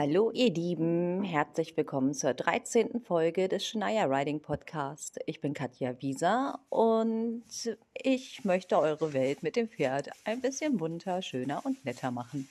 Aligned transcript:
Hallo 0.00 0.30
ihr 0.32 0.54
Lieben, 0.54 1.24
herzlich 1.24 1.76
willkommen 1.76 2.14
zur 2.14 2.32
13. 2.32 3.00
Folge 3.00 3.48
des 3.48 3.66
Schneier 3.66 4.08
Riding 4.08 4.40
Podcast. 4.40 5.18
Ich 5.26 5.40
bin 5.40 5.54
Katja 5.54 6.00
Wieser 6.00 6.60
und 6.68 7.42
ich 7.94 8.44
möchte 8.44 8.78
eure 8.78 9.12
Welt 9.12 9.42
mit 9.42 9.56
dem 9.56 9.68
Pferd 9.68 10.10
ein 10.22 10.40
bisschen 10.40 10.76
bunter, 10.76 11.20
schöner 11.20 11.66
und 11.66 11.84
netter 11.84 12.12
machen. 12.12 12.48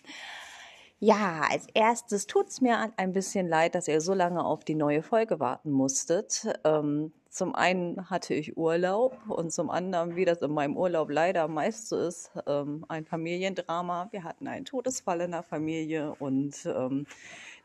Ja, 0.99 1.41
als 1.47 1.67
erstes 1.75 2.25
tut 2.25 2.47
es 2.47 2.59
mir 2.59 2.91
ein 2.97 3.13
bisschen 3.13 3.47
leid, 3.47 3.75
dass 3.75 3.87
ihr 3.87 4.01
so 4.01 4.15
lange 4.15 4.43
auf 4.43 4.65
die 4.65 4.73
neue 4.73 5.03
Folge 5.03 5.39
warten 5.39 5.69
musstet. 5.71 6.47
Ähm, 6.63 7.11
zum 7.29 7.53
einen 7.53 8.09
hatte 8.09 8.33
ich 8.33 8.57
Urlaub 8.57 9.15
und 9.27 9.51
zum 9.51 9.69
anderen, 9.69 10.15
wie 10.15 10.25
das 10.25 10.41
in 10.41 10.51
meinem 10.51 10.75
Urlaub 10.75 11.11
leider 11.11 11.47
meist 11.47 11.89
so 11.89 11.99
ist, 11.99 12.31
ähm, 12.47 12.83
ein 12.87 13.05
Familiendrama. 13.05 14.07
Wir 14.09 14.23
hatten 14.23 14.47
einen 14.47 14.65
Todesfall 14.65 15.21
in 15.21 15.31
der 15.31 15.43
Familie 15.43 16.15
und 16.17 16.65
ähm, 16.65 17.05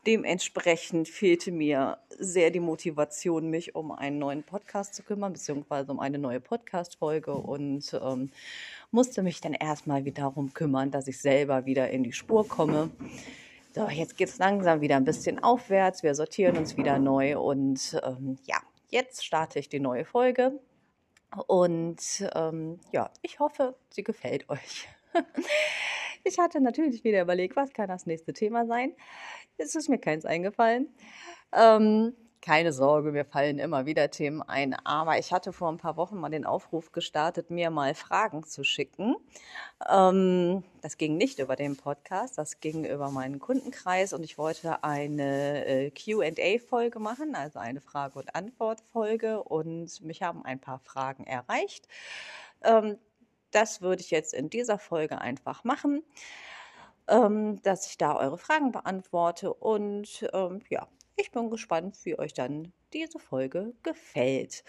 dementsprechend 0.05 1.07
fehlte 1.07 1.51
mir 1.51 1.97
sehr 2.17 2.51
die 2.51 2.59
Motivation, 2.59 3.49
mich 3.49 3.75
um 3.75 3.91
einen 3.91 4.19
neuen 4.19 4.43
Podcast 4.43 4.95
zu 4.95 5.03
kümmern, 5.03 5.33
beziehungsweise 5.33 5.91
um 5.91 5.99
eine 5.99 6.17
neue 6.17 6.39
Podcast-Folge 6.39 7.33
und 7.33 7.99
ähm, 8.01 8.31
musste 8.91 9.23
mich 9.23 9.41
dann 9.41 9.53
erstmal 9.53 10.05
wieder 10.05 10.23
darum 10.23 10.53
kümmern, 10.53 10.91
dass 10.91 11.07
ich 11.07 11.19
selber 11.19 11.65
wieder 11.65 11.89
in 11.89 12.03
die 12.03 12.13
Spur 12.13 12.47
komme. 12.47 12.91
So, 13.73 13.89
jetzt 13.89 14.17
geht 14.17 14.29
es 14.29 14.37
langsam 14.37 14.81
wieder 14.81 14.97
ein 14.97 15.05
bisschen 15.05 15.43
aufwärts. 15.43 16.03
Wir 16.03 16.13
sortieren 16.13 16.57
uns 16.57 16.77
wieder 16.77 16.99
neu 16.99 17.39
und 17.39 17.99
ähm, 18.03 18.37
ja, 18.45 18.57
jetzt 18.89 19.25
starte 19.25 19.57
ich 19.57 19.69
die 19.69 19.79
neue 19.79 20.05
Folge. 20.05 20.59
Und 21.47 22.29
ähm, 22.35 22.79
ja, 22.91 23.09
ich 23.21 23.39
hoffe, 23.39 23.75
sie 23.89 24.03
gefällt 24.03 24.49
euch. 24.49 24.87
ich 26.23 26.39
hatte 26.39 26.61
natürlich 26.61 27.03
wieder 27.03 27.21
überlegt, 27.21 27.55
was 27.55 27.73
kann 27.73 27.87
das 27.87 28.05
nächste 28.05 28.33
Thema 28.33 28.65
sein. 28.65 28.93
Es 29.57 29.75
ist 29.75 29.89
mir 29.89 29.99
keins 29.99 30.25
eingefallen. 30.25 30.87
Ähm, 31.51 32.13
keine 32.43 32.73
Sorge, 32.73 33.13
mir 33.13 33.23
fallen 33.23 33.57
immer 33.57 33.85
wieder 33.85 34.11
Themen 34.11 34.41
ein. 34.41 34.73
Aber 34.83 35.17
ich 35.17 35.31
hatte 35.31 35.53
vor 35.53 35.71
ein 35.71 35.77
paar 35.77 35.95
Wochen 35.95 36.17
mal 36.17 36.29
den 36.29 36.45
Aufruf 36.45 36.91
gestartet, 36.91 37.49
mir 37.49 37.69
mal 37.69 37.95
Fragen 37.95 38.43
zu 38.43 38.65
schicken. 38.65 39.15
Ähm, 39.89 40.65
das 40.81 40.97
ging 40.97 41.15
nicht 41.15 41.39
über 41.39 41.55
den 41.55 41.77
Podcast, 41.77 42.37
das 42.37 42.59
ging 42.59 42.83
über 42.83 43.11
meinen 43.11 43.39
Kundenkreis 43.39 44.11
und 44.11 44.23
ich 44.23 44.37
wollte 44.37 44.83
eine 44.83 45.65
äh, 45.65 45.91
QA-Folge 45.91 46.99
machen, 46.99 47.33
also 47.33 47.59
eine 47.59 47.79
Frage- 47.79 48.19
und 48.19 48.35
Antwort-Folge. 48.35 49.41
Und 49.41 50.01
mich 50.01 50.21
haben 50.21 50.43
ein 50.43 50.59
paar 50.59 50.79
Fragen 50.79 51.25
erreicht. 51.25 51.87
Ähm, 52.61 52.97
das 53.53 53.81
würde 53.81 54.01
ich 54.01 54.11
jetzt 54.11 54.33
in 54.33 54.49
dieser 54.49 54.79
Folge 54.79 55.19
einfach 55.19 55.63
machen 55.63 56.03
ähm, 57.07 57.61
dass 57.63 57.87
ich 57.87 57.97
da 57.97 58.15
eure 58.17 58.37
Fragen 58.37 58.71
beantworte. 58.71 59.53
Und 59.53 60.27
ähm, 60.33 60.61
ja, 60.69 60.87
ich 61.15 61.31
bin 61.31 61.49
gespannt, 61.49 61.97
wie 62.03 62.17
euch 62.17 62.33
dann 62.33 62.71
diese 62.93 63.19
Folge 63.19 63.73
gefällt. 63.83 64.63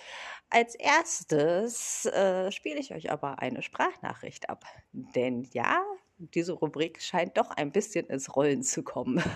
Als 0.51 0.75
erstes 0.75 2.07
äh, 2.07 2.51
spiele 2.51 2.81
ich 2.81 2.95
euch 2.95 3.11
aber 3.11 3.39
eine 3.39 3.63
Sprachnachricht 3.63 4.49
ab. 4.49 4.65
Denn 4.93 5.49
ja, 5.53 5.83
diese 6.17 6.53
Rubrik 6.53 7.03
scheint 7.03 7.37
doch 7.37 7.51
ein 7.51 7.73
bisschen 7.73 8.07
ins 8.07 8.35
Rollen 8.35 8.63
zu 8.63 8.83
kommen. 8.83 9.23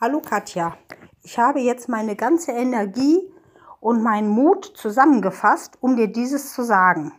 Hallo 0.00 0.20
Katja, 0.20 0.76
ich 1.22 1.38
habe 1.38 1.60
jetzt 1.60 1.88
meine 1.88 2.16
ganze 2.16 2.52
Energie 2.52 3.33
und 3.84 4.02
meinen 4.02 4.30
Mut 4.30 4.64
zusammengefasst, 4.64 5.76
um 5.82 5.94
dir 5.94 6.08
dieses 6.08 6.54
zu 6.54 6.62
sagen. 6.62 7.12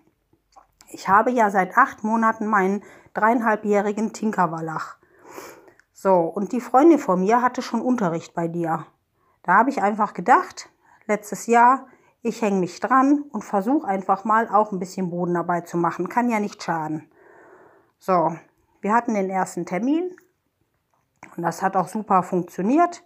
Ich 0.88 1.08
habe 1.08 1.30
ja 1.30 1.52
seit 1.52 1.78
acht 1.78 2.04
Monaten 2.04 2.48
meinen 2.48 2.82
dreieinhalbjährigen 3.14 4.14
Tinkerwallach. 4.14 4.98
So, 5.94 6.16
und 6.22 6.54
die 6.54 6.62
Freundin 6.62 6.98
von 6.98 7.20
mir 7.20 7.44
hatte 7.44 7.62
schon 7.62 7.84
Unterricht 7.84 8.34
bei 8.34 8.48
dir. 8.48 8.88
Da 9.44 9.54
habe 9.54 9.70
ich 9.70 9.84
einfach 9.84 10.16
gedacht, 10.16 10.70
letztes 11.06 11.46
Jahr, 11.46 11.86
ich 12.24 12.42
hänge 12.42 12.62
mich 12.62 12.80
dran 12.80 13.25
und 13.31 13.44
versuche 13.44 13.88
einfach 13.88 14.24
mal 14.24 14.50
auch 14.50 14.72
ein 14.72 14.80
bisschen 14.80 15.12
Bodenarbeit 15.12 15.68
zu 15.68 15.78
machen. 15.78 16.09
Kann 16.09 16.31
ja 16.31 16.40
nicht 16.40 16.64
schaden. 16.64 17.12
So, 18.00 18.36
wir 18.81 18.92
hatten 18.92 19.14
den 19.14 19.30
ersten 19.30 19.68
Termin 19.68 20.16
und 21.38 21.44
das 21.44 21.62
hat 21.62 21.75
auch 21.75 21.88
super 21.88 22.24
funktioniert. 22.24 23.04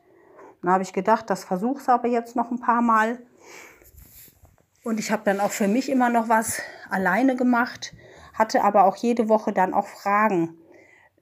Dann 0.62 0.72
habe 0.72 0.84
ich 0.84 0.94
gedacht, 0.94 1.30
das 1.30 1.44
versuch's 1.44 1.90
aber 1.90 2.08
jetzt 2.08 2.36
noch 2.36 2.52
ein 2.52 2.60
paar 2.60 2.82
Mal. 2.82 3.20
Und 4.84 5.00
ich 5.00 5.12
habe 5.12 5.24
dann 5.26 5.40
auch 5.40 5.52
für 5.52 5.68
mich 5.68 5.90
immer 5.90 6.10
noch 6.10 6.30
was 6.30 6.62
alleine 6.90 7.36
gemacht, 7.36 7.94
hatte 8.34 8.64
aber 8.64 8.86
auch 8.86 8.96
jede 8.96 9.30
Woche 9.30 9.54
dann 9.54 9.74
auch 9.74 9.88
Fragen 9.88 10.60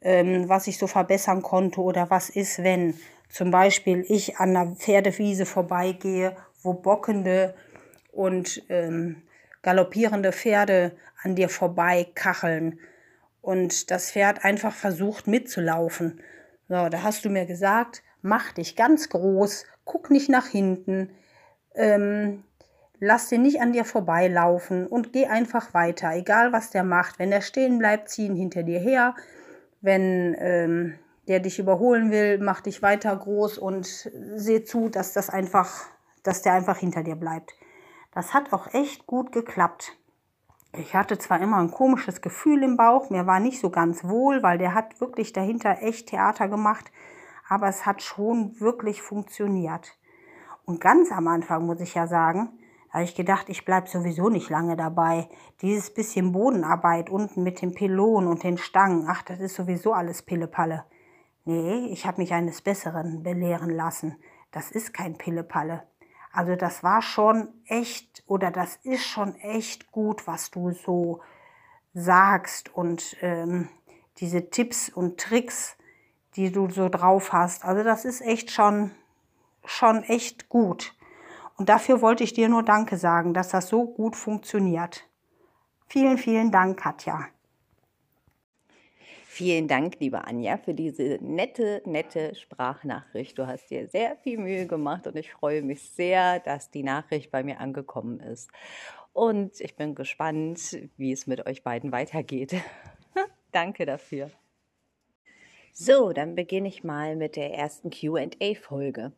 ähm, 0.02 0.48
was 0.48 0.68
ich 0.68 0.78
so 0.78 0.88
verbessern 0.88 1.42
konnte 1.42 1.82
oder 1.82 2.10
was 2.10 2.30
ist, 2.30 2.64
wenn 2.64 2.96
zum 3.30 3.52
Beispiel 3.52 4.06
ich 4.08 4.38
an 4.38 4.56
einer 4.56 4.76
Pferdewiese 4.76 5.46
vorbeigehe, 5.46 6.36
wo 6.62 6.74
bockende 6.74 7.56
und 8.12 8.64
ähm, 8.70 9.24
galoppierende 9.62 10.32
Pferde 10.32 10.96
an 11.24 11.36
dir 11.36 11.50
vorbei 11.50 12.08
kacheln 12.16 12.80
und 13.42 13.92
das 13.92 14.12
Pferd 14.12 14.46
einfach 14.46 14.74
versucht 14.74 15.28
mitzulaufen. 15.28 16.22
So, 16.70 16.90
da 16.90 17.04
hast 17.04 17.26
du 17.26 17.30
mir 17.30 17.46
gesagt, 17.46 18.04
mach 18.28 18.52
dich 18.52 18.76
ganz 18.76 19.10
groß, 19.10 19.66
guck 19.86 20.10
nicht 20.12 20.30
nach 20.30 20.48
hinten, 20.48 21.12
ähm, 21.76 22.44
lass 23.00 23.30
den 23.30 23.44
nicht 23.44 23.62
an 23.62 23.74
dir 23.74 23.86
vorbeilaufen 23.86 24.88
und 24.88 25.14
geh 25.14 25.28
einfach 25.28 25.74
weiter, 25.74 26.14
egal 26.14 26.52
was 26.54 26.70
der 26.70 26.84
macht. 26.84 27.20
Wenn 27.20 27.32
er 27.32 27.42
stehen 27.42 27.80
bleibt, 27.80 28.10
zieh 28.10 28.26
ihn 28.26 28.36
hinter 28.36 28.64
dir 28.64 28.80
her. 28.80 29.16
Wenn 29.82 30.36
ähm, 30.40 31.00
der 31.28 31.40
dich 31.40 31.60
überholen 31.60 32.12
will, 32.12 32.40
mach 32.40 32.62
dich 32.62 32.82
weiter 32.82 33.16
groß 33.16 33.58
und 33.58 33.86
seh 33.86 34.64
zu, 34.64 34.90
dass 34.90 35.14
das 35.14 35.30
einfach, 35.30 35.86
dass 36.24 36.42
der 36.42 36.54
einfach 36.54 36.78
hinter 36.78 37.04
dir 37.04 37.16
bleibt. 37.16 37.54
Das 38.14 38.34
hat 38.34 38.54
auch 38.54 38.74
echt 38.74 39.06
gut 39.06 39.32
geklappt. 39.32 39.92
Ich 40.74 40.96
hatte 40.96 41.18
zwar 41.18 41.42
immer 41.42 41.58
ein 41.58 41.72
komisches 41.72 42.22
Gefühl 42.22 42.64
im 42.64 42.78
Bauch, 42.78 43.10
mir 43.10 43.26
war 43.26 43.40
nicht 43.40 43.60
so 43.60 43.70
ganz 43.70 44.04
wohl, 44.04 44.44
weil 44.44 44.58
der 44.58 44.74
hat 44.74 45.00
wirklich 45.00 45.34
dahinter 45.34 45.82
echt 45.82 46.10
Theater 46.10 46.48
gemacht, 46.48 46.92
aber 47.48 47.68
es 47.68 47.86
hat 47.86 48.02
schon 48.02 48.60
wirklich 48.60 49.02
funktioniert. 49.02 49.98
Und 50.66 50.82
ganz 50.82 51.12
am 51.12 51.28
Anfang 51.28 51.66
muss 51.66 51.80
ich 51.80 51.94
ja 51.94 52.08
sagen, 52.08 52.60
habe 52.90 53.04
ich 53.04 53.16
gedacht, 53.16 53.50
ich 53.50 53.66
bleibe 53.66 53.88
sowieso 53.88 54.30
nicht 54.30 54.50
lange 54.50 54.76
dabei. 54.76 55.30
Dieses 55.62 55.94
bisschen 55.94 56.32
Bodenarbeit 56.32 57.10
unten 57.10 57.44
mit 57.44 57.62
dem 57.62 57.74
Pylon 57.74 58.28
und 58.28 58.44
den 58.44 58.58
Stangen, 58.58 59.06
ach, 59.08 59.24
das 59.24 59.40
ist 59.40 59.56
sowieso 59.56 59.94
alles 59.94 60.22
Pillepalle. 60.22 60.86
Nee, 61.46 61.88
ich 61.92 62.06
habe 62.06 62.22
mich 62.22 62.34
eines 62.34 62.62
Besseren 62.62 63.24
belehren 63.24 63.70
lassen. 63.70 64.18
Das 64.52 64.72
ist 64.72 64.94
kein 64.94 65.18
Pillepalle. 65.18 65.84
Also 66.32 66.56
das 66.56 66.84
war 66.84 67.02
schon 67.02 67.50
echt 67.66 68.24
oder 68.28 68.52
das 68.52 68.76
ist 68.84 69.04
schon 69.04 69.36
echt 69.36 69.92
gut, 69.92 70.28
was 70.28 70.52
du 70.52 70.72
so 70.72 71.22
sagst 71.94 72.74
und 72.76 73.18
ähm, 73.22 73.70
diese 74.18 74.50
Tipps 74.50 74.90
und 74.90 75.20
Tricks, 75.20 75.78
die 76.38 76.52
du 76.52 76.70
so 76.70 76.88
drauf 76.88 77.34
hast. 77.34 77.66
Also 77.66 77.84
das 77.84 78.06
ist 78.06 78.22
echt 78.22 78.52
schon, 78.52 78.92
schon 79.66 80.04
echt 80.04 80.48
gut. 80.50 80.94
Und 81.58 81.70
dafür 81.70 82.02
wollte 82.02 82.24
ich 82.24 82.34
dir 82.34 82.48
nur 82.48 82.64
Danke 82.64 82.98
sagen, 82.98 83.34
dass 83.34 83.50
das 83.50 83.68
so 83.68 83.86
gut 83.86 84.16
funktioniert. 84.16 85.10
Vielen, 85.88 86.18
vielen 86.18 86.52
Dank, 86.52 86.80
Katja. 86.80 87.28
Vielen 89.26 89.68
Dank, 89.68 90.00
liebe 90.00 90.26
Anja, 90.26 90.58
für 90.58 90.74
diese 90.74 91.20
nette, 91.22 91.82
nette 91.86 92.34
Sprachnachricht. 92.34 93.38
Du 93.38 93.46
hast 93.46 93.70
dir 93.70 93.88
sehr 93.88 94.16
viel 94.18 94.40
Mühe 94.40 94.66
gemacht 94.66 95.06
und 95.06 95.16
ich 95.16 95.32
freue 95.32 95.62
mich 95.62 95.90
sehr, 95.92 96.40
dass 96.40 96.72
die 96.72 96.84
Nachricht 96.84 97.32
bei 97.32 97.44
mir 97.44 97.60
angekommen 97.60 98.20
ist. 98.20 98.50
Und 99.14 99.62
ich 99.62 99.76
bin 99.76 99.96
gespannt, 99.96 100.78
wie 100.98 101.12
es 101.12 101.28
mit 101.28 101.46
euch 101.46 101.64
beiden 101.64 101.92
weitergeht. 101.92 102.56
Danke 103.52 103.86
dafür. 103.86 104.32
So, 105.80 106.12
dann 106.12 106.34
beginne 106.34 106.70
ich 106.70 106.84
mal 106.84 107.16
mit 107.16 107.36
der 107.36 107.54
ersten 107.54 107.92
QA-Folge. 107.92 109.12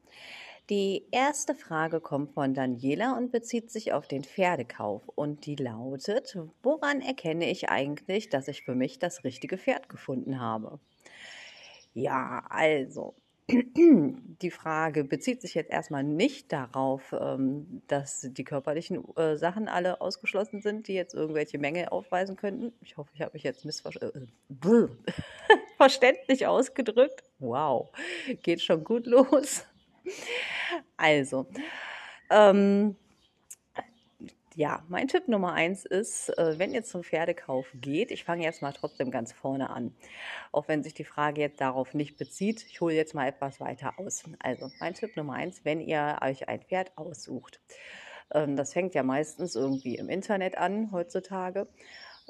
Die 0.69 1.05
erste 1.09 1.55
Frage 1.55 2.01
kommt 2.01 2.33
von 2.33 2.53
Daniela 2.53 3.15
und 3.17 3.31
bezieht 3.31 3.71
sich 3.71 3.93
auf 3.93 4.09
den 4.09 4.25
Pferdekauf 4.25 5.07
und 5.15 5.45
die 5.45 5.55
lautet, 5.55 6.37
woran 6.61 6.99
erkenne 6.99 7.49
ich 7.49 7.69
eigentlich, 7.69 8.27
dass 8.27 8.49
ich 8.49 8.63
für 8.63 8.75
mich 8.75 8.99
das 8.99 9.23
richtige 9.23 9.57
Pferd 9.57 9.87
gefunden 9.87 10.41
habe? 10.41 10.81
Ja, 11.93 12.45
also, 12.49 13.15
die 13.47 14.51
Frage 14.51 15.05
bezieht 15.05 15.41
sich 15.41 15.53
jetzt 15.53 15.71
erstmal 15.71 16.03
nicht 16.03 16.51
darauf, 16.51 17.15
ähm, 17.17 17.83
dass 17.87 18.27
die 18.31 18.43
körperlichen 18.43 19.01
äh, 19.15 19.37
Sachen 19.37 19.69
alle 19.69 20.01
ausgeschlossen 20.01 20.61
sind, 20.61 20.89
die 20.89 20.93
jetzt 20.93 21.13
irgendwelche 21.13 21.57
Mängel 21.57 21.87
aufweisen 21.87 22.35
könnten. 22.35 22.73
Ich 22.81 22.97
hoffe, 22.97 23.11
ich 23.13 23.21
habe 23.21 23.31
mich 23.31 23.43
jetzt 23.43 23.63
missverständlich 25.79 26.45
ausgedrückt. 26.45 27.23
Wow, 27.39 27.89
geht 28.43 28.61
schon 28.61 28.83
gut 28.83 29.05
los. 29.05 29.65
Also, 30.97 31.47
ähm, 32.29 32.95
ja, 34.55 34.83
mein 34.89 35.07
Tipp 35.07 35.27
Nummer 35.27 35.53
eins 35.53 35.85
ist, 35.85 36.37
äh, 36.37 36.59
wenn 36.59 36.73
ihr 36.73 36.83
zum 36.83 37.03
Pferdekauf 37.03 37.67
geht, 37.75 38.11
ich 38.11 38.25
fange 38.25 38.43
jetzt 38.43 38.61
mal 38.61 38.73
trotzdem 38.73 39.09
ganz 39.09 39.31
vorne 39.31 39.69
an, 39.69 39.95
auch 40.51 40.67
wenn 40.67 40.83
sich 40.83 40.93
die 40.93 41.05
Frage 41.05 41.41
jetzt 41.41 41.61
darauf 41.61 41.93
nicht 41.93 42.17
bezieht. 42.17 42.65
Ich 42.67 42.81
hole 42.81 42.93
jetzt 42.93 43.13
mal 43.13 43.27
etwas 43.27 43.61
weiter 43.61 43.93
aus. 43.97 44.23
Also, 44.39 44.69
mein 44.79 44.95
Tipp 44.95 45.15
Nummer 45.15 45.33
eins, 45.33 45.63
wenn 45.63 45.79
ihr 45.79 46.19
euch 46.21 46.49
ein 46.49 46.61
Pferd 46.61 46.97
aussucht. 46.97 47.61
Ähm, 48.31 48.55
das 48.57 48.73
fängt 48.73 48.95
ja 48.95 49.03
meistens 49.03 49.55
irgendwie 49.55 49.95
im 49.95 50.09
Internet 50.09 50.57
an 50.57 50.91
heutzutage. 50.91 51.67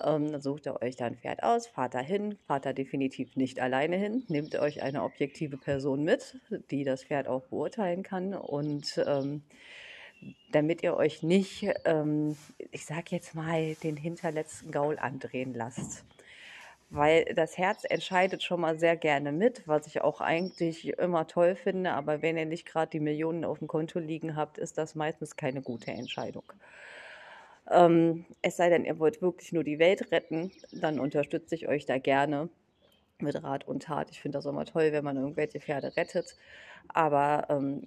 Ähm, 0.04 0.31
dann 0.31 0.42
sucht 0.42 0.66
ihr 0.66 0.81
euch 0.81 0.96
da 0.96 1.06
ein 1.06 1.18
Pferd 1.18 1.44
aus, 1.44 1.68
fahrt 1.68 1.94
da 1.94 2.00
hin, 2.00 2.38
fahrt 2.48 2.66
da 2.66 2.74
definitiv 2.74 3.36
nicht 3.36 3.60
alleine 3.60 3.98
hin, 3.98 4.24
nehmt 4.28 4.56
euch 4.56 4.81
eine 4.81 5.04
objektive 5.04 5.57
Person 5.57 6.04
mit, 6.04 6.40
die 6.72 6.84
das 6.84 7.04
Pferd 7.04 7.28
auch 7.28 7.44
beurteilen 7.44 8.04
kann 8.04 8.34
und 8.34 9.01
ähm, 9.06 9.44
damit 10.51 10.84
ihr 10.84 10.96
euch 10.96 11.24
nicht, 11.24 11.68
ähm, 11.86 12.36
ich 12.72 12.86
sag 12.86 13.12
jetzt 13.12 13.36
mal, 13.36 13.75
den 13.75 13.98
hinterletzten 13.98 14.72
Gaul 14.72 15.00
andrehen 15.00 15.54
lasst. 15.54 16.04
Weil 16.92 17.25
das 17.36 17.57
Herz 17.57 17.84
entscheidet 17.88 18.42
schon 18.42 18.62
mal 18.62 18.80
sehr 18.80 18.98
gerne 18.98 19.31
mit, 19.31 19.68
was 19.68 19.86
ich 19.86 20.01
auch 20.01 20.22
eigentlich 20.22 20.98
immer 20.98 21.28
toll 21.28 21.56
finde. 21.56 21.92
Aber 21.92 22.24
wenn 22.24 22.36
ihr 22.36 22.48
nicht 22.48 22.66
gerade 22.66 22.90
die 22.90 23.00
Millionen 23.00 23.46
auf 23.46 23.60
dem 23.60 23.68
Konto 23.68 24.00
liegen 24.00 24.36
habt, 24.36 24.57
ist 24.57 24.78
das 24.80 24.96
meistens 24.96 25.36
keine 25.36 25.62
gute 25.62 25.92
Entscheidung. 25.92 26.51
Ähm, 27.69 28.25
es 28.42 28.57
sei 28.57 28.69
denn, 28.69 28.86
ihr 28.86 29.00
wollt 29.00 29.21
wirklich 29.21 29.51
nur 29.51 29.63
die 29.63 29.80
Welt 29.80 30.12
retten, 30.12 30.51
dann 30.71 31.00
unterstütze 31.00 31.56
ich 31.56 31.68
euch 31.68 31.86
da 31.86 31.98
gerne 31.98 32.50
mit 33.19 33.42
Rat 33.44 33.68
und 33.68 33.83
Tat. 33.83 34.10
Ich 34.12 34.21
finde 34.21 34.38
das 34.38 34.45
immer 34.45 34.66
toll, 34.66 34.92
wenn 34.92 35.04
man 35.04 35.18
irgendwelche 35.18 35.60
Pferde 35.60 35.95
rettet. 35.95 36.36
Aber 36.88 37.48
ähm, 37.50 37.86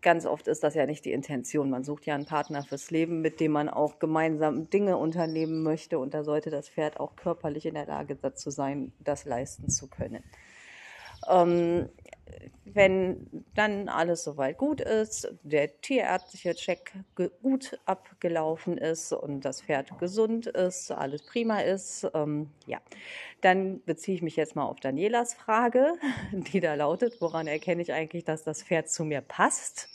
ganz 0.00 0.26
oft 0.26 0.48
ist 0.48 0.62
das 0.62 0.74
ja 0.74 0.86
nicht 0.86 1.04
die 1.04 1.12
Intention. 1.12 1.70
Man 1.70 1.84
sucht 1.84 2.06
ja 2.06 2.14
einen 2.14 2.26
Partner 2.26 2.62
fürs 2.62 2.90
Leben, 2.90 3.20
mit 3.20 3.40
dem 3.40 3.52
man 3.52 3.68
auch 3.68 3.98
gemeinsam 3.98 4.68
Dinge 4.68 4.96
unternehmen 4.96 5.62
möchte. 5.62 5.98
Und 5.98 6.14
da 6.14 6.24
sollte 6.24 6.50
das 6.50 6.68
Pferd 6.68 7.00
auch 7.00 7.16
körperlich 7.16 7.66
in 7.66 7.74
der 7.74 7.86
Lage 7.86 8.16
dazu 8.16 8.50
sein, 8.50 8.92
das 9.00 9.24
leisten 9.24 9.68
zu 9.68 9.88
können. 9.88 10.24
Ähm, 11.30 11.88
wenn 12.64 13.44
dann 13.54 13.88
alles 13.88 14.24
soweit 14.24 14.56
gut 14.56 14.80
ist, 14.80 15.32
der 15.42 15.80
tierärztliche 15.80 16.54
Check 16.54 16.92
gut 17.42 17.78
abgelaufen 17.84 18.78
ist 18.78 19.12
und 19.12 19.42
das 19.42 19.62
Pferd 19.62 19.98
gesund 19.98 20.46
ist, 20.46 20.90
alles 20.90 21.22
prima 21.22 21.60
ist, 21.60 22.08
ähm, 22.14 22.50
ja, 22.66 22.78
dann 23.40 23.82
beziehe 23.84 24.16
ich 24.16 24.22
mich 24.22 24.36
jetzt 24.36 24.56
mal 24.56 24.64
auf 24.64 24.80
Danielas 24.80 25.34
Frage, 25.34 25.94
die 26.32 26.60
da 26.60 26.74
lautet, 26.74 27.20
woran 27.20 27.46
erkenne 27.46 27.82
ich 27.82 27.92
eigentlich, 27.92 28.24
dass 28.24 28.44
das 28.44 28.62
Pferd 28.62 28.88
zu 28.88 29.04
mir 29.04 29.20
passt? 29.20 29.88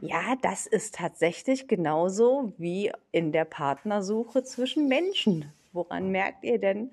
Ja, 0.00 0.36
das 0.42 0.66
ist 0.66 0.94
tatsächlich 0.94 1.66
genauso 1.66 2.52
wie 2.56 2.92
in 3.10 3.32
der 3.32 3.44
Partnersuche 3.44 4.44
zwischen 4.44 4.86
Menschen. 4.88 5.52
Woran 5.72 6.10
merkt 6.10 6.44
ihr 6.44 6.58
denn, 6.58 6.92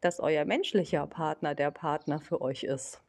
dass 0.00 0.20
euer 0.20 0.44
menschlicher 0.44 1.06
Partner 1.06 1.54
der 1.54 1.70
Partner 1.70 2.20
für 2.20 2.40
euch 2.42 2.64
ist? 2.64 3.00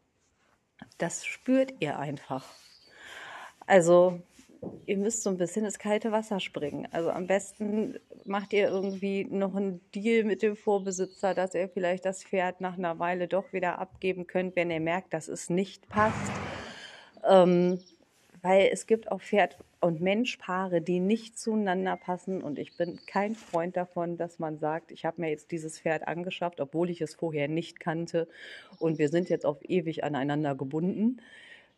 Das 0.97 1.25
spürt 1.25 1.73
ihr 1.79 1.99
einfach. 1.99 2.45
Also 3.65 4.21
ihr 4.85 4.97
müsst 4.97 5.23
so 5.23 5.29
ein 5.29 5.37
bisschen 5.37 5.65
ins 5.65 5.79
kalte 5.79 6.11
Wasser 6.11 6.39
springen. 6.39 6.87
Also 6.91 7.09
am 7.09 7.27
besten 7.27 7.97
macht 8.25 8.53
ihr 8.53 8.67
irgendwie 8.69 9.25
noch 9.25 9.55
einen 9.55 9.81
Deal 9.91 10.23
mit 10.23 10.41
dem 10.41 10.55
Vorbesitzer, 10.55 11.33
dass 11.33 11.53
ihr 11.53 11.69
vielleicht 11.69 12.05
das 12.05 12.23
Pferd 12.23 12.61
nach 12.61 12.77
einer 12.77 12.99
Weile 12.99 13.27
doch 13.27 13.51
wieder 13.53 13.79
abgeben 13.79 14.27
könnt, 14.27 14.55
wenn 14.55 14.71
ihr 14.71 14.79
merkt, 14.79 15.13
dass 15.13 15.27
es 15.27 15.49
nicht 15.49 15.89
passt. 15.89 16.31
Ähm, 17.27 17.79
weil 18.43 18.69
es 18.71 18.87
gibt 18.87 19.09
auch 19.09 19.21
Pferd- 19.21 19.57
und 19.79 20.01
Menschpaare, 20.01 20.81
die 20.81 20.99
nicht 20.99 21.39
zueinander 21.39 21.95
passen. 21.95 22.43
Und 22.43 22.59
ich 22.59 22.75
bin 22.77 22.99
kein 23.07 23.35
Freund 23.35 23.77
davon, 23.77 24.17
dass 24.17 24.37
man 24.37 24.59
sagt, 24.59 24.91
ich 24.91 25.05
habe 25.05 25.21
mir 25.21 25.29
jetzt 25.29 25.51
dieses 25.51 25.79
Pferd 25.79 26.07
angeschafft, 26.07 26.59
obwohl 26.59 26.89
ich 26.89 27.01
es 27.01 27.15
vorher 27.15 27.47
nicht 27.47 27.79
kannte. 27.79 28.27
Und 28.79 28.99
wir 28.99 29.07
sind 29.07 29.29
jetzt 29.29 29.45
auf 29.45 29.57
ewig 29.63 30.03
aneinander 30.03 30.55
gebunden. 30.55 31.21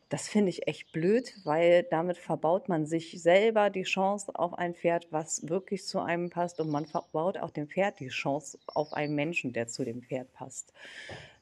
Das 0.10 0.28
finde 0.28 0.50
ich 0.50 0.68
echt 0.68 0.92
blöd, 0.92 1.34
weil 1.44 1.84
damit 1.84 2.18
verbaut 2.18 2.68
man 2.68 2.88
sich 2.88 3.22
selber 3.22 3.70
die 3.70 3.84
Chance 3.84 4.32
auf 4.34 4.56
ein 4.56 4.74
Pferd, 4.74 5.08
was 5.12 5.48
wirklich 5.48 5.86
zu 5.86 6.00
einem 6.00 6.32
passt. 6.32 6.60
Und 6.60 6.70
man 6.70 6.88
verbaut 6.88 7.38
auch 7.38 7.52
dem 7.52 7.68
Pferd 7.68 8.00
die 8.00 8.10
Chance 8.10 8.58
auf 8.66 8.94
einen 8.94 9.14
Menschen, 9.14 9.54
der 9.54 9.68
zu 9.68 9.84
dem 9.84 10.02
Pferd 10.02 10.34
passt. 10.34 10.74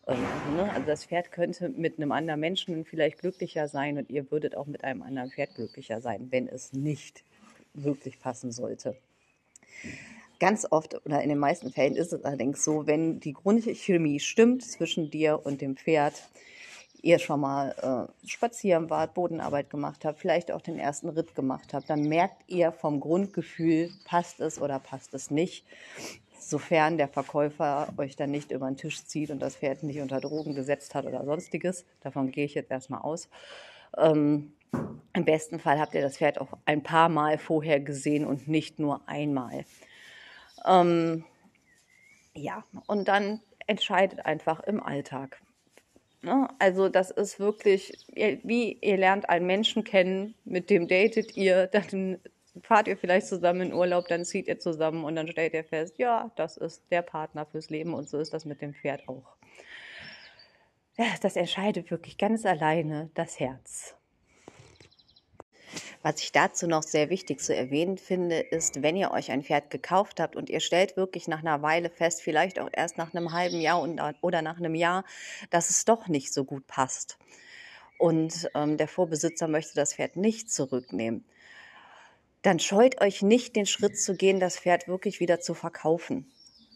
Ne? 0.08 0.70
Also 0.74 0.86
das 0.86 1.06
Pferd 1.06 1.32
könnte 1.32 1.70
mit 1.70 1.98
einem 1.98 2.12
anderen 2.12 2.40
Menschen 2.40 2.84
vielleicht 2.86 3.20
glücklicher 3.20 3.68
sein 3.68 3.98
und 3.98 4.10
ihr 4.10 4.30
würdet 4.32 4.56
auch 4.56 4.66
mit 4.66 4.84
einem 4.84 5.02
anderen 5.02 5.32
Pferd 5.32 5.56
glücklicher 5.56 6.02
sein, 6.02 6.28
wenn 6.32 6.48
es 6.48 6.74
nicht 6.74 7.24
wirklich 7.74 8.20
passen 8.20 8.52
sollte. 8.52 8.98
Ganz 10.40 10.68
oft 10.70 11.06
oder 11.06 11.22
in 11.22 11.30
den 11.30 11.38
meisten 11.38 11.72
Fällen 11.72 11.96
ist 11.96 12.12
es 12.12 12.26
allerdings 12.26 12.66
so, 12.66 12.86
wenn 12.86 13.20
die 13.22 13.34
Grundchemie 13.34 14.20
stimmt 14.20 14.64
zwischen 14.64 15.10
dir 15.10 15.46
und 15.46 15.62
dem 15.62 15.78
Pferd, 15.78 16.22
ihr 17.02 17.20
schon 17.20 17.42
mal 17.42 18.10
äh, 18.24 18.28
spazieren 18.28 18.90
wart, 18.90 19.14
Bodenarbeit 19.14 19.70
gemacht 19.70 20.06
habt, 20.06 20.20
vielleicht 20.20 20.52
auch 20.52 20.62
den 20.62 20.80
ersten 20.80 21.10
Ritt 21.10 21.36
gemacht 21.36 21.74
habt, 21.74 21.90
dann 21.90 22.04
merkt 22.04 22.44
ihr 22.48 22.72
vom 22.72 23.00
Grundgefühl, 23.00 23.90
passt 24.06 24.40
es 24.40 24.60
oder 24.60 24.80
passt 24.80 25.14
es 25.14 25.30
nicht 25.30 25.66
sofern 26.50 26.98
der 26.98 27.08
Verkäufer 27.08 27.94
euch 27.98 28.16
dann 28.16 28.32
nicht 28.32 28.52
über 28.52 28.68
den 28.68 28.78
Tisch 28.78 29.04
zieht 29.06 29.32
und 29.32 29.40
das 29.40 29.58
Pferd 29.58 29.84
nicht 29.84 30.00
unter 30.00 30.20
Drogen 30.20 30.56
gesetzt 30.56 30.96
hat 30.96 31.06
oder 31.06 31.24
sonstiges. 31.26 31.86
Davon 32.02 32.32
gehe 32.32 32.46
ich 32.46 32.54
jetzt 32.54 32.72
erstmal 32.72 33.02
aus. 33.02 33.30
Ähm, 33.98 34.54
Im 35.14 35.26
besten 35.26 35.60
Fall 35.60 35.80
habt 35.80 35.94
ihr 35.94 36.02
das 36.02 36.18
Pferd 36.18 36.40
auch 36.40 36.54
ein 36.66 36.84
paar 36.84 37.10
Mal 37.10 37.38
vorher 37.38 37.80
gesehen 37.80 38.26
und 38.26 38.48
nicht 38.48 38.80
nur 38.80 39.02
einmal. 39.08 39.66
Ähm, 40.66 41.26
ja, 42.34 42.64
und 42.88 43.08
dann 43.08 43.42
entscheidet 43.68 44.26
einfach 44.26 44.60
im 44.62 44.82
Alltag. 44.82 45.42
Ne? 46.24 46.48
Also 46.58 46.90
das 46.90 47.12
ist 47.12 47.40
wirklich, 47.40 47.94
wie 48.16 48.78
ihr 48.82 48.98
lernt 48.98 49.30
einen 49.30 49.46
Menschen 49.46 49.84
kennen, 49.84 50.36
mit 50.46 50.70
dem 50.70 50.88
datet 50.88 51.36
ihr, 51.36 51.68
dann 51.68 52.20
fahrt 52.62 52.88
ihr 52.88 52.98
vielleicht 52.98 53.28
zusammen 53.28 53.62
in 53.62 53.74
Urlaub, 53.74 54.08
dann 54.08 54.26
zieht 54.26 54.48
ihr 54.48 54.60
zusammen 54.60 55.04
und 55.04 55.16
dann 55.16 55.28
stellt 55.28 55.54
ihr 55.54 55.64
fest, 55.64 55.98
ja, 55.98 56.32
das 56.36 56.58
ist 56.58 56.84
der 56.92 57.02
Partner 57.02 57.46
fürs 57.46 57.70
Leben 57.70 57.94
und 57.94 58.08
so 58.08 58.20
ist 58.20 58.34
das 58.34 58.46
mit 58.46 58.62
dem 58.62 58.74
Pferd 58.74 59.08
auch. 59.08 59.36
Das 61.22 61.36
entscheidet 61.36 61.90
wirklich 61.90 62.20
ganz 62.20 62.46
alleine 62.46 63.10
das 63.16 63.40
Herz. 63.40 63.96
Was 66.04 66.20
ich 66.20 66.32
dazu 66.34 66.68
noch 66.68 66.84
sehr 66.84 67.10
wichtig 67.10 67.40
zu 67.40 67.56
erwähnen 67.56 67.98
finde, 67.98 68.40
ist, 68.40 68.84
wenn 68.84 68.98
ihr 68.98 69.12
euch 69.12 69.32
ein 69.32 69.42
Pferd 69.42 69.70
gekauft 69.72 70.20
habt 70.20 70.36
und 70.36 70.50
ihr 70.50 70.60
stellt 70.60 70.98
wirklich 70.98 71.28
nach 71.28 71.40
einer 71.40 71.62
Weile 71.62 71.90
fest, 71.90 72.22
vielleicht 72.22 72.60
auch 72.60 72.70
erst 72.72 72.98
nach 72.98 73.14
einem 73.14 73.32
halben 73.32 73.60
Jahr 73.60 73.82
oder 74.22 74.42
nach 74.42 74.58
einem 74.58 74.76
Jahr, 74.76 75.06
dass 75.50 75.70
es 75.70 75.86
doch 75.86 76.08
nicht 76.10 76.34
so 76.34 76.44
gut 76.44 76.68
passt. 76.68 77.18
Und 77.98 78.50
ähm, 78.54 78.76
der 78.78 78.90
Vorbesitzer 78.90 79.48
möchte 79.48 79.76
das 79.76 79.96
Pferd 79.96 80.18
nicht 80.18 80.52
zurücknehmen 80.52 81.24
dann 82.44 82.60
scheut 82.60 83.02
euch 83.02 83.22
nicht, 83.22 83.56
den 83.56 83.66
Schritt 83.66 83.98
zu 83.98 84.16
gehen, 84.16 84.40
das 84.40 84.60
Pferd 84.60 84.88
wirklich 84.88 85.20
wieder 85.20 85.40
zu 85.40 85.54
verkaufen. 85.54 86.30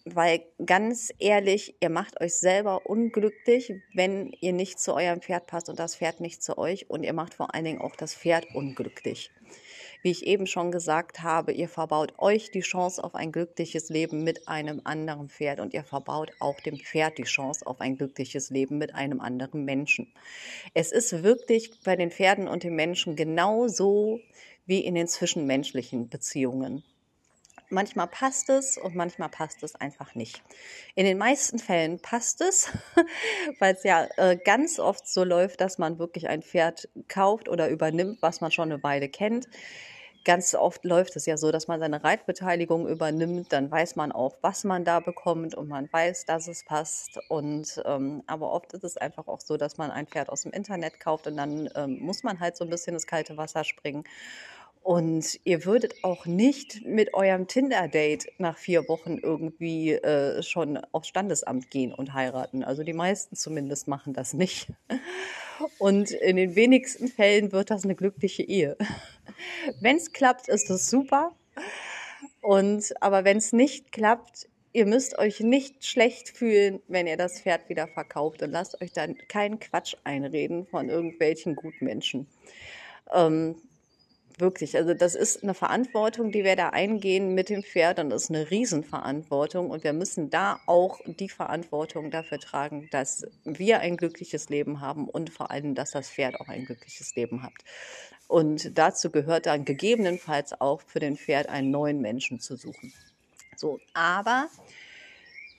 Weil 0.06 0.42
ganz 0.66 1.14
ehrlich, 1.20 1.76
ihr 1.82 1.90
macht 1.90 2.22
euch 2.22 2.36
selber 2.36 2.86
unglücklich, 2.86 3.74
wenn 3.94 4.32
ihr 4.40 4.54
nicht 4.54 4.80
zu 4.80 4.94
eurem 4.94 5.22
Pferd 5.22 5.48
passt 5.48 5.68
und 5.68 5.78
das 5.80 5.98
Pferd 5.98 6.22
nicht 6.22 6.42
zu 6.42 6.58
euch. 6.58 6.90
Und 6.90 7.04
ihr 7.04 7.12
macht 7.12 7.34
vor 7.34 7.54
allen 7.54 7.66
Dingen 7.66 7.82
auch 7.82 7.98
das 7.98 8.16
Pferd 8.16 8.48
unglücklich. 8.56 9.30
Wie 10.04 10.12
ich 10.12 10.26
eben 10.26 10.48
schon 10.48 10.72
gesagt 10.72 11.24
habe, 11.24 11.52
ihr 11.52 11.68
verbaut 11.68 12.14
euch 12.20 12.52
die 12.52 12.62
Chance 12.62 13.04
auf 13.04 13.16
ein 13.16 13.34
glückliches 13.34 13.90
Leben 13.90 14.24
mit 14.24 14.48
einem 14.48 14.80
anderen 14.86 15.28
Pferd 15.28 15.60
und 15.60 15.74
ihr 15.74 15.84
verbaut 15.84 16.32
auch 16.40 16.62
dem 16.62 16.78
Pferd 16.78 17.18
die 17.18 17.24
Chance 17.24 17.68
auf 17.68 17.82
ein 17.82 17.98
glückliches 17.98 18.50
Leben 18.50 18.78
mit 18.78 18.96
einem 18.96 19.20
anderen 19.20 19.66
Menschen. 19.66 20.14
Es 20.74 20.94
ist 20.94 21.24
wirklich 21.24 21.72
bei 21.84 21.98
den 21.98 22.12
Pferden 22.12 22.48
und 22.48 22.64
den 22.64 22.76
Menschen 22.76 23.18
genauso 23.18 24.22
wie 24.68 24.82
in 24.82 24.94
den 24.94 25.08
zwischenmenschlichen 25.08 26.10
Beziehungen. 26.10 26.84
Manchmal 27.70 28.08
passt 28.08 28.50
es 28.50 28.78
und 28.78 28.96
manchmal 28.96 29.28
passt 29.28 29.62
es 29.62 29.76
einfach 29.76 30.16
nicht. 30.16 30.42
In 30.96 31.06
den 31.06 31.18
meisten 31.18 31.60
Fällen 31.60 32.00
passt 32.00 32.40
es, 32.40 32.70
weil 33.60 33.74
es 33.74 33.84
ja 33.84 34.08
äh, 34.16 34.38
ganz 34.38 34.80
oft 34.80 35.06
so 35.08 35.26
läuft, 35.26 35.60
dass 35.60 35.78
man 35.78 36.00
wirklich 36.00 36.30
ein 36.30 36.44
Pferd 36.44 36.88
kauft 37.10 37.50
oder 37.50 37.68
übernimmt, 37.68 38.22
was 38.22 38.40
man 38.40 38.52
schon 38.52 38.72
eine 38.72 38.84
Weile 38.84 39.10
kennt. 39.10 39.48
Ganz 40.24 40.56
oft 40.56 40.84
läuft 40.84 41.16
es 41.16 41.26
ja 41.26 41.38
so, 41.38 41.52
dass 41.52 41.68
man 41.68 41.80
seine 41.80 42.04
Reitbeteiligung 42.04 42.88
übernimmt, 42.88 43.54
dann 43.54 43.72
weiß 43.72 43.96
man 43.96 44.12
auch, 44.12 44.36
was 44.42 44.66
man 44.66 44.84
da 44.84 45.00
bekommt 45.00 45.56
und 45.56 45.70
man 45.70 45.90
weiß, 45.92 46.26
dass 46.26 46.48
es 46.48 46.66
passt. 46.66 47.18
Und 47.30 47.82
ähm, 47.86 48.24
aber 48.28 48.52
oft 48.52 48.74
ist 48.74 48.84
es 48.84 48.98
einfach 48.98 49.28
auch 49.28 49.40
so, 49.40 49.56
dass 49.56 49.78
man 49.78 49.90
ein 49.90 50.08
Pferd 50.08 50.30
aus 50.30 50.42
dem 50.42 50.52
Internet 50.52 51.00
kauft 51.00 51.28
und 51.28 51.38
dann 51.38 51.70
ähm, 51.76 52.00
muss 52.00 52.24
man 52.24 52.40
halt 52.40 52.58
so 52.58 52.66
ein 52.66 52.70
bisschen 52.70 52.94
ins 52.94 53.08
kalte 53.08 53.38
Wasser 53.38 53.64
springen. 53.64 54.04
Und 54.88 55.42
ihr 55.44 55.66
würdet 55.66 55.96
auch 56.02 56.26
nicht 56.26 56.86
mit 56.86 57.14
eurem 57.14 57.48
Tinder-Date 57.48 58.28
nach 58.38 58.58
vier 58.58 58.88
Wochen 58.88 59.18
irgendwie 59.18 59.92
äh, 59.92 60.42
schon 60.42 60.78
aufs 60.94 61.10
Standesamt 61.10 61.70
gehen 61.70 61.94
und 61.94 62.14
heiraten. 62.14 62.64
Also 62.64 62.86
die 62.86 62.94
meisten 62.94 63.36
zumindest 63.36 63.90
machen 63.90 64.14
das 64.14 64.34
nicht. 64.34 64.70
Und 65.78 66.12
in 66.12 66.38
den 66.38 66.56
wenigsten 66.56 67.10
Fällen 67.10 67.52
wird 67.52 67.70
das 67.70 67.84
eine 67.84 67.96
glückliche 67.96 68.44
Ehe. 68.44 68.78
Wenn 69.82 69.98
es 69.98 70.14
klappt, 70.14 70.48
ist 70.48 70.70
das 70.70 70.90
super. 70.90 71.36
Und 72.40 72.94
aber 73.02 73.26
wenn 73.26 73.36
es 73.36 73.52
nicht 73.52 73.92
klappt, 73.92 74.48
ihr 74.72 74.86
müsst 74.86 75.20
euch 75.20 75.42
nicht 75.42 75.86
schlecht 75.86 76.30
fühlen, 76.30 76.80
wenn 76.88 77.08
ihr 77.08 77.18
das 77.18 77.42
Pferd 77.42 77.68
wieder 77.68 77.90
verkauft 77.90 78.42
und 78.42 78.52
lasst 78.52 78.82
euch 78.82 78.94
dann 78.94 79.18
keinen 79.28 79.60
Quatsch 79.60 79.96
einreden 80.06 80.66
von 80.66 80.88
irgendwelchen 80.88 81.58
Gutmenschen. 81.58 82.26
Ähm, 83.14 83.58
wirklich, 84.38 84.76
also 84.76 84.94
das 84.94 85.16
ist 85.16 85.44
eine 85.44 85.54
Verantwortung, 85.54 86.32
die 86.32 86.44
wir 86.44 86.56
da 86.56 86.70
eingehen 86.70 87.34
mit 87.34 87.50
dem 87.50 87.64
Pferd 87.64 88.00
und 88.00 88.10
das 88.10 88.24
ist 88.24 88.30
eine 88.30 88.50
Riesenverantwortung 88.50 89.70
und 89.70 89.84
wir 89.84 89.94
müssen 89.94 90.30
da 90.30 90.60
auch 90.66 91.00
die 91.06 91.30
Verantwortung 91.30 92.12
dafür 92.12 92.40
tragen, 92.40 92.88
dass 92.92 93.26
wir 93.44 93.80
ein 93.80 93.98
glückliches 93.98 94.50
Leben 94.50 94.80
haben 94.82 95.10
und 95.10 95.32
vor 95.32 95.52
allem, 95.52 95.76
dass 95.76 95.92
das 95.92 96.10
Pferd 96.10 96.40
auch 96.40 96.48
ein 96.48 96.66
glückliches 96.66 97.16
Leben 97.16 97.44
hat. 97.44 97.54
Und 98.28 98.78
dazu 98.78 99.10
gehört 99.10 99.46
dann 99.46 99.66
gegebenenfalls 99.66 100.60
auch 100.60 100.82
für 100.82 101.00
den 101.00 101.18
Pferd 101.18 101.50
einen 101.50 101.72
neuen 101.72 102.02
Menschen 102.02 102.40
zu 102.40 102.58
suchen. 102.58 102.94
So, 103.56 103.80
aber 103.94 104.50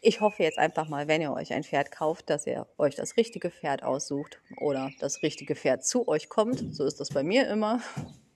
ich 0.01 0.21
hoffe 0.21 0.45
jetzt 0.45 0.59
einfach 0.59 0.89
mal, 0.89 1.09
wenn 1.09 1.21
ihr 1.21 1.33
euch 1.33 1.53
ein 1.53 1.65
Pferd 1.65 1.91
kauft, 1.91 2.31
dass 2.31 2.47
ihr 2.47 2.67
euch 2.79 2.95
das 2.95 3.17
richtige 3.17 3.51
Pferd 3.51 3.83
aussucht 3.83 4.41
oder 4.59 4.93
das 5.01 5.23
richtige 5.23 5.57
Pferd 5.57 5.85
zu 5.85 6.07
euch 6.07 6.29
kommt. 6.29 6.75
So 6.75 6.85
ist 6.85 7.01
das 7.01 7.09
bei 7.09 7.25
mir 7.25 7.49
immer. 7.49 7.81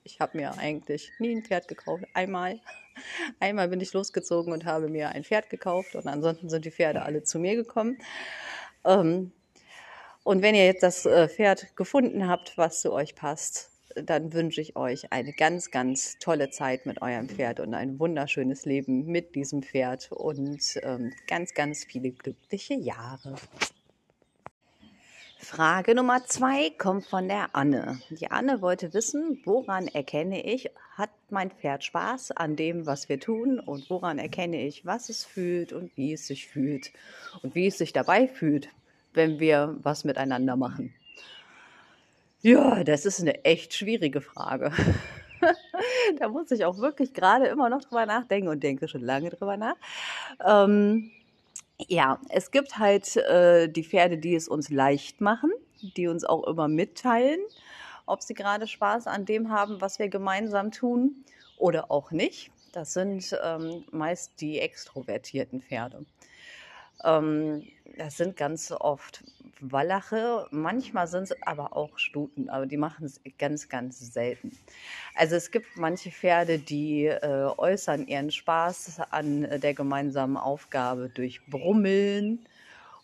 Ich 0.05 0.21
habe 0.21 0.37
mir 0.37 0.59
eigentlich 0.59 1.11
nie 1.19 1.35
ein 1.35 1.43
Pferd 1.43 1.69
gekauft. 1.69 2.05
Einmal. 2.15 2.61
Einmal 3.41 3.69
bin 3.69 3.81
ich 3.81 3.93
losgezogen 3.93 4.53
und 4.53 4.65
habe 4.65 4.89
mir 4.89 5.11
ein 5.11 5.25
Pferd 5.25 5.49
gekauft 5.49 5.95
und 5.95 6.07
ansonsten 6.07 6.49
sind 6.49 6.65
die 6.65 6.71
Pferde 6.71 7.03
alle 7.03 7.23
zu 7.23 7.39
mir 7.39 7.57
gekommen. 7.57 7.99
Ähm, 8.85 9.33
und 10.25 10.43
wenn 10.43 10.55
ihr 10.55 10.67
jetzt 10.67 10.83
das 10.83 11.07
äh, 11.07 11.29
Pferd 11.29 11.77
gefunden 11.77 12.29
habt, 12.29 12.57
was 12.59 12.81
zu 12.81 12.93
euch 12.93 13.15
passt, 13.15 13.71
dann 13.95 14.33
wünsche 14.33 14.61
ich 14.61 14.77
euch 14.77 15.13
eine 15.13 15.33
ganz, 15.33 15.71
ganz 15.71 16.19
tolle 16.19 16.51
Zeit 16.51 16.87
mit 16.87 17.03
eurem 17.03 17.29
Pferd 17.29 17.61
und 17.61 17.75
ein 17.75 17.99
wunderschönes 17.99 18.65
Leben 18.65 19.07
mit 19.07 19.35
diesem 19.35 19.63
Pferd 19.63 20.11
und 20.13 20.79
ähm, 20.83 21.13
ganz, 21.27 21.55
ganz 21.55 21.85
viele 21.85 22.13
glückliche 22.13 22.75
Jahre. 22.75 23.37
Frage 25.45 25.97
Nummer 25.97 26.25
zwei 26.25 26.71
kommt 26.71 27.05
von 27.05 27.27
der 27.27 27.57
Anne. 27.57 28.01
Die 28.11 28.31
Anne 28.31 28.63
wollte 28.63 28.95
wissen, 28.95 29.41
woran 29.45 29.89
erkenne 29.89 30.47
ich, 30.47 30.71
hat 30.95 31.11
mein 31.31 31.51
Pferd 31.51 31.83
Spaß 31.83 32.31
an 32.31 32.55
dem, 32.55 32.87
was 32.87 33.09
wir 33.09 33.19
tun 33.19 33.59
und 33.59 33.91
woran 33.91 34.21
erkenne 34.21 34.65
ich, 34.65 34.87
was 34.87 35.09
es 35.09 35.25
fühlt 35.25 35.73
und 35.73 35.97
wie 35.97 36.13
es 36.13 36.29
sich 36.29 36.47
fühlt 36.47 36.93
und 37.43 37.57
wie 37.57 37.67
es 37.67 37.77
sich 37.77 37.93
dabei 37.93 38.29
fühlt, 38.29 38.69
wenn 39.15 39.41
wir 39.41 39.77
was 39.83 40.05
miteinander 40.05 40.55
machen. 40.55 40.95
Ja, 42.41 42.85
das 42.85 43.05
ist 43.05 43.21
eine 43.21 43.45
echt 43.45 43.75
schwierige 43.75 44.21
Frage. 44.21 44.71
da 46.21 46.29
muss 46.29 46.53
ich 46.53 46.65
auch 46.65 46.79
wirklich 46.79 47.15
gerade 47.15 47.47
immer 47.47 47.69
noch 47.69 47.83
drüber 47.83 48.07
nachdenken 48.07 48.49
und 48.49 48.63
denke 48.63 48.87
schon 48.87 49.03
lange 49.03 49.31
drüber 49.31 49.57
nach. 49.57 49.77
Ähm, 50.45 51.11
ja, 51.79 52.21
es 52.29 52.51
gibt 52.51 52.79
halt 52.79 53.17
äh, 53.17 53.69
die 53.69 53.85
Pferde, 53.85 54.19
die 54.19 54.35
es 54.35 54.49
uns 54.49 54.71
leicht 54.71 55.21
machen, 55.21 55.51
die 55.97 56.07
uns 56.09 56.25
auch 56.25 56.45
immer 56.45 56.69
mitteilen, 56.69 57.41
ob 58.07 58.23
sie 58.23 58.35
gerade 58.35 58.67
Spaß 58.67 59.07
an 59.07 59.25
dem 59.25 59.51
haben, 59.51 59.81
was 59.81 59.99
wir 59.99 60.09
gemeinsam 60.09 60.71
tun 60.71 61.25
oder 61.57 61.91
auch 61.91 62.11
nicht. 62.11 62.51
Das 62.73 62.95
sind 62.95 63.37
ähm, 63.43 63.85
meist 63.91 64.41
die 64.41 64.59
extrovertierten 64.59 65.61
Pferde. 65.61 66.05
Ähm, 67.05 67.65
das 67.99 68.17
sind 68.17 68.37
ganz 68.37 68.71
oft 68.73 69.23
Wallache, 69.61 70.49
manchmal 70.51 71.07
sind 71.07 71.25
es 71.25 71.43
aber 71.43 71.77
auch 71.77 71.99
Stuten, 71.99 72.49
aber 72.49 72.67
die 72.67 72.77
machen 72.77 73.07
es 73.07 73.21
ganz, 73.39 73.69
ganz 73.69 74.01
selten. 74.01 74.59
Also 75.15 75.37
es 75.37 75.51
gibt 75.51 75.77
manche 75.77 76.11
Pferde, 76.11 76.59
die 76.59 77.07
äh, 77.07 77.49
äußern 77.57 78.09
ihren 78.09 78.31
Spaß 78.31 79.01
an 79.11 79.43
der 79.61 79.75
gemeinsamen 79.75 80.37
Aufgabe 80.37 81.11
durch 81.11 81.47
Brummeln 81.47 82.41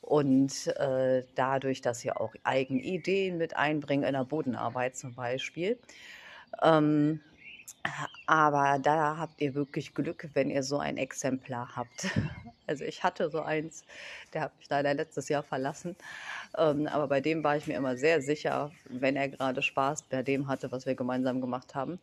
und 0.00 0.66
äh, 0.78 1.22
dadurch, 1.36 1.80
dass 1.80 2.00
sie 2.00 2.10
auch 2.10 2.34
eigene 2.42 2.80
Ideen 2.80 3.38
mit 3.38 3.56
einbringen 3.56 4.04
in 4.04 4.14
der 4.14 4.24
Bodenarbeit 4.24 4.96
zum 4.96 5.14
Beispiel. 5.14 5.78
Ähm, 6.62 7.20
aber 8.26 8.78
da 8.80 9.18
habt 9.18 9.40
ihr 9.40 9.54
wirklich 9.54 9.94
Glück, 9.94 10.28
wenn 10.34 10.50
ihr 10.50 10.62
so 10.62 10.78
ein 10.78 10.96
Exemplar 10.96 11.76
habt. 11.76 12.08
Also 12.68 12.84
ich 12.84 13.02
hatte 13.02 13.30
so 13.30 13.40
eins, 13.40 13.84
der 14.34 14.42
hat 14.42 14.56
mich 14.58 14.68
leider 14.68 14.94
letztes 14.94 15.28
Jahr 15.28 15.42
verlassen. 15.42 15.96
Ähm, 16.56 16.87
aber 16.87 17.08
bei 17.08 17.20
dem 17.20 17.44
war 17.44 17.56
ich 17.56 17.66
mir 17.66 17.76
immer 17.76 17.96
sehr 17.96 18.22
sicher, 18.22 18.72
wenn 18.88 19.16
er 19.16 19.28
gerade 19.28 19.62
Spaß 19.62 20.04
bei 20.04 20.22
dem 20.22 20.48
hatte, 20.48 20.70
was 20.72 20.87
wir 20.87 20.94
gemeinsam 20.94 21.40
gemacht 21.40 21.75
haben. 21.75 21.98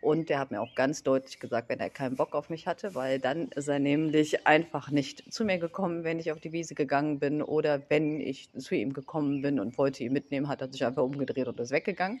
Und 0.00 0.28
der 0.28 0.38
hat 0.38 0.52
mir 0.52 0.60
auch 0.60 0.76
ganz 0.76 1.02
deutlich 1.02 1.40
gesagt, 1.40 1.68
wenn 1.68 1.80
er 1.80 1.90
keinen 1.90 2.14
Bock 2.14 2.36
auf 2.36 2.50
mich 2.50 2.68
hatte, 2.68 2.94
weil 2.94 3.18
dann 3.18 3.48
ist 3.48 3.66
er 3.66 3.80
nämlich 3.80 4.46
einfach 4.46 4.92
nicht 4.92 5.32
zu 5.32 5.44
mir 5.44 5.58
gekommen, 5.58 6.04
wenn 6.04 6.20
ich 6.20 6.30
auf 6.30 6.38
die 6.38 6.52
Wiese 6.52 6.76
gegangen 6.76 7.18
bin 7.18 7.42
oder 7.42 7.82
wenn 7.88 8.20
ich 8.20 8.48
zu 8.52 8.76
ihm 8.76 8.92
gekommen 8.92 9.42
bin 9.42 9.58
und 9.58 9.76
wollte 9.76 10.04
ihn 10.04 10.12
mitnehmen, 10.12 10.46
hat 10.48 10.60
er 10.60 10.70
sich 10.70 10.84
einfach 10.84 11.02
umgedreht 11.02 11.48
und 11.48 11.58
ist 11.58 11.72
weggegangen. 11.72 12.20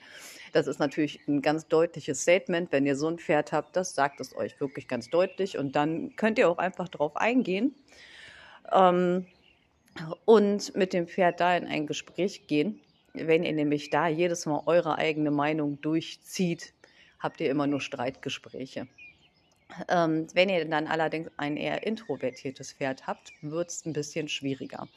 Das 0.52 0.66
ist 0.66 0.80
natürlich 0.80 1.20
ein 1.28 1.40
ganz 1.40 1.68
deutliches 1.68 2.22
Statement. 2.22 2.72
Wenn 2.72 2.84
ihr 2.84 2.96
so 2.96 3.06
ein 3.06 3.18
Pferd 3.18 3.52
habt, 3.52 3.76
das 3.76 3.94
sagt 3.94 4.20
es 4.20 4.34
euch 4.34 4.60
wirklich 4.60 4.88
ganz 4.88 5.08
deutlich 5.08 5.56
und 5.56 5.76
dann 5.76 6.16
könnt 6.16 6.38
ihr 6.40 6.50
auch 6.50 6.58
einfach 6.58 6.88
darauf 6.88 7.16
eingehen 7.16 7.76
ähm, 8.72 9.26
und 10.24 10.74
mit 10.74 10.92
dem 10.92 11.06
Pferd 11.06 11.38
da 11.38 11.56
in 11.56 11.66
ein 11.66 11.86
Gespräch 11.86 12.48
gehen. 12.48 12.80
Wenn 13.14 13.44
ihr 13.44 13.52
nämlich 13.52 13.90
da 13.90 14.08
jedes 14.08 14.46
Mal 14.46 14.62
eure 14.66 14.98
eigene 14.98 15.30
Meinung 15.30 15.80
durchzieht, 15.80 16.72
habt 17.18 17.40
ihr 17.40 17.50
immer 17.50 17.66
nur 17.66 17.80
Streitgespräche. 17.80 18.86
Ähm, 19.88 20.26
wenn 20.32 20.48
ihr 20.48 20.64
dann 20.64 20.86
allerdings 20.86 21.30
ein 21.36 21.56
eher 21.56 21.86
introvertiertes 21.86 22.72
Pferd 22.72 23.06
habt, 23.06 23.32
wird 23.42 23.70
es 23.70 23.84
ein 23.84 23.92
bisschen 23.92 24.28
schwieriger. 24.28 24.88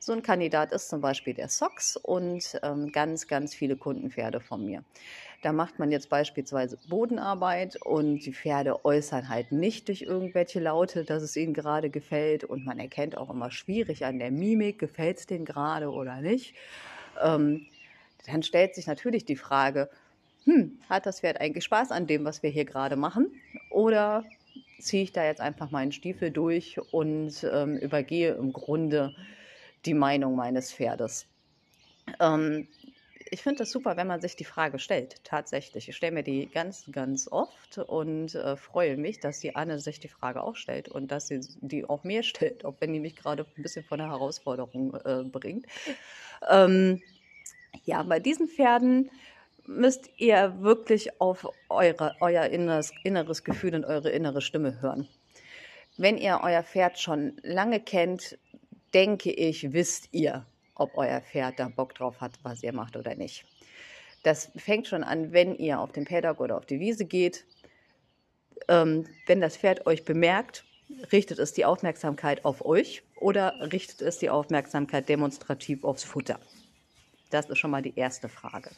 So 0.00 0.12
ein 0.12 0.22
Kandidat 0.22 0.72
ist 0.72 0.88
zum 0.88 1.00
Beispiel 1.00 1.34
der 1.34 1.48
Sox 1.48 1.96
und 1.96 2.58
ähm, 2.62 2.92
ganz, 2.92 3.26
ganz 3.26 3.54
viele 3.54 3.76
Kundenpferde 3.76 4.40
von 4.40 4.64
mir. 4.64 4.84
Da 5.42 5.52
macht 5.52 5.78
man 5.78 5.90
jetzt 5.90 6.08
beispielsweise 6.08 6.78
Bodenarbeit 6.88 7.76
und 7.84 8.20
die 8.20 8.32
Pferde 8.32 8.84
äußern 8.84 9.28
halt 9.28 9.52
nicht 9.52 9.88
durch 9.88 10.02
irgendwelche 10.02 10.60
Laute, 10.60 11.04
dass 11.04 11.22
es 11.22 11.36
ihnen 11.36 11.54
gerade 11.54 11.90
gefällt. 11.90 12.44
Und 12.44 12.64
man 12.64 12.78
erkennt 12.78 13.16
auch 13.16 13.30
immer 13.30 13.50
schwierig 13.50 14.04
an 14.04 14.18
der 14.18 14.30
Mimik, 14.30 14.78
gefällt 14.78 15.18
es 15.18 15.26
denen 15.26 15.44
gerade 15.44 15.90
oder 15.90 16.20
nicht. 16.20 16.54
Ähm, 17.22 17.66
dann 18.26 18.42
stellt 18.42 18.74
sich 18.74 18.86
natürlich 18.86 19.24
die 19.24 19.36
Frage, 19.36 19.90
hm, 20.44 20.78
hat 20.88 21.06
das 21.06 21.20
Pferd 21.20 21.40
eigentlich 21.40 21.64
Spaß 21.64 21.90
an 21.90 22.06
dem, 22.06 22.24
was 22.24 22.42
wir 22.42 22.50
hier 22.50 22.64
gerade 22.64 22.96
machen? 22.96 23.32
Oder 23.70 24.24
ziehe 24.80 25.02
ich 25.02 25.12
da 25.12 25.24
jetzt 25.24 25.40
einfach 25.40 25.70
meinen 25.70 25.92
Stiefel 25.92 26.30
durch 26.30 26.78
und 26.92 27.46
ähm, 27.50 27.76
übergehe 27.76 28.34
im 28.34 28.52
Grunde 28.52 29.14
die 29.84 29.94
Meinung 29.94 30.36
meines 30.36 30.72
Pferdes? 30.72 31.26
Ähm, 32.20 32.68
ich 33.30 33.42
finde 33.42 33.58
das 33.58 33.70
super, 33.70 33.96
wenn 33.96 34.06
man 34.06 34.20
sich 34.20 34.36
die 34.36 34.44
Frage 34.44 34.78
stellt. 34.78 35.22
Tatsächlich. 35.24 35.88
Ich 35.88 35.96
stelle 35.96 36.12
mir 36.12 36.22
die 36.22 36.46
ganz, 36.46 36.88
ganz 36.90 37.28
oft 37.30 37.78
und 37.78 38.34
äh, 38.34 38.56
freue 38.56 38.96
mich, 38.96 39.20
dass 39.20 39.40
die 39.40 39.54
Anne 39.54 39.78
sich 39.78 40.00
die 40.00 40.08
Frage 40.08 40.42
auch 40.42 40.56
stellt 40.56 40.88
und 40.88 41.10
dass 41.10 41.28
sie 41.28 41.40
die 41.60 41.84
auch 41.84 42.04
mir 42.04 42.22
stellt, 42.22 42.64
auch 42.64 42.76
wenn 42.80 42.92
die 42.92 43.00
mich 43.00 43.16
gerade 43.16 43.46
ein 43.56 43.62
bisschen 43.62 43.84
von 43.84 43.98
der 43.98 44.08
Herausforderung 44.08 44.94
äh, 45.04 45.24
bringt. 45.24 45.66
Ähm, 46.48 47.02
ja, 47.84 48.02
bei 48.02 48.20
diesen 48.20 48.48
Pferden 48.48 49.10
müsst 49.68 50.08
ihr 50.16 50.60
wirklich 50.60 51.20
auf 51.20 51.46
eure, 51.68 52.16
euer 52.20 52.44
inneres, 52.46 52.90
inneres 53.04 53.44
Gefühl 53.44 53.74
und 53.74 53.84
eure 53.84 54.10
innere 54.10 54.40
Stimme 54.40 54.80
hören. 54.80 55.06
Wenn 55.98 56.16
ihr 56.16 56.40
euer 56.42 56.62
Pferd 56.62 56.98
schon 56.98 57.36
lange 57.42 57.78
kennt, 57.78 58.38
denke 58.94 59.30
ich, 59.30 59.72
wisst 59.72 60.08
ihr, 60.12 60.46
ob 60.74 60.96
euer 60.96 61.20
Pferd 61.20 61.58
da 61.58 61.68
Bock 61.68 61.94
drauf 61.94 62.20
hat, 62.20 62.32
was 62.42 62.62
ihr 62.62 62.72
macht 62.72 62.96
oder 62.96 63.14
nicht. 63.14 63.44
Das 64.22 64.50
fängt 64.56 64.86
schon 64.86 65.04
an, 65.04 65.32
wenn 65.32 65.54
ihr 65.54 65.80
auf 65.80 65.92
den 65.92 66.06
Paddock 66.06 66.40
oder 66.40 66.56
auf 66.56 66.66
die 66.66 66.80
Wiese 66.80 67.04
geht. 67.04 67.44
Ähm, 68.68 69.06
wenn 69.26 69.40
das 69.40 69.56
Pferd 69.56 69.86
euch 69.86 70.04
bemerkt, 70.04 70.64
richtet 71.12 71.38
es 71.38 71.52
die 71.52 71.66
Aufmerksamkeit 71.66 72.44
auf 72.44 72.64
euch 72.64 73.02
oder 73.16 73.54
richtet 73.70 74.00
es 74.00 74.18
die 74.18 74.30
Aufmerksamkeit 74.30 75.08
demonstrativ 75.08 75.84
aufs 75.84 76.04
Futter? 76.04 76.40
Das 77.30 77.50
ist 77.50 77.58
schon 77.58 77.70
mal 77.70 77.82
die 77.82 77.96
erste 77.96 78.30
Frage. 78.30 78.70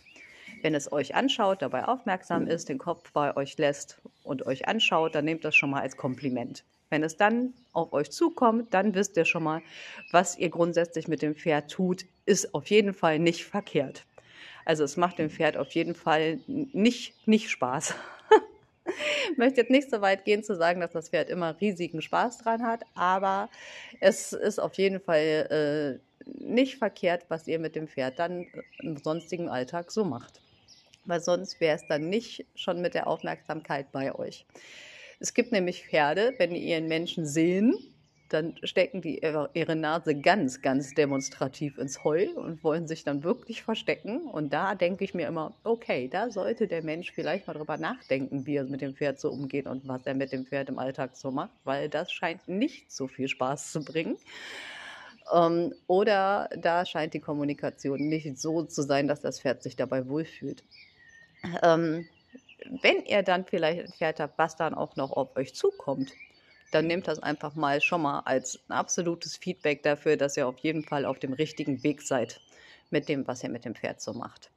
Wenn 0.62 0.74
es 0.74 0.92
euch 0.92 1.14
anschaut, 1.14 1.62
dabei 1.62 1.86
aufmerksam 1.86 2.46
ist, 2.46 2.68
den 2.68 2.78
Kopf 2.78 3.12
bei 3.12 3.36
euch 3.36 3.56
lässt 3.56 4.00
und 4.22 4.46
euch 4.46 4.68
anschaut, 4.68 5.14
dann 5.14 5.24
nehmt 5.24 5.44
das 5.44 5.56
schon 5.56 5.70
mal 5.70 5.80
als 5.80 5.96
Kompliment. 5.96 6.64
Wenn 6.90 7.02
es 7.04 7.16
dann 7.16 7.54
auf 7.72 7.92
euch 7.92 8.10
zukommt, 8.10 8.74
dann 8.74 8.94
wisst 8.94 9.16
ihr 9.16 9.24
schon 9.24 9.44
mal, 9.44 9.62
was 10.10 10.36
ihr 10.36 10.50
grundsätzlich 10.50 11.08
mit 11.08 11.22
dem 11.22 11.36
Pferd 11.36 11.70
tut, 11.70 12.04
ist 12.26 12.52
auf 12.52 12.66
jeden 12.66 12.92
Fall 12.92 13.18
nicht 13.18 13.44
verkehrt. 13.44 14.04
Also 14.64 14.84
es 14.84 14.96
macht 14.96 15.18
dem 15.18 15.30
Pferd 15.30 15.56
auf 15.56 15.70
jeden 15.70 15.94
Fall 15.94 16.40
nicht, 16.46 17.26
nicht 17.26 17.48
Spaß. 17.48 17.94
ich 19.30 19.36
möchte 19.38 19.60
jetzt 19.60 19.70
nicht 19.70 19.88
so 19.88 20.00
weit 20.00 20.24
gehen 20.24 20.42
zu 20.42 20.56
sagen, 20.56 20.80
dass 20.80 20.90
das 20.90 21.08
Pferd 21.08 21.30
immer 21.30 21.58
riesigen 21.60 22.02
Spaß 22.02 22.38
dran 22.38 22.66
hat, 22.66 22.82
aber 22.94 23.48
es 24.00 24.32
ist 24.32 24.58
auf 24.58 24.74
jeden 24.74 25.00
Fall 25.00 26.00
äh, 26.00 26.44
nicht 26.44 26.76
verkehrt, 26.76 27.24
was 27.28 27.46
ihr 27.46 27.58
mit 27.58 27.76
dem 27.76 27.88
Pferd 27.88 28.18
dann 28.18 28.46
im 28.80 28.96
sonstigen 28.96 29.48
Alltag 29.48 29.90
so 29.90 30.04
macht 30.04 30.39
weil 31.10 31.20
sonst 31.20 31.60
wäre 31.60 31.76
es 31.76 31.86
dann 31.86 32.08
nicht 32.08 32.46
schon 32.54 32.80
mit 32.80 32.94
der 32.94 33.06
Aufmerksamkeit 33.06 33.92
bei 33.92 34.14
euch. 34.14 34.46
Es 35.18 35.34
gibt 35.34 35.52
nämlich 35.52 35.86
Pferde, 35.86 36.34
wenn 36.38 36.54
die 36.54 36.60
ihren 36.60 36.88
Menschen 36.88 37.26
sehen, 37.26 37.74
dann 38.30 38.54
stecken 38.62 39.02
die 39.02 39.20
ihre 39.20 39.76
Nase 39.76 40.14
ganz, 40.14 40.62
ganz 40.62 40.94
demonstrativ 40.94 41.78
ins 41.78 42.04
Heu 42.04 42.28
und 42.36 42.62
wollen 42.62 42.86
sich 42.86 43.04
dann 43.04 43.24
wirklich 43.24 43.62
verstecken. 43.62 44.22
Und 44.22 44.52
da 44.52 44.74
denke 44.74 45.04
ich 45.04 45.14
mir 45.14 45.26
immer, 45.26 45.52
okay, 45.64 46.08
da 46.08 46.30
sollte 46.30 46.68
der 46.68 46.82
Mensch 46.82 47.10
vielleicht 47.10 47.46
mal 47.46 47.54
drüber 47.54 47.76
nachdenken, 47.76 48.46
wie 48.46 48.56
er 48.56 48.64
mit 48.64 48.80
dem 48.80 48.94
Pferd 48.94 49.18
so 49.20 49.30
umgeht 49.30 49.66
und 49.66 49.86
was 49.88 50.06
er 50.06 50.14
mit 50.14 50.32
dem 50.32 50.46
Pferd 50.46 50.68
im 50.68 50.78
Alltag 50.78 51.16
so 51.16 51.30
macht, 51.30 51.50
weil 51.64 51.88
das 51.88 52.12
scheint 52.12 52.46
nicht 52.48 52.90
so 52.90 53.08
viel 53.08 53.28
Spaß 53.28 53.72
zu 53.72 53.84
bringen. 53.84 54.16
Ähm, 55.32 55.74
oder 55.86 56.48
da 56.56 56.86
scheint 56.86 57.14
die 57.14 57.20
Kommunikation 57.20 58.08
nicht 58.08 58.38
so 58.38 58.62
zu 58.62 58.82
sein, 58.82 59.08
dass 59.08 59.20
das 59.20 59.40
Pferd 59.40 59.62
sich 59.62 59.76
dabei 59.76 60.08
wohlfühlt. 60.08 60.62
Ähm, 61.62 62.06
wenn 62.82 63.04
ihr 63.04 63.22
dann 63.22 63.44
vielleicht 63.44 63.80
ein 63.80 63.92
Pferd 63.92 64.20
habt, 64.20 64.38
was 64.38 64.56
dann 64.56 64.74
auch 64.74 64.96
noch 64.96 65.12
auf 65.12 65.36
euch 65.36 65.54
zukommt, 65.54 66.12
dann 66.70 66.86
nehmt 66.86 67.08
das 67.08 67.18
einfach 67.20 67.54
mal 67.54 67.80
schon 67.80 68.02
mal 68.02 68.20
als 68.20 68.60
absolutes 68.68 69.36
Feedback 69.36 69.82
dafür, 69.82 70.16
dass 70.16 70.36
ihr 70.36 70.46
auf 70.46 70.58
jeden 70.58 70.84
Fall 70.84 71.04
auf 71.04 71.18
dem 71.18 71.32
richtigen 71.32 71.82
Weg 71.82 72.02
seid 72.02 72.40
mit 72.90 73.08
dem, 73.08 73.26
was 73.26 73.42
ihr 73.42 73.50
mit 73.50 73.64
dem 73.64 73.74
Pferd 73.74 74.00
so 74.00 74.12
macht. 74.12 74.50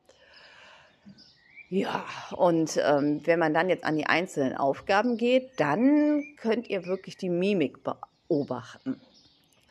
Ja, 1.69 2.05
und 2.35 2.79
ähm, 2.83 3.21
wenn 3.25 3.39
man 3.39 3.53
dann 3.53 3.69
jetzt 3.69 3.83
an 3.83 3.97
die 3.97 4.05
einzelnen 4.05 4.55
Aufgaben 4.55 5.17
geht, 5.17 5.59
dann 5.59 6.23
könnt 6.37 6.69
ihr 6.69 6.85
wirklich 6.85 7.17
die 7.17 7.29
Mimik 7.29 7.79
beobachten. 7.83 9.01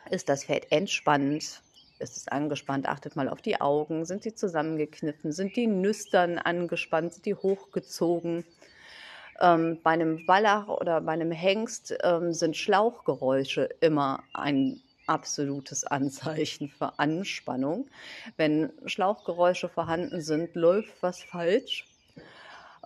Ist 0.09 0.27
das 0.27 0.43
Pferd 0.43 0.69
entspannt? 0.69 1.61
Ist 2.03 2.17
es 2.17 2.27
angespannt? 2.27 2.87
Achtet 2.87 3.15
mal 3.15 3.29
auf 3.29 3.41
die 3.41 3.61
Augen. 3.61 4.05
Sind 4.05 4.23
sie 4.23 4.35
zusammengekniffen? 4.35 5.31
Sind 5.31 5.55
die 5.55 5.67
Nüstern 5.67 6.37
angespannt? 6.37 7.13
Sind 7.13 7.25
die 7.25 7.35
hochgezogen? 7.35 8.45
Ähm, 9.39 9.79
bei 9.81 9.91
einem 9.91 10.27
Wallach 10.27 10.67
oder 10.67 11.01
bei 11.01 11.13
einem 11.13 11.31
Hengst 11.31 11.97
ähm, 12.03 12.33
sind 12.33 12.55
Schlauchgeräusche 12.57 13.69
immer 13.79 14.23
ein 14.33 14.81
absolutes 15.07 15.85
Anzeichen 15.85 16.69
für 16.69 16.99
Anspannung. 16.99 17.87
Wenn 18.37 18.71
Schlauchgeräusche 18.85 19.69
vorhanden 19.69 20.21
sind, 20.21 20.55
läuft 20.55 21.01
was 21.01 21.23
falsch. 21.23 21.87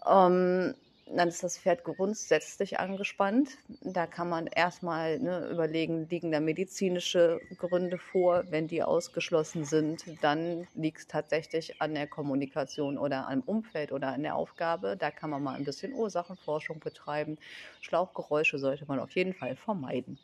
Ähm, 0.08 0.76
dann 1.16 1.30
ist 1.30 1.44
das 1.44 1.58
Pferd 1.58 1.84
grundsätzlich 1.84 2.80
angespannt. 2.80 3.58
Da 3.82 4.08
kann 4.08 4.30
man 4.30 4.48
erstmal 4.48 5.20
ne, 5.20 5.48
überlegen, 5.50 6.08
liegen 6.10 6.32
da 6.32 6.40
medizinische 6.40 7.40
Gründe 7.58 7.98
vor. 7.98 8.44
Wenn 8.50 8.68
die 8.68 8.84
ausgeschlossen 8.84 9.64
sind, 9.64 10.06
dann 10.22 10.68
liegt 10.76 11.00
es 11.00 11.08
tatsächlich 11.08 11.82
an 11.82 11.94
der 11.94 12.08
Kommunikation 12.08 12.98
oder 12.98 13.28
am 13.28 13.42
Umfeld 13.42 13.92
oder 13.92 14.10
an 14.10 14.24
der 14.24 14.36
Aufgabe. 14.36 14.98
Da 14.98 15.12
kann 15.12 15.30
man 15.30 15.44
mal 15.44 15.56
ein 15.56 15.66
bisschen 15.66 15.94
Ursachenforschung 15.94 16.80
betreiben. 16.80 17.38
Schlauchgeräusche 17.82 18.60
sollte 18.60 18.86
man 18.88 19.00
auf 19.00 19.12
jeden 19.12 19.34
Fall 19.34 19.56
vermeiden. 19.56 20.20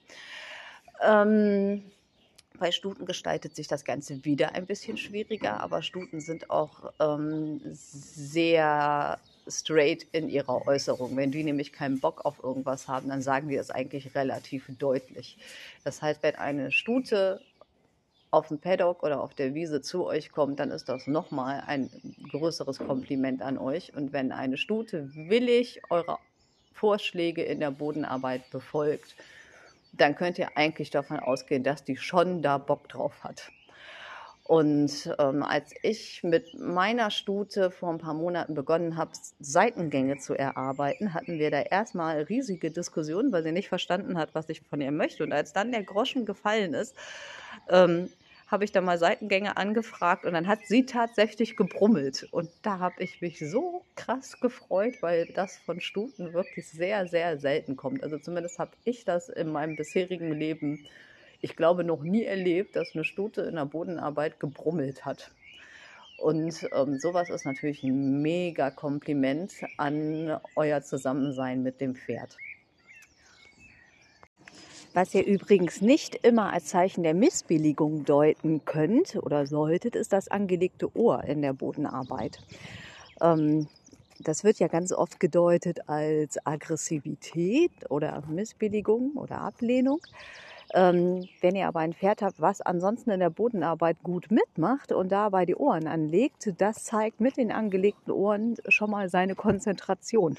Ähm, 1.01 1.91
bei 2.59 2.71
Stuten 2.71 3.05
gestaltet 3.05 3.55
sich 3.55 3.67
das 3.67 3.83
Ganze 3.83 4.23
wieder 4.25 4.53
ein 4.53 4.65
bisschen 4.65 4.97
schwieriger, 4.97 5.59
aber 5.59 5.81
Stuten 5.81 6.19
sind 6.19 6.49
auch 6.49 6.93
ähm, 6.99 7.61
sehr 7.71 9.19
straight 9.47 10.07
in 10.11 10.29
ihrer 10.29 10.67
Äußerung. 10.67 11.15
Wenn 11.17 11.31
die 11.31 11.43
nämlich 11.43 11.73
keinen 11.73 11.99
Bock 11.99 12.25
auf 12.25 12.43
irgendwas 12.43 12.87
haben, 12.87 13.09
dann 13.09 13.21
sagen 13.21 13.49
die 13.49 13.55
das 13.55 13.69
eigentlich 13.71 14.15
relativ 14.15 14.65
deutlich. 14.79 15.37
Das 15.83 16.01
heißt, 16.01 16.23
wenn 16.23 16.35
eine 16.35 16.71
Stute 16.71 17.41
auf 18.31 18.47
dem 18.47 18.57
Paddock 18.57 19.03
oder 19.03 19.21
auf 19.21 19.35
der 19.35 19.53
Wiese 19.53 19.81
zu 19.81 20.05
euch 20.05 20.31
kommt, 20.31 20.59
dann 20.59 20.71
ist 20.71 20.89
das 20.89 21.05
nochmal 21.05 21.63
ein 21.67 21.89
größeres 22.31 22.79
Kompliment 22.79 23.41
an 23.41 23.57
euch. 23.57 23.95
Und 23.95 24.11
wenn 24.11 24.31
eine 24.31 24.57
Stute 24.57 25.13
willig 25.13 25.81
eure 25.89 26.17
Vorschläge 26.73 27.43
in 27.43 27.59
der 27.59 27.71
Bodenarbeit 27.71 28.49
befolgt, 28.49 29.15
dann 29.91 30.15
könnt 30.15 30.39
ihr 30.39 30.57
eigentlich 30.57 30.89
davon 30.89 31.19
ausgehen, 31.19 31.63
dass 31.63 31.83
die 31.83 31.97
schon 31.97 32.41
da 32.41 32.57
Bock 32.57 32.89
drauf 32.89 33.23
hat. 33.23 33.51
Und 34.45 35.09
ähm, 35.19 35.41
als 35.41 35.73
ich 35.83 36.21
mit 36.21 36.59
meiner 36.59 37.11
Stute 37.11 37.71
vor 37.71 37.89
ein 37.89 37.97
paar 37.97 38.13
Monaten 38.13 38.55
begonnen 38.55 38.97
habe, 38.97 39.11
Seitengänge 39.39 40.17
zu 40.17 40.33
erarbeiten, 40.33 41.13
hatten 41.13 41.39
wir 41.39 41.49
da 41.49 41.61
erstmal 41.61 42.23
riesige 42.23 42.69
Diskussionen, 42.69 43.31
weil 43.31 43.43
sie 43.43 43.53
nicht 43.53 43.69
verstanden 43.69 44.17
hat, 44.17 44.35
was 44.35 44.49
ich 44.49 44.61
von 44.61 44.81
ihr 44.81 44.91
möchte. 44.91 45.23
Und 45.23 45.31
als 45.31 45.53
dann 45.53 45.71
der 45.71 45.83
Groschen 45.83 46.25
gefallen 46.25 46.73
ist, 46.73 46.93
ähm, 47.69 48.09
habe 48.47 48.65
ich 48.65 48.71
da 48.73 48.81
mal 48.81 48.99
Seitengänge 48.99 49.55
angefragt 49.55 50.25
und 50.25 50.33
dann 50.33 50.47
hat 50.47 50.59
sie 50.67 50.85
tatsächlich 50.85 51.55
gebrummelt. 51.55 52.27
Und 52.31 52.49
da 52.61 52.79
habe 52.79 53.01
ich 53.01 53.21
mich 53.21 53.39
so 53.39 53.83
krass 53.95 54.39
gefreut, 54.41 54.95
weil 55.01 55.25
das 55.27 55.57
von 55.57 55.79
Stuten 55.79 56.33
wirklich 56.33 56.67
sehr, 56.67 57.07
sehr 57.07 57.39
selten 57.39 57.77
kommt. 57.77 58.03
Also 58.03 58.19
zumindest 58.19 58.59
habe 58.59 58.71
ich 58.83 59.05
das 59.05 59.29
in 59.29 59.51
meinem 59.51 59.77
bisherigen 59.77 60.33
Leben 60.33 60.85
ich 61.43 61.57
glaube, 61.57 61.83
noch 61.83 62.03
nie 62.03 62.23
erlebt, 62.23 62.77
dass 62.77 62.95
eine 62.95 63.03
Stute 63.03 63.41
in 63.41 63.55
der 63.55 63.65
Bodenarbeit 63.65 64.39
gebrummelt 64.39 65.03
hat. 65.03 65.29
Und 66.17 66.69
ähm, 66.73 66.97
sowas 66.99 67.29
ist 67.29 67.45
natürlich 67.45 67.83
ein 67.83 68.21
mega 68.21 68.71
Kompliment 68.71 69.51
an 69.75 70.39
euer 70.55 70.81
Zusammensein 70.83 71.61
mit 71.61 71.81
dem 71.81 71.95
Pferd. 71.95 72.37
Was 74.93 75.13
ihr 75.13 75.25
übrigens 75.25 75.81
nicht 75.81 76.15
immer 76.15 76.53
als 76.53 76.67
Zeichen 76.67 77.03
der 77.03 77.13
Missbilligung 77.13 78.05
deuten 78.05 78.63
könnt 78.63 79.17
oder 79.17 79.45
solltet, 79.45 79.97
ist 79.97 80.13
das 80.13 80.29
angelegte 80.29 80.95
Ohr 80.95 81.25
in 81.25 81.41
der 81.41 81.51
Bodenarbeit. 81.51 82.39
Ähm, 83.19 83.67
das 84.19 84.45
wird 84.45 84.59
ja 84.59 84.69
ganz 84.69 84.93
oft 84.93 85.19
gedeutet 85.19 85.89
als 85.89 86.37
Aggressivität 86.45 87.71
oder 87.89 88.23
Missbilligung 88.29 89.17
oder 89.17 89.41
Ablehnung. 89.41 89.99
Ähm, 90.73 91.27
wenn 91.41 91.55
ihr 91.55 91.67
aber 91.67 91.81
ein 91.81 91.93
Pferd 91.93 92.23
habt, 92.23 92.41
was 92.41 92.59
ansonsten 92.61 93.11
in 93.11 93.19
der 93.19 93.29
Bodenarbeit 93.29 93.97
gut 94.01 94.31
mitmacht 94.31 94.91
und 94.91 95.11
dabei 95.11 95.45
die 95.45 95.55
Ohren 95.55 95.87
anlegt, 95.87 96.51
das 96.57 96.83
zeigt 96.83 97.21
mit 97.21 97.37
den 97.37 97.51
angelegten 97.51 98.11
Ohren 98.11 98.55
schon 98.67 98.89
mal 98.89 99.07
seine 99.07 99.35
Konzentration. 99.35 100.37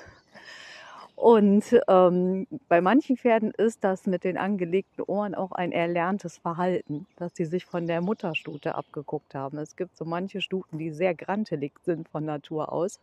Und 1.17 1.65
ähm, 1.89 2.47
bei 2.69 2.81
manchen 2.81 3.17
Pferden 3.17 3.53
ist 3.53 3.85
das 3.85 4.07
mit 4.07 4.25
den 4.25 4.37
angelegten 4.37 5.05
Ohren 5.05 5.35
auch 5.35 5.53
ein 5.53 5.71
erlerntes 5.71 6.39
Verhalten, 6.39 7.07
dass 7.17 7.37
sie 7.37 7.45
sich 7.45 7.65
von 7.65 7.87
der 7.87 8.01
Mutterstute 8.01 8.75
abgeguckt 8.75 9.35
haben. 9.35 9.59
Es 9.59 9.77
gibt 9.77 9.97
so 9.97 10.05
manche 10.05 10.41
Stuten, 10.41 10.79
die 10.79 10.91
sehr 10.91 11.15
grantelig 11.15 11.73
sind 11.85 12.09
von 12.09 12.25
Natur 12.25 12.73
aus 12.73 12.99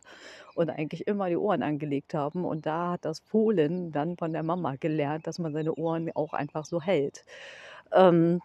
und 0.54 0.68
eigentlich 0.68 1.06
immer 1.06 1.30
die 1.30 1.38
Ohren 1.38 1.62
angelegt 1.62 2.12
haben. 2.12 2.44
Und 2.44 2.66
da 2.66 2.92
hat 2.92 3.04
das 3.06 3.20
Fohlen 3.20 3.92
dann 3.92 4.16
von 4.18 4.32
der 4.32 4.42
Mama 4.42 4.76
gelernt, 4.76 5.26
dass 5.26 5.38
man 5.38 5.54
seine 5.54 5.74
Ohren 5.74 6.10
auch 6.14 6.34
einfach 6.34 6.66
so 6.66 6.82
hält. 6.82 7.24
Ähm, 7.92 8.42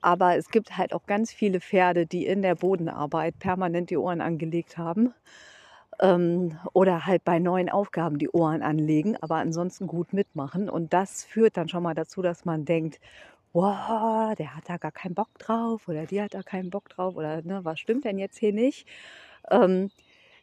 aber 0.00 0.36
es 0.36 0.48
gibt 0.48 0.78
halt 0.78 0.94
auch 0.94 1.06
ganz 1.06 1.32
viele 1.32 1.60
Pferde, 1.60 2.06
die 2.06 2.24
in 2.24 2.40
der 2.42 2.54
Bodenarbeit 2.54 3.38
permanent 3.38 3.90
die 3.90 3.98
Ohren 3.98 4.20
angelegt 4.20 4.78
haben 4.78 5.12
ähm, 6.00 6.58
oder 6.72 7.06
halt 7.06 7.24
bei 7.24 7.38
neuen 7.38 7.68
Aufgaben 7.70 8.18
die 8.18 8.30
Ohren 8.30 8.62
anlegen, 8.62 9.16
aber 9.20 9.36
ansonsten 9.36 9.86
gut 9.86 10.12
mitmachen. 10.12 10.68
Und 10.70 10.92
das 10.92 11.24
führt 11.24 11.56
dann 11.56 11.68
schon 11.68 11.82
mal 11.82 11.94
dazu, 11.94 12.22
dass 12.22 12.44
man 12.44 12.64
denkt, 12.64 13.00
wow, 13.52 14.34
der 14.36 14.56
hat 14.56 14.68
da 14.68 14.76
gar 14.78 14.92
keinen 14.92 15.14
Bock 15.14 15.38
drauf 15.38 15.88
oder 15.88 16.06
die 16.06 16.22
hat 16.22 16.34
da 16.34 16.42
keinen 16.42 16.70
Bock 16.70 16.88
drauf 16.88 17.16
oder 17.16 17.42
ne, 17.42 17.64
was 17.64 17.80
stimmt 17.80 18.04
denn 18.04 18.18
jetzt 18.18 18.38
hier 18.38 18.52
nicht? 18.52 18.86
Ähm, 19.50 19.90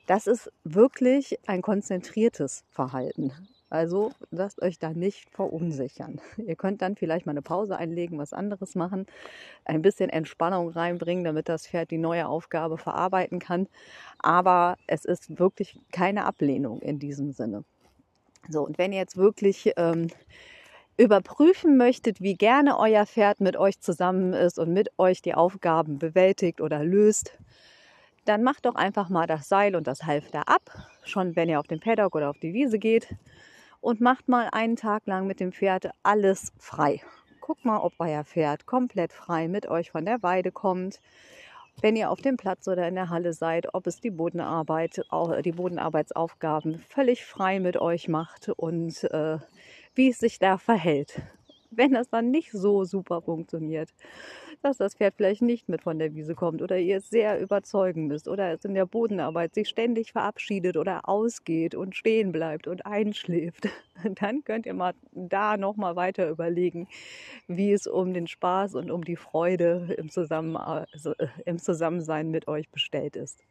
das 0.08 0.28
ist 0.28 0.52
wirklich 0.64 1.40
ein 1.48 1.62
konzentriertes 1.62 2.66
Verhalten. 2.72 3.34
Also 3.70 4.14
lasst 4.32 4.62
euch 4.62 4.80
da 4.80 4.92
nicht 4.92 5.30
verunsichern. 5.30 6.22
Ihr 6.38 6.56
könnt 6.56 6.82
dann 6.82 6.96
vielleicht 6.96 7.26
mal 7.26 7.32
eine 7.32 7.42
Pause 7.42 7.78
einlegen, 7.78 8.18
was 8.18 8.32
anderes 8.32 8.76
machen, 8.76 9.06
ein 9.66 9.82
bisschen 9.82 10.10
Entspannung 10.10 10.70
reinbringen, 10.70 11.26
damit 11.26 11.50
das 11.50 11.68
Pferd 11.68 11.92
die 11.92 11.98
neue 11.98 12.28
Aufgabe 12.28 12.78
verarbeiten 12.78 13.40
kann. 13.40 13.68
Aber 14.20 14.78
es 14.88 15.04
ist 15.04 15.38
wirklich 15.38 15.80
keine 15.92 16.26
Ablehnung 16.26 16.82
in 16.82 17.00
diesem 17.00 17.34
Sinne. 17.34 17.66
So, 18.50 18.66
und 18.66 18.78
wenn 18.78 18.94
ihr 18.94 19.00
jetzt 19.00 19.18
wirklich 19.18 19.74
ähm, 19.76 20.08
überprüfen 20.96 21.76
möchtet, 21.76 22.22
wie 22.22 22.36
gerne 22.36 22.80
euer 22.80 23.06
Pferd 23.06 23.42
mit 23.42 23.58
euch 23.58 23.82
zusammen 23.82 24.32
ist 24.32 24.60
und 24.60 24.72
mit 24.72 24.92
euch 24.98 25.22
die 25.22 25.34
Aufgaben 25.34 26.00
bewältigt 26.00 26.62
oder 26.62 26.86
löst, 26.86 27.38
dann 28.24 28.44
macht 28.44 28.66
doch 28.66 28.76
einfach 28.76 29.10
mal 29.10 29.28
das 29.28 29.50
Seil 29.50 29.76
und 29.76 29.88
das 29.88 30.04
Halfter 30.04 30.48
ab, 30.48 30.62
schon 31.04 31.36
wenn 31.36 31.50
ihr 31.50 31.60
auf 31.60 31.68
den 31.68 31.82
Paddock 31.82 32.16
oder 32.16 32.30
auf 32.30 32.40
die 32.40 32.54
Wiese 32.54 32.80
geht 32.80 33.10
und 33.82 34.02
macht 34.02 34.28
mal 34.28 34.50
einen 34.52 34.76
Tag 34.76 35.06
lang 35.06 35.28
mit 35.28 35.40
dem 35.40 35.52
Pferd 35.52 35.92
alles 36.04 36.52
frei. 36.58 37.02
Guckt 37.42 37.66
mal, 37.66 37.80
ob 37.80 37.94
euer 38.00 38.24
Pferd 38.24 38.66
komplett 38.66 39.14
frei 39.14 39.48
mit 39.48 39.68
euch 39.68 39.92
von 39.92 40.06
der 40.06 40.22
Weide 40.22 40.52
kommt. 40.52 41.00
Wenn 41.80 41.96
ihr 41.96 42.10
auf 42.10 42.22
dem 42.22 42.38
Platz 42.38 42.68
oder 42.68 42.88
in 42.88 42.96
der 42.96 43.10
Halle 43.10 43.34
seid, 43.34 43.74
ob 43.74 43.86
es 43.88 44.02
die 44.02 44.10
Bodenarbeit, 44.10 45.02
die 45.46 45.52
Bodenarbeitsaufgaben 45.52 46.80
völlig 46.90 47.24
frei 47.24 47.60
mit 47.60 47.78
euch 47.78 48.08
macht 48.08 48.50
und 48.50 49.04
äh, 49.06 49.38
wie 49.94 50.10
es 50.10 50.18
sich 50.18 50.40
da 50.40 50.58
verhält. 50.58 51.22
wenn 51.72 51.94
das 51.94 52.10
dann 52.10 52.32
nicht 52.32 52.52
so 52.52 52.84
super 52.84 53.22
funktioniert, 53.22 53.90
dass 54.62 54.78
das 54.78 54.96
Pferd 54.96 55.16
vielleicht 55.18 55.42
nicht 55.42 55.70
mit 55.70 55.84
von 55.84 56.00
der 56.00 56.14
Wiese 56.14 56.36
kommt 56.36 56.62
oder 56.62 56.78
ihr 56.78 56.98
es 56.98 57.10
sehr 57.10 57.40
überzeugen 57.40 58.08
müsst 58.08 58.28
oder 58.28 58.54
es 58.54 58.66
in 58.66 58.74
der 58.74 58.86
Bodenarbeit 58.86 59.54
sich 59.54 59.70
ständig 59.70 60.12
verabschiedet 60.12 60.78
oder 60.78 61.08
ausgeht 61.08 61.76
und 61.76 61.96
stehen 61.96 62.32
bleibt 62.32 62.68
und 62.68 62.86
einschläft, 62.86 63.68
dann 64.20 64.44
könnt 64.44 64.66
ihr 64.66 64.74
mal 64.74 64.94
da 65.12 65.58
nochmal 65.58 65.96
weiter 65.96 66.30
überlegen, 66.30 66.88
wie 67.48 67.72
es 67.72 67.88
um 67.88 68.14
den 68.14 68.28
Spaß 68.28 68.76
und 68.76 68.92
um 68.92 69.04
die 69.04 69.16
Freude 69.16 69.96
im, 69.98 70.10
Zusammen 70.10 70.58
also 70.58 71.14
im 71.46 71.60
Zusammensein 71.60 72.32
mit 72.32 72.48
euch 72.48 72.70
bestellt 72.70 73.16
ist. 73.16 73.44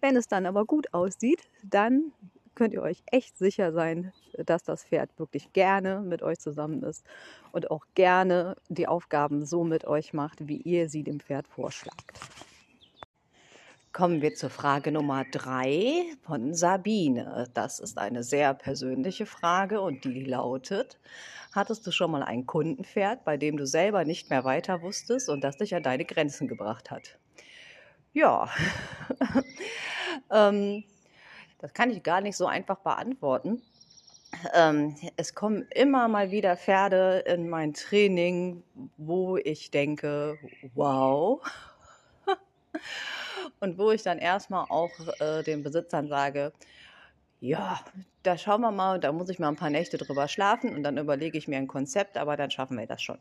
Wenn 0.00 0.16
es 0.16 0.28
dann 0.28 0.46
aber 0.46 0.64
gut 0.64 0.94
aussieht, 0.94 1.48
dann 1.64 2.12
könnt 2.58 2.74
ihr 2.74 2.82
euch 2.82 3.04
echt 3.06 3.38
sicher 3.38 3.72
sein, 3.72 4.12
dass 4.36 4.64
das 4.64 4.82
Pferd 4.82 5.16
wirklich 5.16 5.52
gerne 5.52 6.00
mit 6.00 6.24
euch 6.24 6.40
zusammen 6.40 6.82
ist 6.82 7.06
und 7.52 7.70
auch 7.70 7.84
gerne 7.94 8.56
die 8.68 8.88
Aufgaben 8.88 9.46
so 9.46 9.62
mit 9.62 9.84
euch 9.84 10.12
macht, 10.12 10.48
wie 10.48 10.56
ihr 10.56 10.88
sie 10.88 11.04
dem 11.04 11.20
Pferd 11.20 11.46
vorschlagt. 11.46 12.18
Kommen 13.92 14.22
wir 14.22 14.34
zur 14.34 14.50
Frage 14.50 14.90
Nummer 14.90 15.24
drei 15.30 16.02
von 16.22 16.52
Sabine. 16.52 17.48
Das 17.54 17.78
ist 17.78 17.96
eine 17.96 18.24
sehr 18.24 18.54
persönliche 18.54 19.24
Frage 19.24 19.80
und 19.80 20.04
die 20.04 20.24
lautet, 20.24 20.98
hattest 21.52 21.86
du 21.86 21.92
schon 21.92 22.10
mal 22.10 22.24
ein 22.24 22.44
Kundenpferd, 22.44 23.24
bei 23.24 23.36
dem 23.36 23.56
du 23.56 23.68
selber 23.68 24.04
nicht 24.04 24.30
mehr 24.30 24.42
weiter 24.42 24.82
wusstest 24.82 25.28
und 25.28 25.44
das 25.44 25.58
dich 25.58 25.76
an 25.76 25.84
deine 25.84 26.04
Grenzen 26.04 26.48
gebracht 26.48 26.90
hat? 26.90 27.20
Ja, 28.12 28.48
ähm, 30.32 30.82
das 31.58 31.74
kann 31.74 31.90
ich 31.90 32.02
gar 32.02 32.20
nicht 32.20 32.36
so 32.36 32.46
einfach 32.46 32.78
beantworten. 32.78 33.62
Ähm, 34.54 34.96
es 35.16 35.34
kommen 35.34 35.66
immer 35.74 36.06
mal 36.08 36.30
wieder 36.30 36.56
Pferde 36.56 37.24
in 37.26 37.48
mein 37.48 37.72
Training, 37.72 38.62
wo 38.96 39.36
ich 39.36 39.70
denke, 39.70 40.38
wow. 40.74 41.40
Und 43.60 43.78
wo 43.78 43.90
ich 43.90 44.02
dann 44.02 44.18
erstmal 44.18 44.66
auch 44.68 44.90
äh, 45.20 45.42
den 45.42 45.62
Besitzern 45.62 46.08
sage, 46.08 46.52
ja, 47.40 47.80
da 48.22 48.36
schauen 48.36 48.60
wir 48.60 48.70
mal, 48.70 49.00
da 49.00 49.12
muss 49.12 49.30
ich 49.30 49.38
mal 49.38 49.48
ein 49.48 49.56
paar 49.56 49.70
Nächte 49.70 49.96
drüber 49.96 50.28
schlafen 50.28 50.74
und 50.74 50.82
dann 50.82 50.98
überlege 50.98 51.38
ich 51.38 51.48
mir 51.48 51.56
ein 51.56 51.68
Konzept, 51.68 52.16
aber 52.16 52.36
dann 52.36 52.50
schaffen 52.50 52.76
wir 52.78 52.86
das 52.86 53.00
schon. 53.00 53.18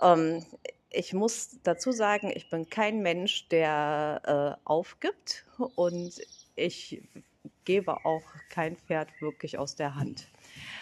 Ähm, 0.00 0.44
ich 0.90 1.12
muss 1.12 1.58
dazu 1.62 1.90
sagen, 1.92 2.30
ich 2.34 2.48
bin 2.50 2.68
kein 2.70 3.02
Mensch, 3.02 3.48
der 3.48 4.56
äh, 4.58 4.68
aufgibt 4.68 5.44
und 5.74 6.20
ich 6.58 7.02
gebe 7.64 8.04
auch 8.04 8.24
kein 8.48 8.76
Pferd 8.76 9.08
wirklich 9.20 9.58
aus 9.58 9.76
der 9.76 9.94
Hand. 9.94 10.28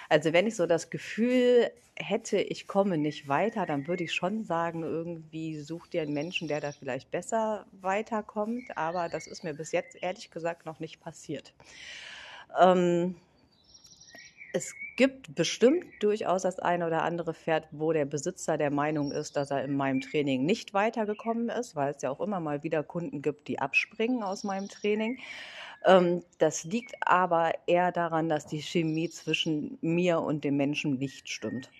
Also 0.09 0.33
wenn 0.33 0.47
ich 0.47 0.57
so 0.57 0.67
das 0.67 0.91
Gefühl 0.91 1.71
hätte, 1.97 2.39
ich 2.39 2.67
komme 2.67 2.99
nicht 2.99 3.27
weiter, 3.27 3.67
dann 3.67 3.87
würde 3.87 4.05
ich 4.05 4.12
schon 4.12 4.45
sagen, 4.45 4.83
irgendwie 4.83 5.59
such 5.59 5.87
dir 5.89 6.03
einen 6.03 6.12
Menschen, 6.12 6.47
der 6.47 6.61
da 6.61 6.73
vielleicht 6.73 7.11
besser 7.11 7.67
weiterkommt. 7.81 8.77
Aber 8.77 9.09
das 9.09 9.27
ist 9.27 9.45
mir 9.45 9.55
bis 9.55 9.73
jetzt 9.73 9.97
ehrlich 10.03 10.31
gesagt 10.31 10.67
noch 10.67 10.79
nicht 10.79 11.01
passiert. 11.01 11.55
Ähm, 12.61 13.17
es 14.53 14.75
gibt 14.97 15.35
bestimmt 15.35 15.85
durchaus 16.01 16.43
das 16.43 16.59
eine 16.59 16.87
oder 16.87 17.03
andere 17.03 17.35
Pferd, 17.35 17.69
wo 17.71 17.93
der 17.93 18.07
Besitzer 18.07 18.57
der 18.57 18.71
Meinung 18.71 19.12
ist, 19.12 19.37
dass 19.37 19.51
er 19.51 19.65
in 19.65 19.77
meinem 19.77 20.01
Training 20.01 20.47
nicht 20.47 20.73
weitergekommen 20.73 21.49
ist, 21.51 21.77
weil 21.77 21.95
es 21.95 22.03
ja 22.03 22.11
auch 22.11 22.21
immer 22.21 22.41
mal 22.41 22.62
wieder 22.62 22.83
Kunden 22.83 23.21
gibt, 23.21 23.49
die 23.49 23.59
abspringen 23.59 24.23
aus 24.23 24.45
meinem 24.45 24.69
Training. 24.69 25.19
Ähm, 25.85 26.23
das 26.39 26.65
liegt 26.65 26.95
aber 27.01 27.53
eher 27.67 27.93
daran, 27.93 28.29
dass 28.29 28.47
die 28.47 28.62
Chemie 28.62 29.09
zwischen 29.11 29.79
mir 29.81 30.21
und 30.21 30.45
dem 30.45 30.57
Menschen 30.57 30.99
nicht 30.99 31.29
stimmt. 31.29 31.71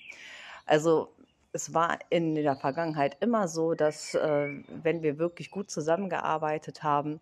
Also 0.67 1.13
es 1.53 1.73
war 1.73 1.99
in 2.11 2.35
der 2.35 2.57
Vergangenheit 2.57 3.17
immer 3.21 3.49
so, 3.49 3.75
dass 3.75 4.15
äh, 4.15 4.49
wenn 4.83 5.03
wir 5.03 5.19
wirklich 5.19 5.51
gut 5.51 5.71
zusammengearbeitet 5.71 6.83
haben 6.83 7.21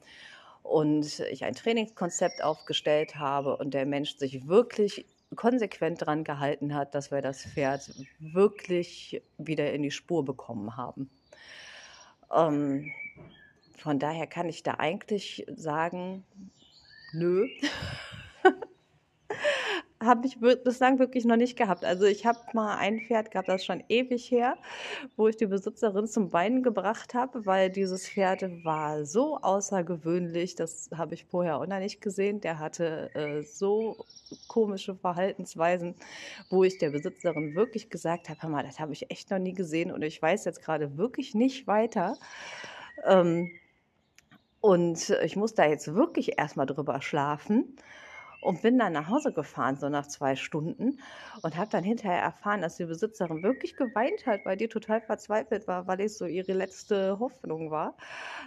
und 0.62 1.20
ich 1.20 1.44
ein 1.44 1.54
Trainingskonzept 1.54 2.42
aufgestellt 2.42 3.16
habe 3.16 3.56
und 3.56 3.74
der 3.74 3.86
Mensch 3.86 4.16
sich 4.16 4.48
wirklich 4.48 5.06
konsequent 5.36 6.02
daran 6.02 6.24
gehalten 6.24 6.74
hat, 6.74 6.94
dass 6.94 7.10
wir 7.10 7.22
das 7.22 7.44
Pferd 7.44 7.90
wirklich 8.18 9.22
wieder 9.38 9.72
in 9.72 9.82
die 9.82 9.90
Spur 9.90 10.24
bekommen 10.24 10.76
haben. 10.76 11.10
Ähm, 12.32 12.90
von 13.78 13.98
daher 13.98 14.26
kann 14.26 14.48
ich 14.48 14.62
da 14.62 14.74
eigentlich 14.74 15.44
sagen, 15.54 16.24
nö. 17.14 17.46
habe 20.04 20.26
ich 20.26 20.38
bislang 20.40 20.98
wirklich 20.98 21.24
noch 21.24 21.36
nicht 21.36 21.56
gehabt. 21.56 21.84
Also 21.84 22.04
ich 22.04 22.26
habe 22.26 22.38
mal 22.52 22.76
ein 22.76 23.00
Pferd 23.00 23.30
gehabt, 23.30 23.48
das 23.48 23.64
schon 23.64 23.82
ewig 23.88 24.30
her, 24.30 24.56
wo 25.16 25.28
ich 25.28 25.36
die 25.36 25.46
Besitzerin 25.46 26.06
zum 26.06 26.32
Weinen 26.32 26.62
gebracht 26.62 27.14
habe, 27.14 27.46
weil 27.46 27.70
dieses 27.70 28.08
Pferd 28.08 28.42
war 28.64 29.04
so 29.04 29.38
außergewöhnlich, 29.38 30.54
das 30.54 30.90
habe 30.94 31.14
ich 31.14 31.24
vorher 31.24 31.58
auch 31.58 31.66
noch 31.66 31.78
nicht 31.78 32.00
gesehen. 32.00 32.40
Der 32.40 32.58
hatte 32.58 33.14
äh, 33.14 33.42
so 33.42 34.04
komische 34.48 34.94
Verhaltensweisen, 34.94 35.94
wo 36.50 36.64
ich 36.64 36.78
der 36.78 36.90
Besitzerin 36.90 37.54
wirklich 37.54 37.90
gesagt 37.90 38.28
habe, 38.28 38.48
mal, 38.48 38.64
das 38.64 38.78
habe 38.80 38.92
ich 38.92 39.10
echt 39.10 39.30
noch 39.30 39.38
nie 39.38 39.54
gesehen 39.54 39.90
und 39.90 40.02
ich 40.02 40.20
weiß 40.20 40.44
jetzt 40.44 40.62
gerade 40.62 40.96
wirklich 40.98 41.34
nicht 41.34 41.66
weiter. 41.66 42.16
Ähm, 43.04 43.50
und 44.64 45.10
ich 45.22 45.36
muss 45.36 45.52
da 45.52 45.66
jetzt 45.66 45.94
wirklich 45.94 46.38
erstmal 46.38 46.64
drüber 46.64 47.02
schlafen 47.02 47.76
und 48.40 48.62
bin 48.62 48.78
dann 48.78 48.94
nach 48.94 49.10
Hause 49.10 49.30
gefahren, 49.30 49.76
so 49.76 49.90
nach 49.90 50.06
zwei 50.06 50.36
Stunden 50.36 51.00
und 51.42 51.58
habe 51.58 51.68
dann 51.68 51.84
hinterher 51.84 52.22
erfahren, 52.22 52.62
dass 52.62 52.78
die 52.78 52.86
Besitzerin 52.86 53.42
wirklich 53.42 53.76
geweint 53.76 54.24
hat, 54.24 54.46
weil 54.46 54.56
die 54.56 54.68
total 54.68 55.02
verzweifelt 55.02 55.68
war, 55.68 55.86
weil 55.86 56.00
ich 56.00 56.16
so 56.16 56.24
ihre 56.24 56.54
letzte 56.54 57.18
Hoffnung 57.18 57.70
war. 57.70 57.94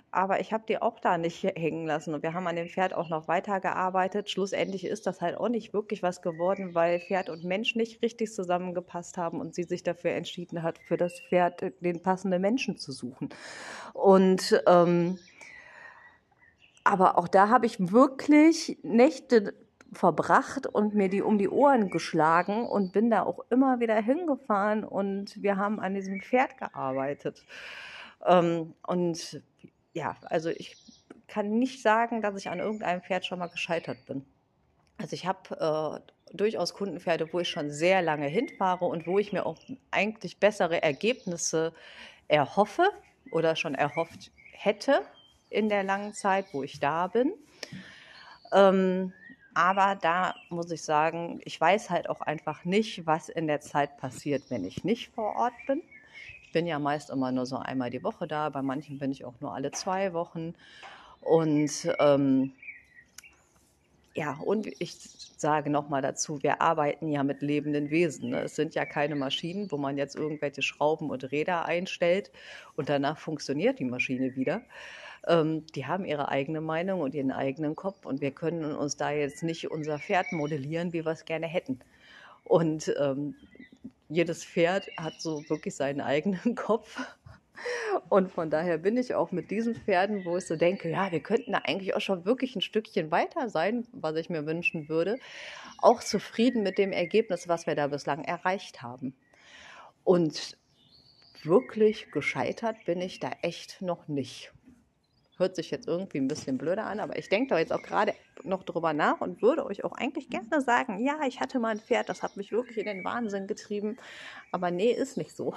Aber 0.09 0.39
ich 0.39 0.53
habe 0.53 0.63
die 0.67 0.81
auch 0.81 0.99
da 0.99 1.19
nicht 1.19 1.43
hängen 1.43 1.85
lassen 1.85 2.15
und 2.15 2.23
wir 2.23 2.33
haben 2.33 2.47
an 2.47 2.55
dem 2.55 2.67
Pferd 2.67 2.95
auch 2.95 3.09
noch 3.09 3.27
weitergearbeitet. 3.27 4.27
Schlussendlich 4.31 4.85
ist 4.85 5.05
das 5.05 5.21
halt 5.21 5.37
auch 5.37 5.49
nicht 5.49 5.71
wirklich 5.71 6.01
was 6.01 6.23
geworden, 6.23 6.73
weil 6.73 6.99
Pferd 6.99 7.29
und 7.29 7.43
Mensch 7.43 7.75
nicht 7.75 8.01
richtig 8.01 8.33
zusammengepasst 8.33 9.17
haben 9.17 9.39
und 9.39 9.53
sie 9.53 9.65
sich 9.65 9.83
dafür 9.83 10.13
entschieden 10.13 10.63
hat, 10.63 10.79
für 10.79 10.97
das 10.97 11.19
Pferd 11.29 11.61
den 11.81 12.01
passenden 12.01 12.41
Menschen 12.41 12.75
zu 12.77 12.91
suchen. 12.91 13.29
Und 13.93 14.63
ähm, 14.65 15.19
aber 16.87 17.17
auch 17.17 17.27
da 17.27 17.49
habe 17.49 17.65
ich 17.65 17.91
wirklich 17.91 18.77
Nächte 18.81 19.53
verbracht 19.91 20.67
und 20.67 20.95
mir 20.95 21.09
die 21.09 21.21
um 21.21 21.37
die 21.37 21.49
Ohren 21.49 21.89
geschlagen 21.89 22.65
und 22.65 22.93
bin 22.93 23.09
da 23.09 23.23
auch 23.23 23.39
immer 23.49 23.79
wieder 23.79 23.95
hingefahren 24.01 24.83
und 24.83 25.41
wir 25.41 25.57
haben 25.57 25.79
an 25.79 25.93
diesem 25.93 26.21
Pferd 26.21 26.57
gearbeitet. 26.57 27.43
Ähm, 28.25 28.73
und 28.85 29.41
ja, 29.93 30.15
also 30.23 30.49
ich 30.49 30.77
kann 31.27 31.59
nicht 31.59 31.81
sagen, 31.81 32.21
dass 32.21 32.37
ich 32.37 32.49
an 32.49 32.59
irgendeinem 32.59 33.01
Pferd 33.01 33.25
schon 33.25 33.39
mal 33.39 33.47
gescheitert 33.47 34.05
bin. 34.05 34.25
Also 34.97 35.13
ich 35.13 35.25
habe 35.27 36.01
äh, 36.01 36.35
durchaus 36.35 36.73
Kundenpferde, 36.73 37.31
wo 37.33 37.39
ich 37.39 37.49
schon 37.49 37.69
sehr 37.69 38.01
lange 38.01 38.27
hinfahre 38.27 38.85
und 38.85 39.07
wo 39.07 39.19
ich 39.19 39.33
mir 39.33 39.45
auch 39.45 39.57
eigentlich 39.91 40.39
bessere 40.39 40.81
Ergebnisse 40.81 41.73
erhoffe 42.29 42.89
oder 43.31 43.55
schon 43.57 43.75
erhofft 43.75 44.31
hätte 44.51 45.01
in 45.49 45.69
der 45.69 45.83
langen 45.83 46.13
Zeit, 46.13 46.45
wo 46.53 46.63
ich 46.63 46.79
da 46.79 47.07
bin. 47.07 47.33
Ähm, 48.53 49.13
aber 49.53 49.97
da 49.99 50.35
muss 50.49 50.69
ich 50.71 50.83
sagen, 50.83 51.41
ich 51.43 51.59
weiß 51.59 51.89
halt 51.89 52.09
auch 52.09 52.21
einfach 52.21 52.63
nicht, 52.63 53.07
was 53.07 53.29
in 53.29 53.47
der 53.47 53.59
Zeit 53.59 53.97
passiert, 53.97 54.43
wenn 54.49 54.63
ich 54.63 54.83
nicht 54.83 55.09
vor 55.13 55.35
Ort 55.35 55.53
bin. 55.65 55.81
Ich 56.43 56.51
bin 56.51 56.67
ja 56.67 56.79
meist 56.79 57.09
immer 57.09 57.31
nur 57.31 57.45
so 57.45 57.57
einmal 57.57 57.89
die 57.89 58.03
Woche 58.03 58.27
da, 58.27 58.49
bei 58.49 58.61
manchen 58.61 58.99
bin 58.99 59.11
ich 59.11 59.25
auch 59.25 59.33
nur 59.41 59.53
alle 59.53 59.71
zwei 59.71 60.13
Wochen. 60.13 60.53
Und 61.21 61.89
ähm, 61.99 62.53
ja, 64.17 64.33
und 64.43 64.67
ich 64.79 64.95
sage 65.37 65.69
nochmal 65.69 66.01
dazu, 66.01 66.41
wir 66.41 66.61
arbeiten 66.61 67.09
ja 67.09 67.23
mit 67.23 67.43
lebenden 67.43 67.91
Wesen. 67.91 68.31
Ne? 68.31 68.41
Es 68.41 68.55
sind 68.55 68.73
ja 68.73 68.85
keine 68.85 69.15
Maschinen, 69.15 69.71
wo 69.71 69.77
man 69.77 69.97
jetzt 69.97 70.15
irgendwelche 70.15 70.63
Schrauben 70.63 71.11
und 71.11 71.31
Räder 71.31 71.65
einstellt 71.65 72.31
und 72.75 72.89
danach 72.89 73.19
funktioniert 73.19 73.77
die 73.77 73.85
Maschine 73.85 74.35
wieder, 74.35 74.61
ähm, 75.27 75.65
die 75.75 75.85
haben 75.85 76.05
ihre 76.05 76.29
eigene 76.29 76.61
Meinung 76.61 77.01
und 77.01 77.13
ihren 77.13 77.31
eigenen 77.31 77.75
Kopf 77.75 78.05
und 78.05 78.21
wir 78.21 78.31
können 78.31 78.75
uns 78.75 78.95
da 78.97 79.11
jetzt 79.11 79.43
nicht 79.43 79.69
unser 79.69 79.99
Pferd 79.99 80.31
modellieren, 80.31 80.93
wie 80.93 81.05
wir 81.05 81.11
es 81.11 81.25
gerne 81.25 81.47
hätten. 81.47 81.79
Und 82.43 82.93
ähm, 82.97 83.35
jedes 84.09 84.45
Pferd 84.45 84.87
hat 84.97 85.21
so 85.21 85.43
wirklich 85.49 85.75
seinen 85.75 86.01
eigenen 86.01 86.39
Kopf. 86.55 86.99
Und 88.09 88.31
von 88.31 88.49
daher 88.49 88.77
bin 88.77 88.97
ich 88.97 89.15
auch 89.15 89.31
mit 89.31 89.49
diesen 89.49 89.75
Pferden, 89.75 90.23
wo 90.23 90.37
ich 90.37 90.45
so 90.45 90.55
denke, 90.55 90.89
ja, 90.89 91.11
wir 91.11 91.21
könnten 91.21 91.53
da 91.53 91.59
eigentlich 91.65 91.95
auch 91.95 92.01
schon 92.01 92.23
wirklich 92.23 92.55
ein 92.55 92.61
Stückchen 92.61 93.11
weiter 93.11 93.49
sein, 93.49 93.87
was 93.91 94.15
ich 94.15 94.29
mir 94.29 94.45
wünschen 94.45 94.87
würde, 94.89 95.17
auch 95.79 96.01
zufrieden 96.01 96.63
mit 96.63 96.77
dem 96.77 96.91
Ergebnis, 96.91 97.47
was 97.47 97.65
wir 97.65 97.75
da 97.75 97.87
bislang 97.87 98.23
erreicht 98.23 98.83
haben. 98.83 99.15
Und 100.03 100.57
wirklich 101.43 102.11
gescheitert 102.11 102.77
bin 102.85 103.01
ich 103.01 103.19
da 103.19 103.31
echt 103.41 103.81
noch 103.81 104.07
nicht. 104.07 104.53
Hört 105.37 105.55
sich 105.55 105.71
jetzt 105.71 105.87
irgendwie 105.87 106.17
ein 106.17 106.27
bisschen 106.27 106.57
blöder 106.57 106.85
an, 106.85 106.99
aber 106.99 107.17
ich 107.17 107.29
denke 107.29 107.49
da 107.49 107.59
jetzt 107.59 107.71
auch 107.71 107.81
gerade 107.81 108.13
noch 108.43 108.63
drüber 108.63 108.93
nach 108.93 109.21
und 109.21 109.41
würde 109.41 109.65
euch 109.65 109.83
auch 109.83 109.93
eigentlich 109.93 110.29
gerne 110.29 110.61
sagen, 110.61 110.99
ja, 110.99 111.19
ich 111.27 111.39
hatte 111.39 111.59
mal 111.59 111.69
ein 111.69 111.79
Pferd, 111.79 112.09
das 112.09 112.23
hat 112.23 112.37
mich 112.37 112.51
wirklich 112.51 112.77
in 112.77 112.85
den 112.85 113.03
Wahnsinn 113.03 113.47
getrieben. 113.47 113.97
Aber 114.51 114.71
nee, 114.71 114.91
ist 114.91 115.17
nicht 115.17 115.35
so. 115.35 115.53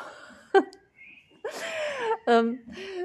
ähm, 2.31 2.61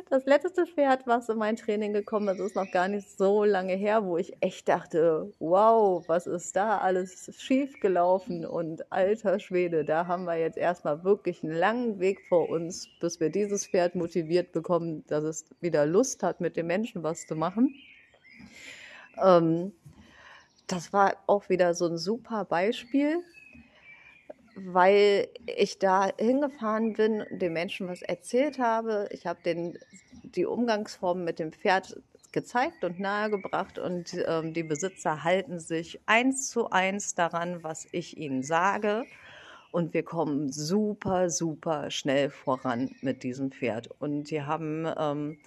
das 0.09 0.25
letzte 0.25 0.67
Pferd, 0.67 1.07
was 1.07 1.29
in 1.29 1.37
mein 1.37 1.55
Training 1.55 1.93
gekommen 1.93 2.27
ist, 2.27 2.39
ist 2.39 2.55
noch 2.55 2.69
gar 2.71 2.87
nicht 2.87 3.09
so 3.17 3.43
lange 3.43 3.73
her, 3.73 4.05
wo 4.05 4.17
ich 4.17 4.33
echt 4.41 4.69
dachte, 4.69 5.33
wow, 5.39 6.07
was 6.07 6.27
ist 6.27 6.55
da 6.55 6.77
alles 6.77 7.31
schief 7.37 7.79
gelaufen 7.79 8.45
und 8.45 8.91
alter 8.91 9.39
Schwede, 9.39 9.83
da 9.83 10.05
haben 10.07 10.25
wir 10.25 10.37
jetzt 10.37 10.57
erstmal 10.57 11.03
wirklich 11.03 11.43
einen 11.43 11.53
langen 11.53 11.99
Weg 11.99 12.21
vor 12.29 12.49
uns, 12.49 12.87
bis 12.99 13.19
wir 13.19 13.29
dieses 13.29 13.65
Pferd 13.65 13.95
motiviert 13.95 14.51
bekommen, 14.51 15.03
dass 15.07 15.23
es 15.23 15.45
wieder 15.59 15.85
Lust 15.85 16.21
hat, 16.21 16.39
mit 16.39 16.55
den 16.55 16.67
Menschen 16.67 17.01
was 17.01 17.25
zu 17.25 17.35
machen. 17.35 17.73
Ähm, 19.23 19.71
das 20.67 20.93
war 20.93 21.15
auch 21.27 21.49
wieder 21.49 21.73
so 21.73 21.87
ein 21.87 21.97
super 21.97 22.45
Beispiel 22.45 23.23
weil 24.55 25.27
ich 25.45 25.79
da 25.79 26.09
hingefahren 26.17 26.93
bin, 26.93 27.25
den 27.29 27.53
Menschen 27.53 27.87
was 27.87 28.01
erzählt 28.01 28.59
habe. 28.59 29.07
Ich 29.11 29.27
habe 29.27 29.39
den 29.43 29.77
die 30.23 30.45
Umgangsform 30.45 31.23
mit 31.23 31.39
dem 31.39 31.51
Pferd 31.51 32.01
gezeigt 32.31 32.83
und 32.83 32.99
nahegebracht 32.99 33.79
und 33.79 34.13
ähm, 34.27 34.53
die 34.53 34.63
Besitzer 34.63 35.23
halten 35.23 35.59
sich 35.59 36.01
eins 36.05 36.49
zu 36.49 36.69
eins 36.69 37.15
daran, 37.15 37.63
was 37.63 37.87
ich 37.91 38.17
ihnen 38.17 38.43
sage. 38.43 39.05
Und 39.71 39.93
wir 39.93 40.03
kommen 40.03 40.51
super, 40.51 41.29
super 41.29 41.91
schnell 41.91 42.29
voran 42.29 42.91
mit 43.01 43.23
diesem 43.23 43.51
Pferd. 43.51 43.89
Und 43.99 44.29
die 44.31 44.41
haben 44.41 44.85
ähm, 44.97 45.37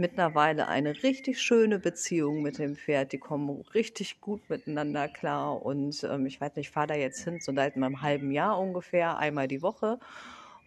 mittlerweile 0.00 0.66
eine 0.66 1.02
richtig 1.04 1.40
schöne 1.40 1.78
Beziehung 1.78 2.42
mit 2.42 2.58
dem 2.58 2.74
Pferd. 2.74 3.12
Die 3.12 3.18
kommen 3.18 3.62
richtig 3.74 4.20
gut 4.20 4.40
miteinander 4.50 5.06
klar. 5.06 5.64
Und 5.64 6.02
ähm, 6.02 6.26
ich 6.26 6.40
weiß 6.40 6.56
nicht, 6.56 6.68
ich 6.68 6.72
fahre 6.72 6.88
da 6.88 6.94
jetzt 6.94 7.22
hin, 7.22 7.38
so 7.40 7.54
seit 7.54 7.76
einem 7.76 8.02
halben 8.02 8.32
Jahr 8.32 8.58
ungefähr, 8.58 9.18
einmal 9.18 9.46
die 9.46 9.62
Woche. 9.62 10.00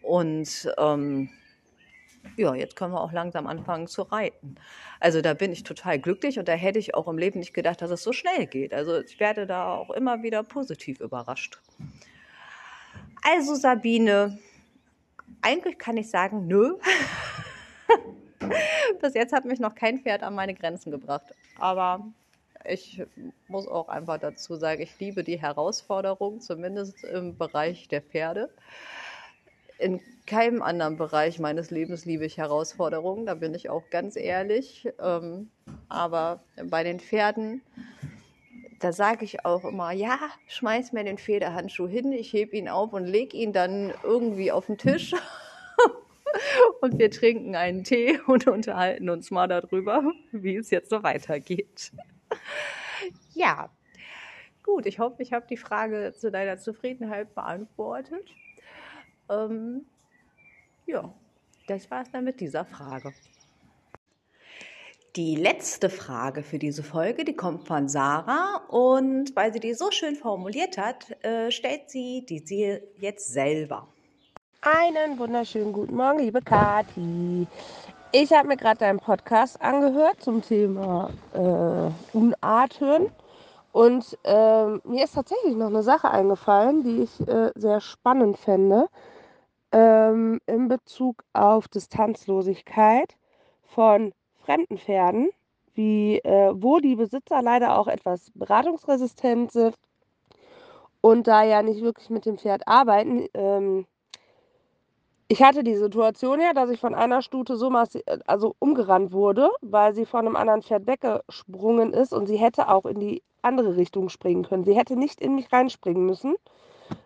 Und 0.00 0.72
ähm, 0.78 1.28
ja, 2.36 2.54
jetzt 2.54 2.76
können 2.76 2.92
wir 2.94 3.00
auch 3.00 3.12
langsam 3.12 3.46
anfangen 3.46 3.86
zu 3.86 4.02
reiten. 4.02 4.54
Also 5.00 5.20
da 5.20 5.34
bin 5.34 5.52
ich 5.52 5.62
total 5.62 5.98
glücklich 5.98 6.38
und 6.38 6.48
da 6.48 6.52
hätte 6.52 6.78
ich 6.78 6.94
auch 6.94 7.08
im 7.08 7.18
Leben 7.18 7.40
nicht 7.40 7.52
gedacht, 7.52 7.82
dass 7.82 7.90
es 7.90 8.02
so 8.02 8.12
schnell 8.12 8.46
geht. 8.46 8.72
Also 8.72 9.00
ich 9.00 9.20
werde 9.20 9.46
da 9.46 9.74
auch 9.74 9.90
immer 9.90 10.22
wieder 10.22 10.42
positiv 10.42 11.00
überrascht. 11.00 11.60
Also 13.22 13.54
Sabine, 13.54 14.38
eigentlich 15.42 15.78
kann 15.78 15.96
ich 15.96 16.08
sagen, 16.08 16.46
nö. 16.46 16.76
Bis 19.00 19.14
jetzt 19.14 19.32
hat 19.32 19.44
mich 19.44 19.60
noch 19.60 19.74
kein 19.74 19.98
Pferd 19.98 20.22
an 20.22 20.34
meine 20.34 20.54
Grenzen 20.54 20.90
gebracht. 20.90 21.34
Aber 21.58 22.04
ich 22.64 23.02
muss 23.48 23.68
auch 23.68 23.88
einfach 23.88 24.18
dazu 24.18 24.56
sagen, 24.56 24.82
ich 24.82 24.98
liebe 24.98 25.24
die 25.24 25.40
Herausforderung, 25.40 26.40
zumindest 26.40 27.04
im 27.04 27.36
Bereich 27.36 27.88
der 27.88 28.02
Pferde. 28.02 28.50
In 29.78 30.00
keinem 30.26 30.62
anderen 30.62 30.96
Bereich 30.96 31.38
meines 31.38 31.70
Lebens 31.70 32.04
liebe 32.04 32.24
ich 32.24 32.38
Herausforderungen, 32.38 33.26
da 33.26 33.34
bin 33.34 33.54
ich 33.54 33.68
auch 33.68 33.90
ganz 33.90 34.16
ehrlich. 34.16 34.88
Ähm, 35.00 35.50
aber 35.88 36.42
bei 36.70 36.84
den 36.84 37.00
Pferden, 37.00 37.60
da 38.80 38.92
sage 38.92 39.24
ich 39.24 39.44
auch 39.44 39.64
immer, 39.64 39.92
ja, 39.92 40.18
schmeiß 40.46 40.92
mir 40.92 41.04
den 41.04 41.18
Federhandschuh 41.18 41.88
hin, 41.88 42.12
ich 42.12 42.32
hebe 42.32 42.56
ihn 42.56 42.68
auf 42.68 42.92
und 42.92 43.04
lege 43.04 43.36
ihn 43.36 43.52
dann 43.52 43.92
irgendwie 44.02 44.52
auf 44.52 44.66
den 44.66 44.78
Tisch 44.78 45.12
und 46.80 46.98
wir 46.98 47.10
trinken 47.10 47.56
einen 47.56 47.84
Tee 47.84 48.18
und 48.26 48.46
unterhalten 48.46 49.08
uns 49.10 49.30
mal 49.30 49.46
darüber, 49.46 50.02
wie 50.32 50.56
es 50.56 50.70
jetzt 50.70 50.90
so 50.90 51.02
weitergeht. 51.02 51.92
Ja, 53.34 53.70
gut, 54.62 54.86
ich 54.86 54.98
hoffe, 54.98 55.22
ich 55.22 55.32
habe 55.32 55.46
die 55.48 55.56
Frage 55.56 56.14
zu 56.16 56.30
deiner 56.30 56.58
Zufriedenheit 56.58 57.34
beantwortet. 57.34 58.28
Ähm, 59.28 59.86
ja, 60.86 61.12
das 61.66 61.90
war 61.90 62.02
es 62.02 62.10
dann 62.10 62.24
mit 62.24 62.40
dieser 62.40 62.64
Frage. 62.64 63.12
Die 65.16 65.36
letzte 65.36 65.90
Frage 65.90 66.42
für 66.42 66.58
diese 66.58 66.82
Folge, 66.82 67.24
die 67.24 67.36
kommt 67.36 67.68
von 67.68 67.88
Sarah 67.88 68.64
und 68.68 69.36
weil 69.36 69.52
sie 69.52 69.60
die 69.60 69.74
so 69.74 69.92
schön 69.92 70.16
formuliert 70.16 70.76
hat, 70.76 71.24
äh, 71.24 71.52
stellt 71.52 71.88
sie 71.88 72.26
die 72.28 72.40
sie 72.40 72.80
jetzt 72.98 73.32
selber. 73.32 73.93
Einen 74.66 75.18
wunderschönen 75.18 75.74
guten 75.74 75.94
Morgen, 75.94 76.20
liebe 76.20 76.40
Kathi. 76.40 77.46
Ich 78.12 78.32
habe 78.32 78.48
mir 78.48 78.56
gerade 78.56 78.78
deinen 78.78 78.98
Podcast 78.98 79.60
angehört 79.60 80.22
zum 80.22 80.40
Thema 80.40 81.10
äh, 81.34 82.16
Unarten. 82.16 83.10
Und 83.72 84.16
äh, 84.24 84.66
mir 84.84 85.04
ist 85.04 85.16
tatsächlich 85.16 85.54
noch 85.54 85.66
eine 85.66 85.82
Sache 85.82 86.10
eingefallen, 86.10 86.82
die 86.82 87.02
ich 87.02 87.28
äh, 87.28 87.50
sehr 87.54 87.82
spannend 87.82 88.38
fände 88.38 88.88
ähm, 89.70 90.40
in 90.46 90.68
Bezug 90.68 91.24
auf 91.34 91.68
Distanzlosigkeit 91.68 93.16
von 93.64 94.14
fremden 94.46 94.78
Pferden, 94.78 95.28
wie, 95.74 96.20
äh, 96.20 96.54
wo 96.54 96.78
die 96.78 96.96
Besitzer 96.96 97.42
leider 97.42 97.78
auch 97.78 97.86
etwas 97.86 98.30
beratungsresistent 98.34 99.52
sind 99.52 99.74
und 101.02 101.26
da 101.26 101.42
ja 101.42 101.62
nicht 101.62 101.82
wirklich 101.82 102.08
mit 102.08 102.24
dem 102.24 102.38
Pferd 102.38 102.66
arbeiten. 102.66 103.28
Ähm, 103.34 103.84
ich 105.28 105.42
hatte 105.42 105.64
die 105.64 105.76
Situation 105.76 106.40
ja, 106.40 106.52
dass 106.52 106.70
ich 106.70 106.80
von 106.80 106.94
einer 106.94 107.22
Stute 107.22 107.56
so 107.56 107.70
massiv, 107.70 108.02
also 108.26 108.54
umgerannt 108.58 109.12
wurde, 109.12 109.50
weil 109.62 109.94
sie 109.94 110.06
von 110.06 110.26
einem 110.26 110.36
anderen 110.36 110.62
Pferd 110.62 110.86
weggesprungen 110.86 111.92
ist 111.92 112.12
und 112.12 112.26
sie 112.26 112.36
hätte 112.36 112.68
auch 112.68 112.84
in 112.84 113.00
die 113.00 113.22
andere 113.42 113.76
Richtung 113.76 114.08
springen 114.08 114.44
können. 114.44 114.64
Sie 114.64 114.76
hätte 114.76 114.96
nicht 114.96 115.20
in 115.20 115.34
mich 115.34 115.52
reinspringen 115.52 116.04
müssen, 116.04 116.34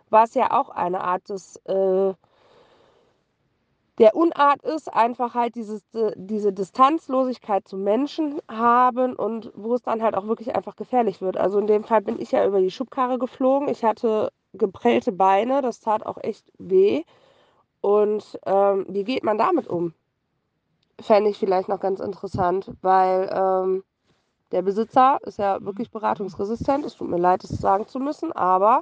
was 0.09 0.33
ja 0.33 0.51
auch 0.51 0.69
eine 0.69 1.01
Art 1.01 1.29
des 1.29 1.57
äh, 1.65 2.13
der 3.99 4.15
Unart 4.15 4.63
ist, 4.63 4.91
einfach 4.91 5.33
halt 5.35 5.55
dieses, 5.55 5.83
diese 6.15 6.53
Distanzlosigkeit 6.53 7.67
zum 7.67 7.83
Menschen 7.83 8.39
haben 8.49 9.13
und 9.13 9.51
wo 9.55 9.75
es 9.75 9.81
dann 9.81 10.01
halt 10.01 10.15
auch 10.15 10.25
wirklich 10.25 10.55
einfach 10.55 10.77
gefährlich 10.77 11.19
wird. 11.19 11.35
Also 11.35 11.59
in 11.59 11.67
dem 11.67 11.83
Fall 11.83 12.01
bin 12.01 12.19
ich 12.19 12.31
ja 12.31 12.45
über 12.47 12.61
die 12.61 12.71
Schubkarre 12.71 13.19
geflogen. 13.19 13.67
Ich 13.67 13.83
hatte 13.83 14.31
geprellte 14.53 15.11
Beine, 15.11 15.61
das 15.61 15.81
tat 15.81 16.05
auch 16.05 16.17
echt 16.17 16.49
weh. 16.57 17.03
Und 17.81 18.39
ähm, 18.45 18.85
wie 18.89 19.03
geht 19.03 19.23
man 19.23 19.37
damit 19.37 19.67
um? 19.67 19.93
Fände 20.99 21.29
ich 21.29 21.37
vielleicht 21.37 21.69
noch 21.69 21.79
ganz 21.79 21.99
interessant, 21.99 22.71
weil 22.81 23.29
ähm, 23.33 23.83
der 24.51 24.61
Besitzer 24.61 25.19
ist 25.23 25.39
ja 25.39 25.63
wirklich 25.63 25.91
beratungsresistent. 25.91 26.85
Es 26.85 26.95
tut 26.95 27.09
mir 27.09 27.19
leid, 27.19 27.43
es 27.43 27.51
sagen 27.51 27.87
zu 27.87 27.99
müssen, 27.99 28.31
aber 28.33 28.81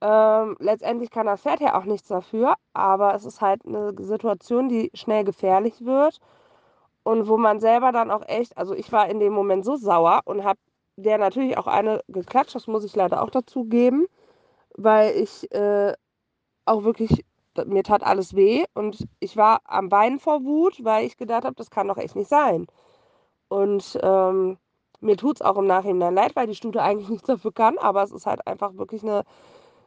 ähm, 0.00 0.56
letztendlich 0.60 1.10
kann 1.10 1.26
das 1.26 1.40
Pferd 1.40 1.60
ja 1.60 1.78
auch 1.78 1.84
nichts 1.84 2.08
dafür. 2.08 2.54
Aber 2.74 3.14
es 3.14 3.24
ist 3.24 3.40
halt 3.40 3.64
eine 3.66 3.94
Situation, 3.98 4.68
die 4.68 4.90
schnell 4.94 5.24
gefährlich 5.24 5.84
wird 5.84 6.20
und 7.02 7.28
wo 7.28 7.36
man 7.36 7.60
selber 7.60 7.92
dann 7.92 8.10
auch 8.10 8.22
echt, 8.26 8.56
also 8.58 8.74
ich 8.74 8.92
war 8.92 9.08
in 9.08 9.20
dem 9.20 9.32
Moment 9.32 9.64
so 9.64 9.76
sauer 9.76 10.22
und 10.24 10.44
habe 10.44 10.58
der 10.96 11.18
natürlich 11.18 11.56
auch 11.58 11.66
eine 11.66 12.00
geklatscht, 12.08 12.54
das 12.54 12.66
muss 12.66 12.84
ich 12.84 12.96
leider 12.96 13.22
auch 13.22 13.30
dazu 13.30 13.64
geben, 13.64 14.06
weil 14.76 15.14
ich 15.16 15.50
äh, 15.52 15.94
auch 16.64 16.84
wirklich 16.84 17.24
mir 17.66 17.82
tat 17.82 18.02
alles 18.04 18.34
weh 18.34 18.64
und 18.74 19.06
ich 19.20 19.36
war 19.36 19.60
am 19.64 19.88
Bein 19.88 20.18
vor 20.18 20.44
Wut, 20.44 20.84
weil 20.84 21.06
ich 21.06 21.16
gedacht 21.16 21.44
habe, 21.44 21.56
das 21.56 21.70
kann 21.70 21.88
doch 21.88 21.98
echt 21.98 22.16
nicht 22.16 22.28
sein. 22.28 22.66
Und 23.48 23.98
ähm, 24.02 24.58
mir 25.00 25.16
tut 25.16 25.36
es 25.36 25.42
auch 25.42 25.56
im 25.56 25.66
Nachhinein 25.66 26.14
leid, 26.14 26.36
weil 26.36 26.46
die 26.46 26.54
Stute 26.54 26.82
eigentlich 26.82 27.08
nichts 27.10 27.26
dafür 27.26 27.52
kann, 27.52 27.78
aber 27.78 28.02
es 28.02 28.12
ist 28.12 28.26
halt 28.26 28.46
einfach 28.46 28.76
wirklich 28.76 29.02
eine 29.02 29.24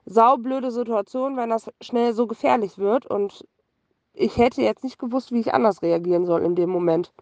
saublöde 0.06 0.72
Situation, 0.72 1.38
wenn 1.38 1.50
das 1.50 1.72
schnell 1.82 2.14
so 2.14 2.28
gefährlich 2.28 2.78
wird 2.78 3.06
und 3.06 3.46
ich 4.14 4.38
hätte 4.38 4.62
jetzt 4.62 4.84
nicht 4.84 5.00
gewusst, 5.00 5.32
wie 5.32 5.40
ich 5.40 5.54
anders 5.54 5.82
reagieren 5.82 6.26
soll 6.26 6.42
in 6.44 6.56
dem 6.56 6.70
Moment. 6.70 7.14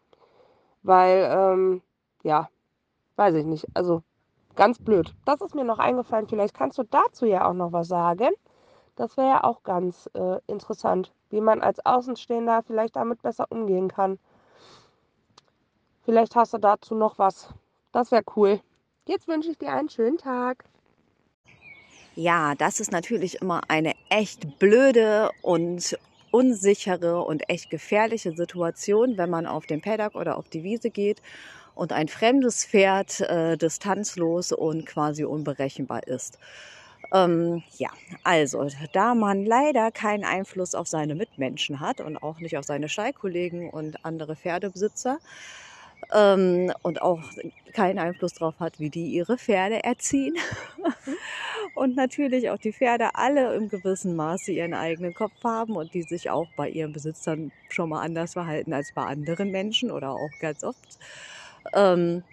Weil, 0.83 1.29
ähm, 1.31 1.81
ja, 2.23 2.49
weiß 3.17 3.36
ich 3.36 3.45
nicht. 3.45 3.67
Also 3.73 4.03
ganz 4.55 4.79
blöd. 4.79 5.13
Das 5.25 5.41
ist 5.41 5.53
mir 5.53 5.63
noch 5.63 5.79
eingefallen. 5.79 6.27
Vielleicht 6.27 6.55
kannst 6.55 6.77
du 6.77 6.83
dazu 6.83 7.25
ja 7.25 7.47
auch 7.47 7.53
noch 7.53 7.71
was 7.71 7.88
sagen. 7.88 8.29
Das 8.97 9.15
wäre 9.15 9.27
ja 9.27 9.43
auch 9.43 9.62
ganz 9.63 10.10
äh, 10.15 10.39
interessant, 10.47 11.13
wie 11.29 11.39
man 11.39 11.62
als 11.62 11.86
Außenstehender 11.86 12.63
vielleicht 12.63 12.95
damit 12.95 13.21
besser 13.21 13.45
umgehen 13.49 13.88
kann. 13.88 14.17
Vielleicht 16.03 16.36
hast 16.36 16.53
du 16.53 16.57
dazu 16.57 16.95
noch 16.95 17.19
was. 17.19 17.53
Das 17.91 18.12
wäre 18.12 18.23
cool. 18.36 18.60
Jetzt 19.05 19.27
wünsche 19.27 19.51
ich 19.51 19.57
dir 19.57 19.71
einen 19.71 19.89
schönen 19.89 20.17
Tag. 20.17 20.65
Ja, 22.15 22.55
das 22.55 22.79
ist 22.79 22.91
natürlich 22.91 23.41
immer 23.41 23.62
eine 23.67 23.93
echt 24.10 24.57
blöde 24.57 25.29
und 25.43 25.95
unsichere 26.31 27.21
und 27.21 27.47
echt 27.49 27.69
gefährliche 27.69 28.31
Situation, 28.31 29.17
wenn 29.17 29.29
man 29.29 29.45
auf 29.45 29.67
den 29.67 29.81
Paddock 29.81 30.15
oder 30.15 30.38
auf 30.38 30.49
die 30.49 30.63
Wiese 30.63 30.89
geht 30.89 31.21
und 31.75 31.93
ein 31.93 32.07
fremdes 32.07 32.65
Pferd 32.65 33.21
äh, 33.21 33.57
distanzlos 33.57 34.51
und 34.51 34.88
quasi 34.88 35.23
unberechenbar 35.23 36.07
ist. 36.07 36.39
Ähm, 37.13 37.63
ja, 37.78 37.89
also 38.24 38.67
da 38.91 39.15
man 39.15 39.46
leider 39.46 39.91
keinen 39.91 40.26
Einfluss 40.26 40.76
auf 40.76 40.88
seine 40.88 41.15
Mitmenschen 41.15 41.80
hat 41.80 42.02
und 42.02 42.17
auch 42.17 42.39
nicht 42.39 42.58
auf 42.58 42.65
seine 42.65 42.89
Stallkollegen 42.89 43.70
und 43.70 44.04
andere 44.06 44.36
Pferdebesitzer, 44.36 45.20
ähm, 46.13 46.72
und 46.84 47.02
auch 47.02 47.22
keinen 47.74 48.00
Einfluss 48.00 48.34
darauf 48.34 48.60
hat, 48.60 48.80
wie 48.80 48.89
die 48.89 49.08
ihre 49.08 49.38
Pferde 49.38 49.84
erziehen. 49.84 50.36
und 51.76 51.96
natürlich 51.96 52.50
auch 52.50 52.58
die 52.58 52.74
Pferde 52.74 53.15
alle 53.15 53.56
im 53.56 53.70
gewissen 53.70 54.15
Maße 54.15 54.52
ihren 54.52 54.74
eigenen 54.74 55.13
Kopf 55.13 55.43
haben 55.43 55.76
und 55.76 55.93
die 55.93 56.04
sich 56.04 56.30
auch 56.30 56.48
bei 56.56 56.70
ihren 56.70 56.93
Besitzern 56.93 57.52
schon 57.70 57.89
mal 57.89 58.02
anders 58.02 58.34
verhalten 58.34 58.74
als 58.74 58.91
bei 58.93 59.04
anderen 59.04 59.52
Menschen 59.52 59.91
oder 59.91 60.12
auch 60.12 60.38
ganz 60.39 60.63
oft. 60.63 60.98
Ähm, 61.74 62.24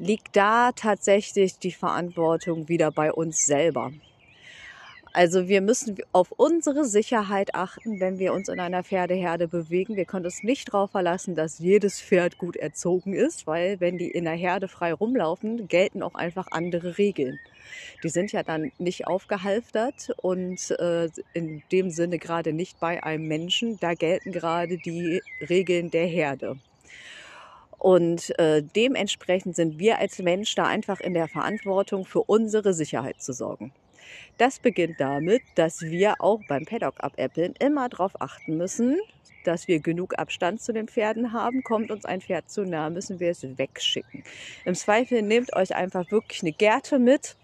liegt 0.00 0.34
da 0.34 0.72
tatsächlich 0.72 1.58
die 1.58 1.72
Verantwortung 1.72 2.68
wieder 2.68 2.90
bei 2.90 3.12
uns 3.12 3.44
selber. 3.44 3.92
Also 5.12 5.48
wir 5.48 5.60
müssen 5.60 5.98
auf 6.12 6.32
unsere 6.36 6.84
Sicherheit 6.84 7.54
achten, 7.56 7.98
wenn 7.98 8.20
wir 8.20 8.32
uns 8.32 8.48
in 8.48 8.60
einer 8.60 8.84
Pferdeherde 8.84 9.48
bewegen. 9.48 9.96
Wir 9.96 10.04
können 10.04 10.24
uns 10.24 10.44
nicht 10.44 10.68
darauf 10.68 10.92
verlassen, 10.92 11.34
dass 11.34 11.58
jedes 11.58 12.00
Pferd 12.00 12.38
gut 12.38 12.56
erzogen 12.56 13.12
ist, 13.12 13.46
weil 13.48 13.80
wenn 13.80 13.98
die 13.98 14.08
in 14.08 14.24
der 14.24 14.34
Herde 14.34 14.68
frei 14.68 14.92
rumlaufen, 14.92 15.66
gelten 15.66 16.02
auch 16.02 16.14
einfach 16.14 16.46
andere 16.52 16.96
Regeln. 16.96 17.40
Die 18.04 18.08
sind 18.08 18.30
ja 18.30 18.44
dann 18.44 18.70
nicht 18.78 19.08
aufgehalftert 19.08 20.12
und 20.22 20.70
äh, 20.78 21.08
in 21.34 21.62
dem 21.72 21.90
Sinne 21.90 22.18
gerade 22.18 22.52
nicht 22.52 22.78
bei 22.78 23.02
einem 23.02 23.26
Menschen. 23.26 23.78
Da 23.80 23.94
gelten 23.94 24.30
gerade 24.30 24.78
die 24.78 25.22
Regeln 25.48 25.90
der 25.90 26.06
Herde. 26.06 26.56
Und 27.80 28.38
äh, 28.38 28.62
dementsprechend 28.62 29.56
sind 29.56 29.78
wir 29.78 29.98
als 29.98 30.18
Mensch 30.18 30.54
da 30.54 30.66
einfach 30.66 31.00
in 31.00 31.14
der 31.14 31.28
Verantwortung, 31.28 32.04
für 32.04 32.20
unsere 32.20 32.74
Sicherheit 32.74 33.22
zu 33.22 33.32
sorgen. 33.32 33.72
Das 34.36 34.58
beginnt 34.58 35.00
damit, 35.00 35.42
dass 35.54 35.80
wir 35.80 36.16
auch 36.18 36.40
beim 36.46 36.66
Paddock 36.66 36.94
abäppeln 36.98 37.54
immer 37.58 37.88
darauf 37.88 38.20
achten 38.20 38.58
müssen, 38.58 38.98
dass 39.44 39.66
wir 39.66 39.80
genug 39.80 40.18
Abstand 40.18 40.60
zu 40.60 40.74
den 40.74 40.88
Pferden 40.88 41.32
haben. 41.32 41.62
Kommt 41.62 41.90
uns 41.90 42.04
ein 42.04 42.20
Pferd 42.20 42.50
zu 42.50 42.66
nah, 42.66 42.90
müssen 42.90 43.18
wir 43.18 43.30
es 43.30 43.42
wegschicken. 43.42 44.24
Im 44.66 44.74
Zweifel 44.74 45.22
nehmt 45.22 45.56
euch 45.56 45.74
einfach 45.74 46.10
wirklich 46.10 46.42
eine 46.42 46.52
Gerte 46.52 46.98
mit, 46.98 47.36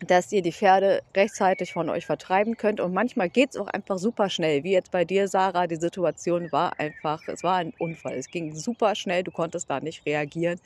dass 0.00 0.30
ihr 0.30 0.42
die 0.42 0.52
Pferde 0.52 1.02
rechtzeitig 1.14 1.72
von 1.72 1.88
euch 1.88 2.04
vertreiben 2.04 2.56
könnt. 2.56 2.80
Und 2.80 2.92
manchmal 2.92 3.30
geht 3.30 3.50
es 3.50 3.56
auch 3.56 3.66
einfach 3.68 3.98
super 3.98 4.28
schnell. 4.28 4.62
Wie 4.62 4.72
jetzt 4.72 4.90
bei 4.90 5.04
dir, 5.04 5.26
Sarah, 5.26 5.66
die 5.66 5.76
Situation 5.76 6.52
war 6.52 6.78
einfach, 6.78 7.22
es 7.28 7.42
war 7.42 7.56
ein 7.56 7.72
Unfall. 7.78 8.14
Es 8.14 8.30
ging 8.30 8.54
super 8.54 8.94
schnell, 8.94 9.22
du 9.22 9.30
konntest 9.30 9.70
da 9.70 9.80
nicht 9.80 10.04
reagieren. 10.04 10.60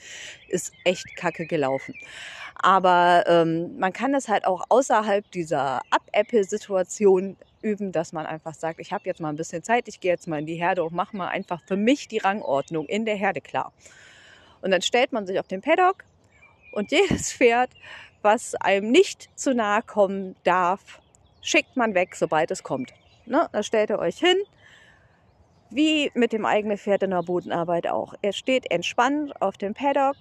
Ist 0.49 0.73
echt 0.85 1.15
kacke 1.17 1.47
gelaufen. 1.47 1.95
Aber 2.57 3.25
ähm, 3.27 3.79
man 3.79 3.93
kann 3.93 4.15
es 4.15 4.29
halt 4.29 4.47
auch 4.47 4.65
außerhalb 4.69 5.31
dieser 5.31 5.81
Up-Apple-Situation 5.91 7.37
üben, 7.63 7.93
dass 7.93 8.13
man 8.13 8.27
einfach 8.27 8.55
sagt, 8.55 8.81
ich 8.81 8.93
habe 8.93 9.05
jetzt 9.07 9.21
mal 9.21 9.29
ein 9.29 9.37
bisschen 9.37 9.63
Zeit, 9.63 9.87
ich 9.87 10.01
gehe 10.01 10.11
jetzt 10.11 10.27
mal 10.27 10.41
in 10.41 10.47
die 10.47 10.57
Herde 10.57 10.83
und 10.83 10.93
mache 10.93 11.17
mal 11.17 11.29
einfach 11.29 11.63
für 11.67 11.77
mich 11.77 12.09
die 12.09 12.19
Rangordnung 12.19 12.87
in 12.87 13.05
der 13.05 13.17
Herde 13.17 13.41
klar. 13.41 13.73
Und 14.61 14.73
dann 14.73 14.83
stellt 14.83 15.13
man 15.13 15.27
sich 15.27 15.39
auf 15.39 15.47
den 15.47 15.61
Paddock 15.61 16.05
und 16.73 16.91
jedes 16.91 17.33
Pferd 17.33 17.71
was 18.23 18.55
einem 18.57 18.91
nicht 18.91 19.29
zu 19.35 19.55
nahe 19.55 19.83
kommen 19.83 20.37
darf, 20.45 21.01
schickt 21.41 21.77
man 21.77 21.95
weg, 21.95 22.15
sobald 22.17 22.51
es 22.51 22.63
kommt. 22.63 22.93
Ne? 23.27 23.49
Da 23.53 23.63
stellt 23.63 23.91
ihr 23.91 23.99
euch 23.99 24.19
hin, 24.19 24.37
wie 25.71 26.11
mit 26.15 26.33
dem 26.33 26.45
eigenen 26.45 26.77
Pferd 26.77 27.05
in 27.05 27.11
der 27.11 27.23
Bodenarbeit 27.23 27.87
auch. 27.87 28.15
Er 28.23 28.33
steht 28.33 28.71
entspannt 28.71 29.41
auf 29.41 29.57
dem 29.57 29.75
Paddock, 29.75 30.17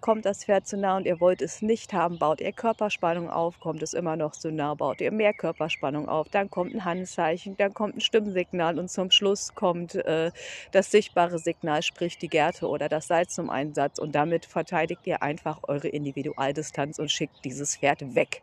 kommt 0.00 0.26
das 0.26 0.44
Pferd 0.44 0.66
zu 0.66 0.76
nah 0.76 0.96
und 0.96 1.06
ihr 1.06 1.20
wollt 1.20 1.40
es 1.40 1.62
nicht 1.62 1.92
haben, 1.92 2.18
baut 2.18 2.40
ihr 2.40 2.52
Körperspannung 2.52 3.30
auf, 3.30 3.58
kommt 3.60 3.82
es 3.82 3.94
immer 3.94 4.16
noch 4.16 4.32
zu 4.32 4.50
nah, 4.50 4.74
baut 4.74 5.00
ihr 5.00 5.12
mehr 5.12 5.32
Körperspannung 5.32 6.08
auf, 6.08 6.28
dann 6.28 6.50
kommt 6.50 6.74
ein 6.74 6.84
Handzeichen, 6.84 7.56
dann 7.56 7.72
kommt 7.72 7.96
ein 7.96 8.00
Stimmsignal 8.00 8.78
und 8.78 8.90
zum 8.90 9.10
Schluss 9.10 9.54
kommt 9.54 9.94
äh, 9.94 10.30
das 10.72 10.90
sichtbare 10.90 11.38
Signal, 11.38 11.82
sprich 11.82 12.18
die 12.18 12.28
Gerte 12.28 12.68
oder 12.68 12.88
das 12.88 13.06
Seil 13.06 13.26
zum 13.28 13.48
Einsatz 13.48 13.98
und 13.98 14.14
damit 14.14 14.44
verteidigt 14.44 15.06
ihr 15.06 15.22
einfach 15.22 15.60
eure 15.62 15.88
Individualdistanz 15.88 16.98
und 16.98 17.10
schickt 17.10 17.44
dieses 17.44 17.76
Pferd 17.76 18.14
weg. 18.14 18.42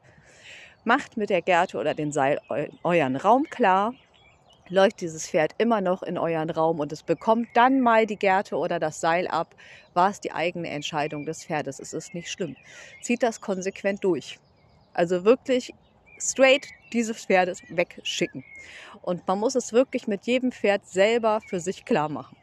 Macht 0.85 1.17
mit 1.17 1.29
der 1.29 1.41
Gerte 1.41 1.77
oder 1.77 1.93
dem 1.93 2.11
Seil 2.11 2.39
euren 2.83 3.15
Raum 3.17 3.43
klar, 3.49 3.93
läuft 4.69 5.01
dieses 5.01 5.27
Pferd 5.27 5.53
immer 5.57 5.81
noch 5.81 6.03
in 6.03 6.17
euren 6.17 6.49
Raum 6.49 6.79
und 6.79 6.91
es 6.91 7.03
bekommt 7.03 7.47
dann 7.53 7.81
mal 7.81 8.05
die 8.05 8.15
Gerte 8.15 8.55
oder 8.55 8.79
das 8.79 9.01
Seil 9.01 9.27
ab, 9.27 9.55
war 9.93 10.09
es 10.09 10.19
die 10.19 10.31
eigene 10.31 10.69
Entscheidung 10.69 11.25
des 11.25 11.45
Pferdes. 11.45 11.79
Es 11.79 11.93
ist 11.93 12.13
nicht 12.13 12.29
schlimm. 12.29 12.55
Zieht 13.01 13.23
das 13.23 13.41
konsequent 13.41 14.03
durch. 14.03 14.39
Also 14.93 15.25
wirklich 15.25 15.73
straight 16.19 16.67
dieses 16.93 17.25
Pferdes 17.25 17.61
wegschicken. 17.69 18.43
Und 19.01 19.27
man 19.27 19.39
muss 19.39 19.55
es 19.55 19.73
wirklich 19.73 20.07
mit 20.07 20.25
jedem 20.25 20.51
Pferd 20.51 20.85
selber 20.85 21.41
für 21.47 21.59
sich 21.59 21.85
klar 21.85 22.09
machen. 22.09 22.37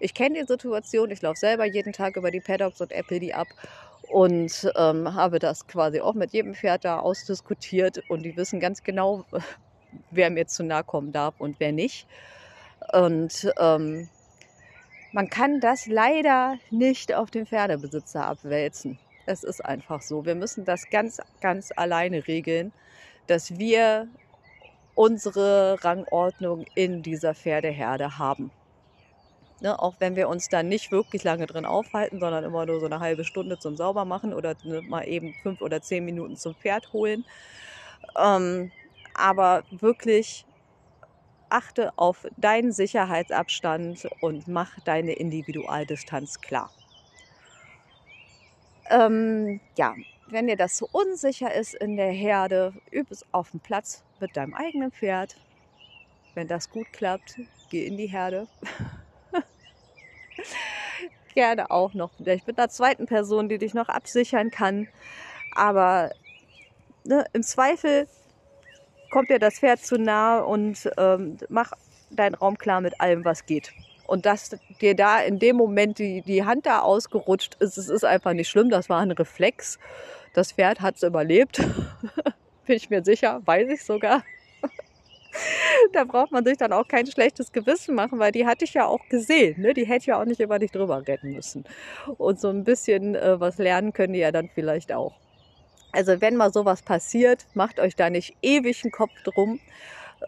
Ich 0.00 0.14
kenne 0.14 0.40
die 0.40 0.46
Situation, 0.46 1.10
ich 1.10 1.22
laufe 1.22 1.38
selber 1.38 1.64
jeden 1.64 1.92
Tag 1.92 2.16
über 2.16 2.30
die 2.30 2.40
Paddocks 2.40 2.80
und 2.80 2.92
apple 2.92 3.20
die 3.20 3.34
ab 3.34 3.48
und 4.08 4.70
ähm, 4.76 5.14
habe 5.14 5.38
das 5.38 5.66
quasi 5.66 6.00
auch 6.00 6.14
mit 6.14 6.32
jedem 6.32 6.54
Pferd 6.54 6.84
da 6.84 6.98
ausdiskutiert 7.00 8.02
und 8.08 8.22
die 8.22 8.36
wissen 8.36 8.60
ganz 8.60 8.82
genau, 8.82 9.24
wer 10.10 10.30
mir 10.30 10.46
zu 10.46 10.64
nahe 10.64 10.84
kommen 10.84 11.12
darf 11.12 11.34
und 11.38 11.60
wer 11.60 11.72
nicht. 11.72 12.06
Und 12.92 13.50
ähm, 13.58 14.08
man 15.12 15.30
kann 15.30 15.60
das 15.60 15.86
leider 15.86 16.58
nicht 16.70 17.14
auf 17.14 17.30
den 17.30 17.46
Pferdebesitzer 17.46 18.26
abwälzen. 18.26 18.98
Es 19.26 19.44
ist 19.44 19.64
einfach 19.64 20.02
so. 20.02 20.26
Wir 20.26 20.34
müssen 20.34 20.64
das 20.64 20.90
ganz, 20.90 21.20
ganz 21.40 21.70
alleine 21.74 22.26
regeln, 22.26 22.72
dass 23.26 23.58
wir 23.58 24.08
unsere 24.94 25.82
Rangordnung 25.82 26.66
in 26.74 27.02
dieser 27.02 27.34
Pferdeherde 27.34 28.18
haben. 28.18 28.50
Ne, 29.60 29.80
auch 29.80 29.94
wenn 29.98 30.16
wir 30.16 30.28
uns 30.28 30.48
da 30.48 30.62
nicht 30.62 30.92
wirklich 30.92 31.22
lange 31.24 31.46
drin 31.46 31.64
aufhalten, 31.64 32.18
sondern 32.20 32.44
immer 32.44 32.66
nur 32.66 32.80
so 32.80 32.86
eine 32.86 33.00
halbe 33.00 33.24
Stunde 33.24 33.58
zum 33.58 33.76
Saubermachen 33.76 34.34
oder 34.34 34.56
mal 34.88 35.06
eben 35.06 35.32
fünf 35.42 35.62
oder 35.62 35.80
zehn 35.80 36.04
Minuten 36.04 36.36
zum 36.36 36.54
Pferd 36.54 36.92
holen. 36.92 37.24
Ähm, 38.22 38.72
aber 39.14 39.64
wirklich 39.70 40.46
achte 41.48 41.96
auf 41.96 42.26
deinen 42.36 42.70
Sicherheitsabstand 42.72 44.06
und 44.20 44.46
mach 44.46 44.78
deine 44.84 45.14
Individualdistanz 45.14 46.40
klar. 46.42 46.74
Ähm, 48.90 49.60
ja, 49.78 49.96
wenn 50.26 50.46
dir 50.46 50.56
das 50.56 50.76
so 50.76 50.88
unsicher 50.90 51.54
ist 51.54 51.74
in 51.74 51.96
der 51.96 52.10
Herde, 52.12 52.74
üb 52.92 53.10
es 53.10 53.24
auf 53.32 53.50
dem 53.50 53.60
Platz 53.60 54.04
mit 54.18 54.36
deinem 54.36 54.54
eigenen 54.54 54.92
Pferd. 54.92 55.40
Wenn 56.34 56.48
das 56.48 56.70
gut 56.70 56.92
klappt, 56.92 57.40
geh 57.70 57.86
in 57.86 57.96
die 57.96 58.06
Herde. 58.08 58.48
Gerne 61.34 61.70
auch 61.70 61.94
noch 61.94 62.12
vielleicht 62.12 62.46
mit 62.46 62.58
einer 62.58 62.68
zweiten 62.68 63.06
Person, 63.06 63.48
die 63.48 63.58
dich 63.58 63.74
noch 63.74 63.88
absichern 63.88 64.50
kann. 64.50 64.88
Aber 65.50 66.10
ne, 67.04 67.24
im 67.32 67.42
Zweifel 67.42 68.08
kommt 69.14 69.30
dir 69.30 69.38
das 69.38 69.60
Pferd 69.60 69.78
zu 69.78 69.96
nah 69.96 70.40
und 70.40 70.90
ähm, 70.98 71.36
mach 71.48 71.70
deinen 72.10 72.34
Raum 72.34 72.58
klar 72.58 72.80
mit 72.80 73.00
allem, 73.00 73.24
was 73.24 73.46
geht. 73.46 73.72
Und 74.08 74.26
dass 74.26 74.56
dir 74.80 74.96
da 74.96 75.20
in 75.20 75.38
dem 75.38 75.54
Moment 75.54 76.00
die, 76.00 76.20
die 76.22 76.44
Hand 76.44 76.66
da 76.66 76.80
ausgerutscht 76.80 77.54
ist, 77.60 77.78
es 77.78 77.88
ist 77.88 78.04
einfach 78.04 78.32
nicht 78.32 78.48
schlimm. 78.48 78.70
Das 78.70 78.88
war 78.88 78.98
ein 78.98 79.12
Reflex. 79.12 79.78
Das 80.32 80.50
Pferd 80.50 80.80
hat 80.80 80.96
es 80.96 81.04
überlebt. 81.04 81.58
Bin 82.66 82.76
ich 82.76 82.90
mir 82.90 83.04
sicher, 83.04 83.40
weiß 83.44 83.70
ich 83.70 83.84
sogar. 83.84 84.24
da 85.92 86.02
braucht 86.02 86.32
man 86.32 86.44
sich 86.44 86.56
dann 86.56 86.72
auch 86.72 86.88
kein 86.88 87.06
schlechtes 87.06 87.52
Gewissen 87.52 87.94
machen, 87.94 88.18
weil 88.18 88.32
die 88.32 88.46
hatte 88.46 88.64
ich 88.64 88.74
ja 88.74 88.86
auch 88.86 89.08
gesehen. 89.08 89.60
Ne? 89.62 89.74
Die 89.74 89.86
hätte 89.86 90.06
ja 90.06 90.20
auch 90.20 90.24
nicht 90.24 90.40
über 90.40 90.58
dich 90.58 90.72
drüber 90.72 91.06
retten 91.06 91.34
müssen. 91.34 91.62
Und 92.18 92.40
so 92.40 92.48
ein 92.48 92.64
bisschen 92.64 93.14
äh, 93.14 93.38
was 93.38 93.58
lernen 93.58 93.92
können 93.92 94.14
die 94.14 94.18
ja 94.18 94.32
dann 94.32 94.50
vielleicht 94.52 94.92
auch. 94.92 95.14
Also 95.94 96.20
wenn 96.20 96.36
mal 96.36 96.52
sowas 96.52 96.82
passiert, 96.82 97.46
macht 97.54 97.78
euch 97.78 97.94
da 97.94 98.10
nicht 98.10 98.36
ewig 98.42 98.82
einen 98.82 98.90
Kopf 98.90 99.12
drum. 99.22 99.60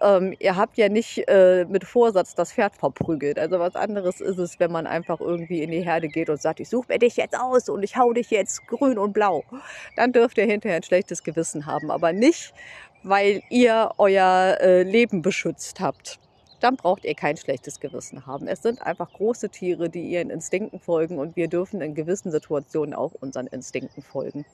Ähm, 0.00 0.34
ihr 0.38 0.56
habt 0.56 0.76
ja 0.76 0.88
nicht 0.88 1.26
äh, 1.28 1.64
mit 1.68 1.84
Vorsatz 1.84 2.34
das 2.34 2.52
Pferd 2.52 2.76
verprügelt. 2.76 3.38
Also 3.38 3.58
was 3.58 3.74
anderes 3.74 4.20
ist 4.20 4.38
es, 4.38 4.60
wenn 4.60 4.70
man 4.70 4.86
einfach 4.86 5.20
irgendwie 5.20 5.62
in 5.62 5.70
die 5.70 5.84
Herde 5.84 6.08
geht 6.08 6.30
und 6.30 6.40
sagt, 6.40 6.60
ich 6.60 6.68
suche 6.68 6.86
mir 6.88 6.98
dich 6.98 7.16
jetzt 7.16 7.36
aus 7.36 7.68
und 7.68 7.82
ich 7.82 7.96
hau 7.96 8.12
dich 8.12 8.30
jetzt 8.30 8.66
grün 8.68 8.98
und 8.98 9.12
blau. 9.12 9.42
Dann 9.96 10.12
dürft 10.12 10.38
ihr 10.38 10.46
hinterher 10.46 10.76
ein 10.76 10.82
schlechtes 10.82 11.24
Gewissen 11.24 11.66
haben, 11.66 11.90
aber 11.90 12.12
nicht, 12.12 12.54
weil 13.02 13.42
ihr 13.50 13.90
euer 13.98 14.58
äh, 14.60 14.82
Leben 14.82 15.22
beschützt 15.22 15.80
habt. 15.80 16.20
Dann 16.60 16.76
braucht 16.76 17.04
ihr 17.04 17.14
kein 17.14 17.36
schlechtes 17.36 17.80
Gewissen 17.80 18.26
haben. 18.26 18.46
Es 18.48 18.62
sind 18.62 18.82
einfach 18.82 19.12
große 19.12 19.50
Tiere, 19.50 19.90
die 19.90 20.02
ihren 20.02 20.30
Instinkten 20.30 20.80
folgen 20.80 21.18
und 21.18 21.36
wir 21.36 21.48
dürfen 21.48 21.80
in 21.80 21.94
gewissen 21.94 22.30
Situationen 22.30 22.94
auch 22.94 23.12
unseren 23.20 23.46
Instinkten 23.46 24.02
folgen. 24.02 24.44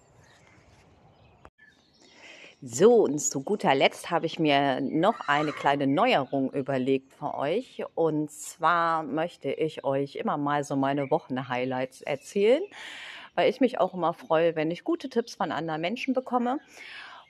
So, 2.65 2.95
und 2.95 3.19
zu 3.19 3.43
guter 3.43 3.75
Letzt 3.75 4.13
habe 4.13 4.27
ich 4.27 4.39
mir 4.39 4.81
noch 4.81 5.27
eine 5.27 5.51
kleine 5.51 5.89
Neuerung 5.89 6.53
überlegt 6.53 7.13
für 7.13 7.35
euch. 7.35 7.83
Und 7.97 8.31
zwar 8.31 9.03
möchte 9.03 9.51
ich 9.51 9.83
euch 9.83 10.15
immer 10.15 10.37
mal 10.37 10.63
so 10.63 10.77
meine 10.77 11.11
Wochenhighlights 11.11 12.03
erzählen, 12.03 12.63
weil 13.35 13.51
ich 13.51 13.61
mich 13.61 13.81
auch 13.81 13.95
immer 13.95 14.15
freue, 14.15 14.55
wenn 14.55 14.71
ich 14.71 14.85
gute 14.85 15.09
Tipps 15.09 15.35
von 15.35 15.51
anderen 15.51 15.81
Menschen 15.81 16.15
bekomme. 16.15 16.61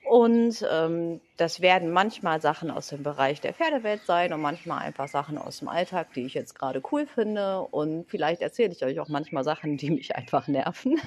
Und 0.04 0.66
ähm, 0.70 1.22
das 1.38 1.62
werden 1.62 1.92
manchmal 1.92 2.42
Sachen 2.42 2.70
aus 2.70 2.88
dem 2.88 3.02
Bereich 3.02 3.40
der 3.40 3.54
Pferdewelt 3.54 4.04
sein 4.04 4.34
und 4.34 4.42
manchmal 4.42 4.80
einfach 4.82 5.08
Sachen 5.08 5.38
aus 5.38 5.60
dem 5.60 5.68
Alltag, 5.68 6.12
die 6.12 6.26
ich 6.26 6.34
jetzt 6.34 6.58
gerade 6.58 6.82
cool 6.92 7.06
finde. 7.06 7.62
Und 7.62 8.04
vielleicht 8.06 8.42
erzähle 8.42 8.72
ich 8.72 8.84
euch 8.84 9.00
auch 9.00 9.08
manchmal 9.08 9.44
Sachen, 9.44 9.78
die 9.78 9.92
mich 9.92 10.14
einfach 10.14 10.46
nerven. 10.46 11.00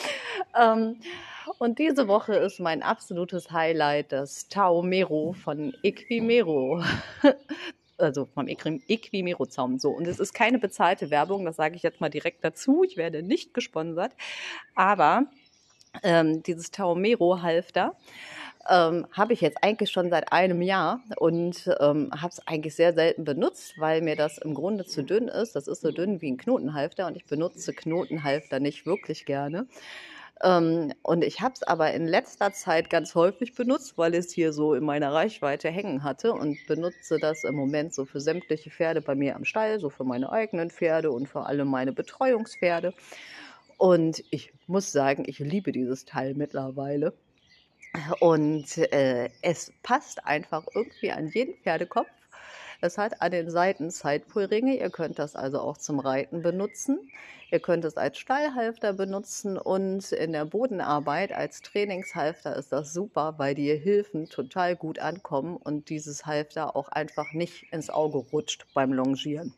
ähm, 0.60 0.96
und 1.58 1.78
diese 1.78 2.08
Woche 2.08 2.34
ist 2.34 2.60
mein 2.60 2.82
absolutes 2.82 3.50
Highlight 3.50 4.12
das 4.12 4.48
Tao 4.48 4.82
Mero 4.82 5.32
von 5.32 5.74
Equimero. 5.82 6.82
also 7.98 8.26
vom 8.26 8.46
Equimero-Zaum. 8.48 9.78
So, 9.78 9.90
und 9.90 10.06
es 10.06 10.20
ist 10.20 10.32
keine 10.32 10.58
bezahlte 10.58 11.10
Werbung, 11.10 11.44
das 11.44 11.56
sage 11.56 11.76
ich 11.76 11.82
jetzt 11.82 12.00
mal 12.00 12.08
direkt 12.08 12.44
dazu. 12.44 12.84
Ich 12.84 12.96
werde 12.96 13.22
nicht 13.22 13.54
gesponsert. 13.54 14.12
Aber 14.74 15.24
ähm, 16.02 16.42
dieses 16.42 16.70
Taomero-Halfter 16.70 17.96
ähm, 18.68 19.06
habe 19.12 19.32
ich 19.32 19.40
jetzt 19.40 19.62
eigentlich 19.62 19.90
schon 19.90 20.10
seit 20.10 20.32
einem 20.32 20.62
Jahr 20.62 21.00
und 21.16 21.68
ähm, 21.80 22.10
habe 22.14 22.32
es 22.32 22.46
eigentlich 22.46 22.74
sehr 22.74 22.92
selten 22.92 23.24
benutzt, 23.24 23.74
weil 23.78 24.02
mir 24.02 24.16
das 24.16 24.38
im 24.38 24.54
Grunde 24.54 24.84
zu 24.84 25.02
dünn 25.02 25.28
ist. 25.28 25.56
Das 25.56 25.66
ist 25.66 25.80
so 25.80 25.90
dünn 25.90 26.20
wie 26.20 26.30
ein 26.30 26.36
Knotenhalfter 26.36 27.06
und 27.06 27.16
ich 27.16 27.24
benutze 27.24 27.72
Knotenhalfter 27.72 28.60
nicht 28.60 28.86
wirklich 28.86 29.26
gerne. 29.26 29.66
Ähm, 30.42 30.92
und 31.02 31.24
ich 31.24 31.40
habe 31.40 31.54
es 31.54 31.62
aber 31.62 31.92
in 31.92 32.06
letzter 32.06 32.52
Zeit 32.52 32.90
ganz 32.90 33.14
häufig 33.14 33.54
benutzt, 33.54 33.98
weil 33.98 34.14
es 34.14 34.32
hier 34.32 34.52
so 34.52 34.74
in 34.74 34.84
meiner 34.84 35.12
Reichweite 35.12 35.68
hängen 35.68 36.04
hatte 36.04 36.32
und 36.32 36.58
benutze 36.66 37.18
das 37.18 37.44
im 37.44 37.54
Moment 37.56 37.94
so 37.94 38.04
für 38.04 38.20
sämtliche 38.20 38.70
Pferde 38.70 39.00
bei 39.00 39.14
mir 39.14 39.34
am 39.36 39.44
Stall, 39.44 39.80
so 39.80 39.90
für 39.90 40.04
meine 40.04 40.30
eigenen 40.30 40.70
Pferde 40.70 41.10
und 41.10 41.28
vor 41.28 41.46
allem 41.46 41.68
meine 41.68 41.92
Betreuungspferde. 41.92 42.94
Und 43.78 44.24
ich 44.30 44.52
muss 44.66 44.92
sagen, 44.92 45.24
ich 45.26 45.38
liebe 45.38 45.72
dieses 45.72 46.04
Teil 46.04 46.34
mittlerweile. 46.34 47.14
Und 48.20 48.76
äh, 48.92 49.30
es 49.42 49.72
passt 49.82 50.24
einfach 50.26 50.66
irgendwie 50.74 51.10
an 51.10 51.28
jeden 51.28 51.54
Pferdekopf. 51.62 52.08
Es 52.80 52.96
hat 52.96 53.20
an 53.22 53.32
den 53.32 53.50
Seiten 53.50 53.90
Zeitpulringe. 53.90 54.78
Ihr 54.78 54.90
könnt 54.90 55.18
das 55.18 55.34
also 55.34 55.60
auch 55.60 55.78
zum 55.78 55.98
Reiten 55.98 56.42
benutzen. 56.42 57.10
Ihr 57.50 57.58
könnt 57.58 57.84
es 57.84 57.96
als 57.96 58.18
Stallhalfter 58.18 58.92
benutzen 58.92 59.58
und 59.58 60.12
in 60.12 60.32
der 60.32 60.44
Bodenarbeit 60.44 61.32
als 61.32 61.60
Trainingshalfter 61.62 62.54
ist 62.54 62.72
das 62.72 62.92
super, 62.92 63.34
weil 63.38 63.54
die 63.54 63.74
Hilfen 63.74 64.28
total 64.28 64.76
gut 64.76 64.98
ankommen 64.98 65.56
und 65.56 65.88
dieses 65.88 66.26
Halfter 66.26 66.76
auch 66.76 66.88
einfach 66.88 67.32
nicht 67.32 67.64
ins 67.72 67.90
Auge 67.90 68.18
rutscht 68.18 68.66
beim 68.74 68.92
Longieren. 68.92 69.54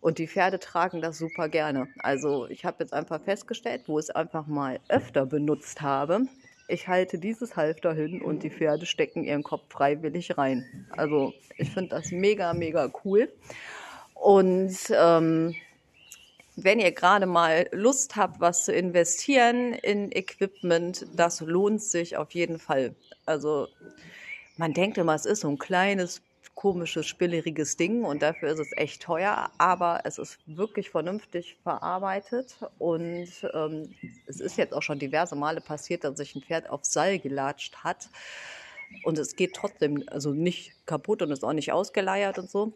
Und 0.00 0.18
die 0.18 0.26
Pferde 0.26 0.58
tragen 0.58 1.00
das 1.02 1.18
super 1.18 1.48
gerne. 1.48 1.88
Also 1.98 2.48
ich 2.48 2.64
habe 2.64 2.78
jetzt 2.80 2.92
einfach 2.92 3.20
festgestellt, 3.22 3.82
wo 3.86 3.98
ich 3.98 4.06
es 4.06 4.10
einfach 4.10 4.46
mal 4.46 4.80
öfter 4.88 5.24
benutzt 5.24 5.82
habe. 5.82 6.22
Ich 6.66 6.88
halte 6.88 7.18
dieses 7.18 7.56
Halfter 7.56 7.92
hin 7.92 8.22
und 8.22 8.42
die 8.42 8.50
Pferde 8.50 8.86
stecken 8.86 9.24
ihren 9.24 9.42
Kopf 9.42 9.64
freiwillig 9.68 10.38
rein. 10.38 10.86
Also 10.90 11.34
ich 11.56 11.70
finde 11.70 11.90
das 11.90 12.10
mega, 12.10 12.54
mega 12.54 12.90
cool. 13.04 13.30
Und 14.14 14.76
ähm, 14.90 15.54
wenn 16.56 16.78
ihr 16.78 16.92
gerade 16.92 17.26
mal 17.26 17.68
Lust 17.72 18.16
habt, 18.16 18.40
was 18.40 18.64
zu 18.64 18.72
investieren 18.72 19.72
in 19.72 20.12
Equipment, 20.12 21.06
das 21.14 21.40
lohnt 21.40 21.82
sich 21.82 22.16
auf 22.16 22.30
jeden 22.30 22.58
Fall. 22.58 22.94
Also 23.26 23.68
man 24.56 24.72
denkt 24.72 24.98
immer, 24.98 25.14
es 25.14 25.26
ist 25.26 25.40
so 25.40 25.48
ein 25.48 25.58
kleines 25.58 26.22
komisches, 26.54 27.06
spilleriges 27.06 27.76
Ding 27.76 28.04
und 28.04 28.22
dafür 28.22 28.50
ist 28.50 28.60
es 28.60 28.72
echt 28.76 29.02
teuer, 29.02 29.50
aber 29.58 30.02
es 30.04 30.18
ist 30.18 30.38
wirklich 30.46 30.90
vernünftig 30.90 31.58
verarbeitet 31.62 32.56
und 32.78 33.28
ähm, 33.52 33.94
es 34.26 34.40
ist 34.40 34.56
jetzt 34.56 34.72
auch 34.72 34.82
schon 34.82 34.98
diverse 34.98 35.36
Male 35.36 35.60
passiert, 35.60 36.04
dass 36.04 36.16
sich 36.16 36.34
ein 36.34 36.42
Pferd 36.42 36.70
aufs 36.70 36.92
Seil 36.92 37.18
gelatscht 37.18 37.76
hat 37.76 38.08
und 39.02 39.18
es 39.18 39.36
geht 39.36 39.54
trotzdem 39.54 40.04
also 40.06 40.30
nicht 40.30 40.74
kaputt 40.86 41.22
und 41.22 41.30
ist 41.30 41.44
auch 41.44 41.52
nicht 41.52 41.72
ausgeleiert 41.72 42.38
und 42.38 42.50
so. 42.50 42.72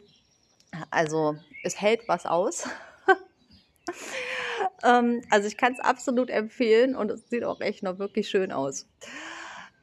Also 0.91 1.37
es 1.63 1.79
hält 1.79 2.07
was 2.07 2.25
aus. 2.25 2.67
ähm, 4.83 5.23
also 5.29 5.47
ich 5.47 5.57
kann 5.57 5.73
es 5.73 5.79
absolut 5.79 6.29
empfehlen 6.29 6.95
und 6.95 7.11
es 7.11 7.29
sieht 7.29 7.43
auch 7.43 7.61
echt 7.61 7.83
noch 7.83 7.97
wirklich 7.99 8.29
schön 8.29 8.51
aus. 8.51 8.87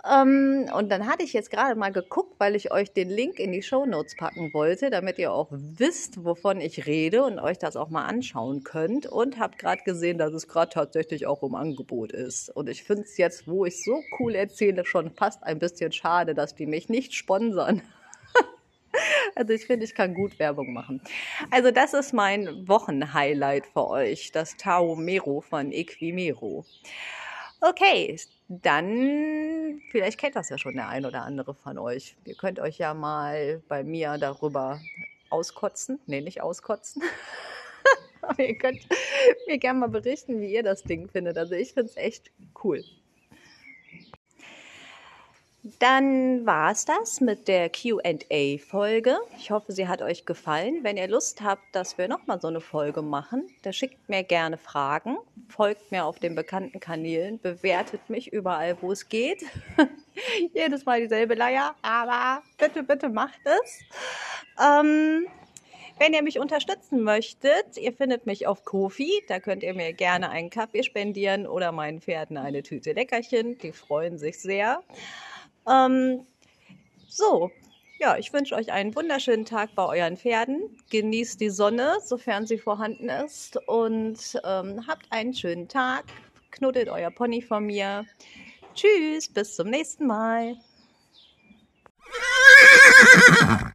Ähm, 0.09 0.71
und 0.75 0.91
dann 0.91 1.07
hatte 1.07 1.25
ich 1.25 1.33
jetzt 1.33 1.51
gerade 1.51 1.75
mal 1.75 1.91
geguckt, 1.91 2.35
weil 2.39 2.55
ich 2.55 2.71
euch 2.71 2.93
den 2.93 3.09
Link 3.09 3.39
in 3.39 3.51
die 3.53 3.63
Show 3.63 3.87
Notes 3.87 4.15
packen 4.17 4.53
wollte, 4.55 4.91
damit 4.91 5.19
ihr 5.19 5.33
auch 5.33 5.49
wisst, 5.51 6.25
wovon 6.25 6.61
ich 6.61 6.87
rede 6.87 7.25
und 7.25 7.39
euch 7.39 7.59
das 7.59 7.77
auch 7.77 7.89
mal 7.89 8.05
anschauen 8.05 8.63
könnt. 8.63 9.07
Und 9.07 9.39
habe 9.39 9.57
gerade 9.57 9.83
gesehen, 9.83 10.19
dass 10.19 10.33
es 10.33 10.47
gerade 10.47 10.71
tatsächlich 10.71 11.27
auch 11.27 11.43
im 11.43 11.55
Angebot 11.55 12.13
ist. 12.13 12.51
Und 12.51 12.69
ich 12.69 12.85
finde 12.85 13.03
es 13.03 13.17
jetzt, 13.17 13.49
wo 13.49 13.65
ich 13.65 13.83
so 13.83 14.03
cool 14.19 14.35
erzähle, 14.35 14.85
schon 14.85 15.11
fast 15.11 15.43
ein 15.43 15.59
bisschen 15.59 15.91
schade, 15.93 16.35
dass 16.35 16.55
die 16.55 16.67
mich 16.67 16.89
nicht 16.89 17.15
sponsern. 17.15 17.83
Also 19.35 19.53
ich 19.53 19.67
finde, 19.67 19.85
ich 19.85 19.95
kann 19.95 20.15
gut 20.15 20.39
Werbung 20.39 20.73
machen. 20.73 21.03
Also 21.51 21.71
das 21.71 21.93
ist 21.93 22.15
mein 22.15 22.67
Wochenhighlight 22.67 23.67
für 23.67 23.91
euch, 23.91 24.33
das 24.33 24.57
Tao 24.57 24.97
Mero 24.97 25.43
von 25.43 25.71
Equimero. 25.71 26.65
Okay, 27.61 28.17
dann, 28.49 29.80
vielleicht 29.90 30.18
kennt 30.18 30.36
das 30.36 30.49
ja 30.49 30.59
schon 30.59 30.74
der 30.74 30.88
ein 30.88 31.05
oder 31.05 31.22
andere 31.22 31.55
von 31.55 31.78
euch. 31.78 32.16
Ihr 32.24 32.36
könnt 32.36 32.61
euch 32.61 32.78
ja 32.78 32.94
mal 32.94 33.62
bei 33.68 33.82
mir 33.82 34.18
darüber 34.18 34.80
auskotzen. 35.30 35.99
Nee, 36.07 36.20
nicht 36.20 36.42
auskotzen. 36.42 37.03
Aber 38.22 38.38
ihr 38.47 38.57
könnt 38.57 38.86
mir 39.47 39.59
gerne 39.59 39.80
mal 39.80 39.88
berichten, 39.88 40.40
wie 40.40 40.53
ihr 40.53 40.62
das 40.62 40.82
Ding 40.82 41.09
findet. 41.09 41.38
Also 41.38 41.55
ich 41.55 41.72
finde 41.72 41.90
es 41.90 41.97
echt 41.97 42.30
cool. 42.62 42.84
Dann 45.81 46.47
war 46.47 46.71
es 46.71 46.85
das 46.85 47.21
mit 47.21 47.49
der 47.49 47.69
QA-Folge. 47.71 49.19
Ich 49.37 49.51
hoffe, 49.51 49.73
sie 49.73 49.89
hat 49.89 50.01
euch 50.01 50.25
gefallen. 50.25 50.85
Wenn 50.85 50.97
ihr 50.97 51.09
Lust 51.09 51.41
habt, 51.43 51.62
dass 51.73 51.99
wir 51.99 52.07
nochmal 52.07 52.41
so 52.41 52.47
eine 52.47 52.61
Folge 52.61 53.03
machen, 53.03 53.49
dann 53.62 53.73
schickt 53.73 54.09
mir 54.09 54.23
gerne 54.23 54.59
Fragen, 54.59 55.17
folgt 55.49 55.91
mir 55.91 56.05
auf 56.05 56.21
den 56.21 56.37
bekannten 56.37 56.79
Kanälen, 56.79 57.41
bewertet 57.41 58.09
mich 58.09 58.33
überall, 58.33 58.81
wo 58.81 58.93
es 58.93 59.09
geht. 59.09 59.45
Jedes 60.55 60.85
Mal 60.85 61.01
dieselbe 61.01 61.35
Leier, 61.35 61.75
aber 61.83 62.45
bitte, 62.59 62.85
bitte 62.85 63.09
macht 63.09 63.41
es. 63.45 63.81
Ähm, 64.62 65.27
wenn 65.99 66.12
ihr 66.12 66.23
mich 66.23 66.39
unterstützen 66.39 67.03
möchtet, 67.03 67.77
ihr 67.77 67.93
findet 67.93 68.25
mich 68.25 68.47
auf 68.47 68.64
Kofi. 68.64 69.25
Da 69.27 69.41
könnt 69.41 69.64
ihr 69.64 69.75
mir 69.75 69.93
gerne 69.95 70.31
einen 70.31 70.51
Kaffee 70.51 70.85
spendieren 70.85 71.45
oder 71.45 71.73
meinen 71.73 72.01
Pferden 72.01 72.37
eine 72.37 72.62
Tüte 72.62 72.93
Leckerchen. 72.93 73.59
Die 73.59 73.73
freuen 73.73 74.17
sich 74.17 74.39
sehr. 74.39 74.85
Ähm, 75.69 76.27
so, 77.09 77.51
ja, 77.99 78.19
ich 78.19 78.33
wünsche 78.33 78.55
euch 78.55 78.73
einen 78.73 78.95
wunderschönen 78.95 79.45
Tag 79.47 79.75
bei 79.75 79.85
euren 79.87 80.17
Pferden. 80.17 80.77
Genießt 80.91 81.41
die 81.41 81.51
Sonne, 81.51 81.97
sofern 82.05 82.47
sie 82.47 82.59
vorhanden 82.59 83.09
ist. 83.09 83.57
Und 83.67 84.19
ähm, 84.45 84.87
habt 84.87 85.07
einen 85.11 85.33
schönen 85.33 85.67
Tag. 85.69 86.05
Knuddelt 86.51 86.89
euer 86.89 87.11
Pony 87.11 87.41
von 87.41 87.64
mir. 87.64 88.05
Tschüss, 88.75 89.29
bis 89.29 89.57
zum 89.57 89.71
nächsten 89.71 90.07
Mal. 90.07 90.57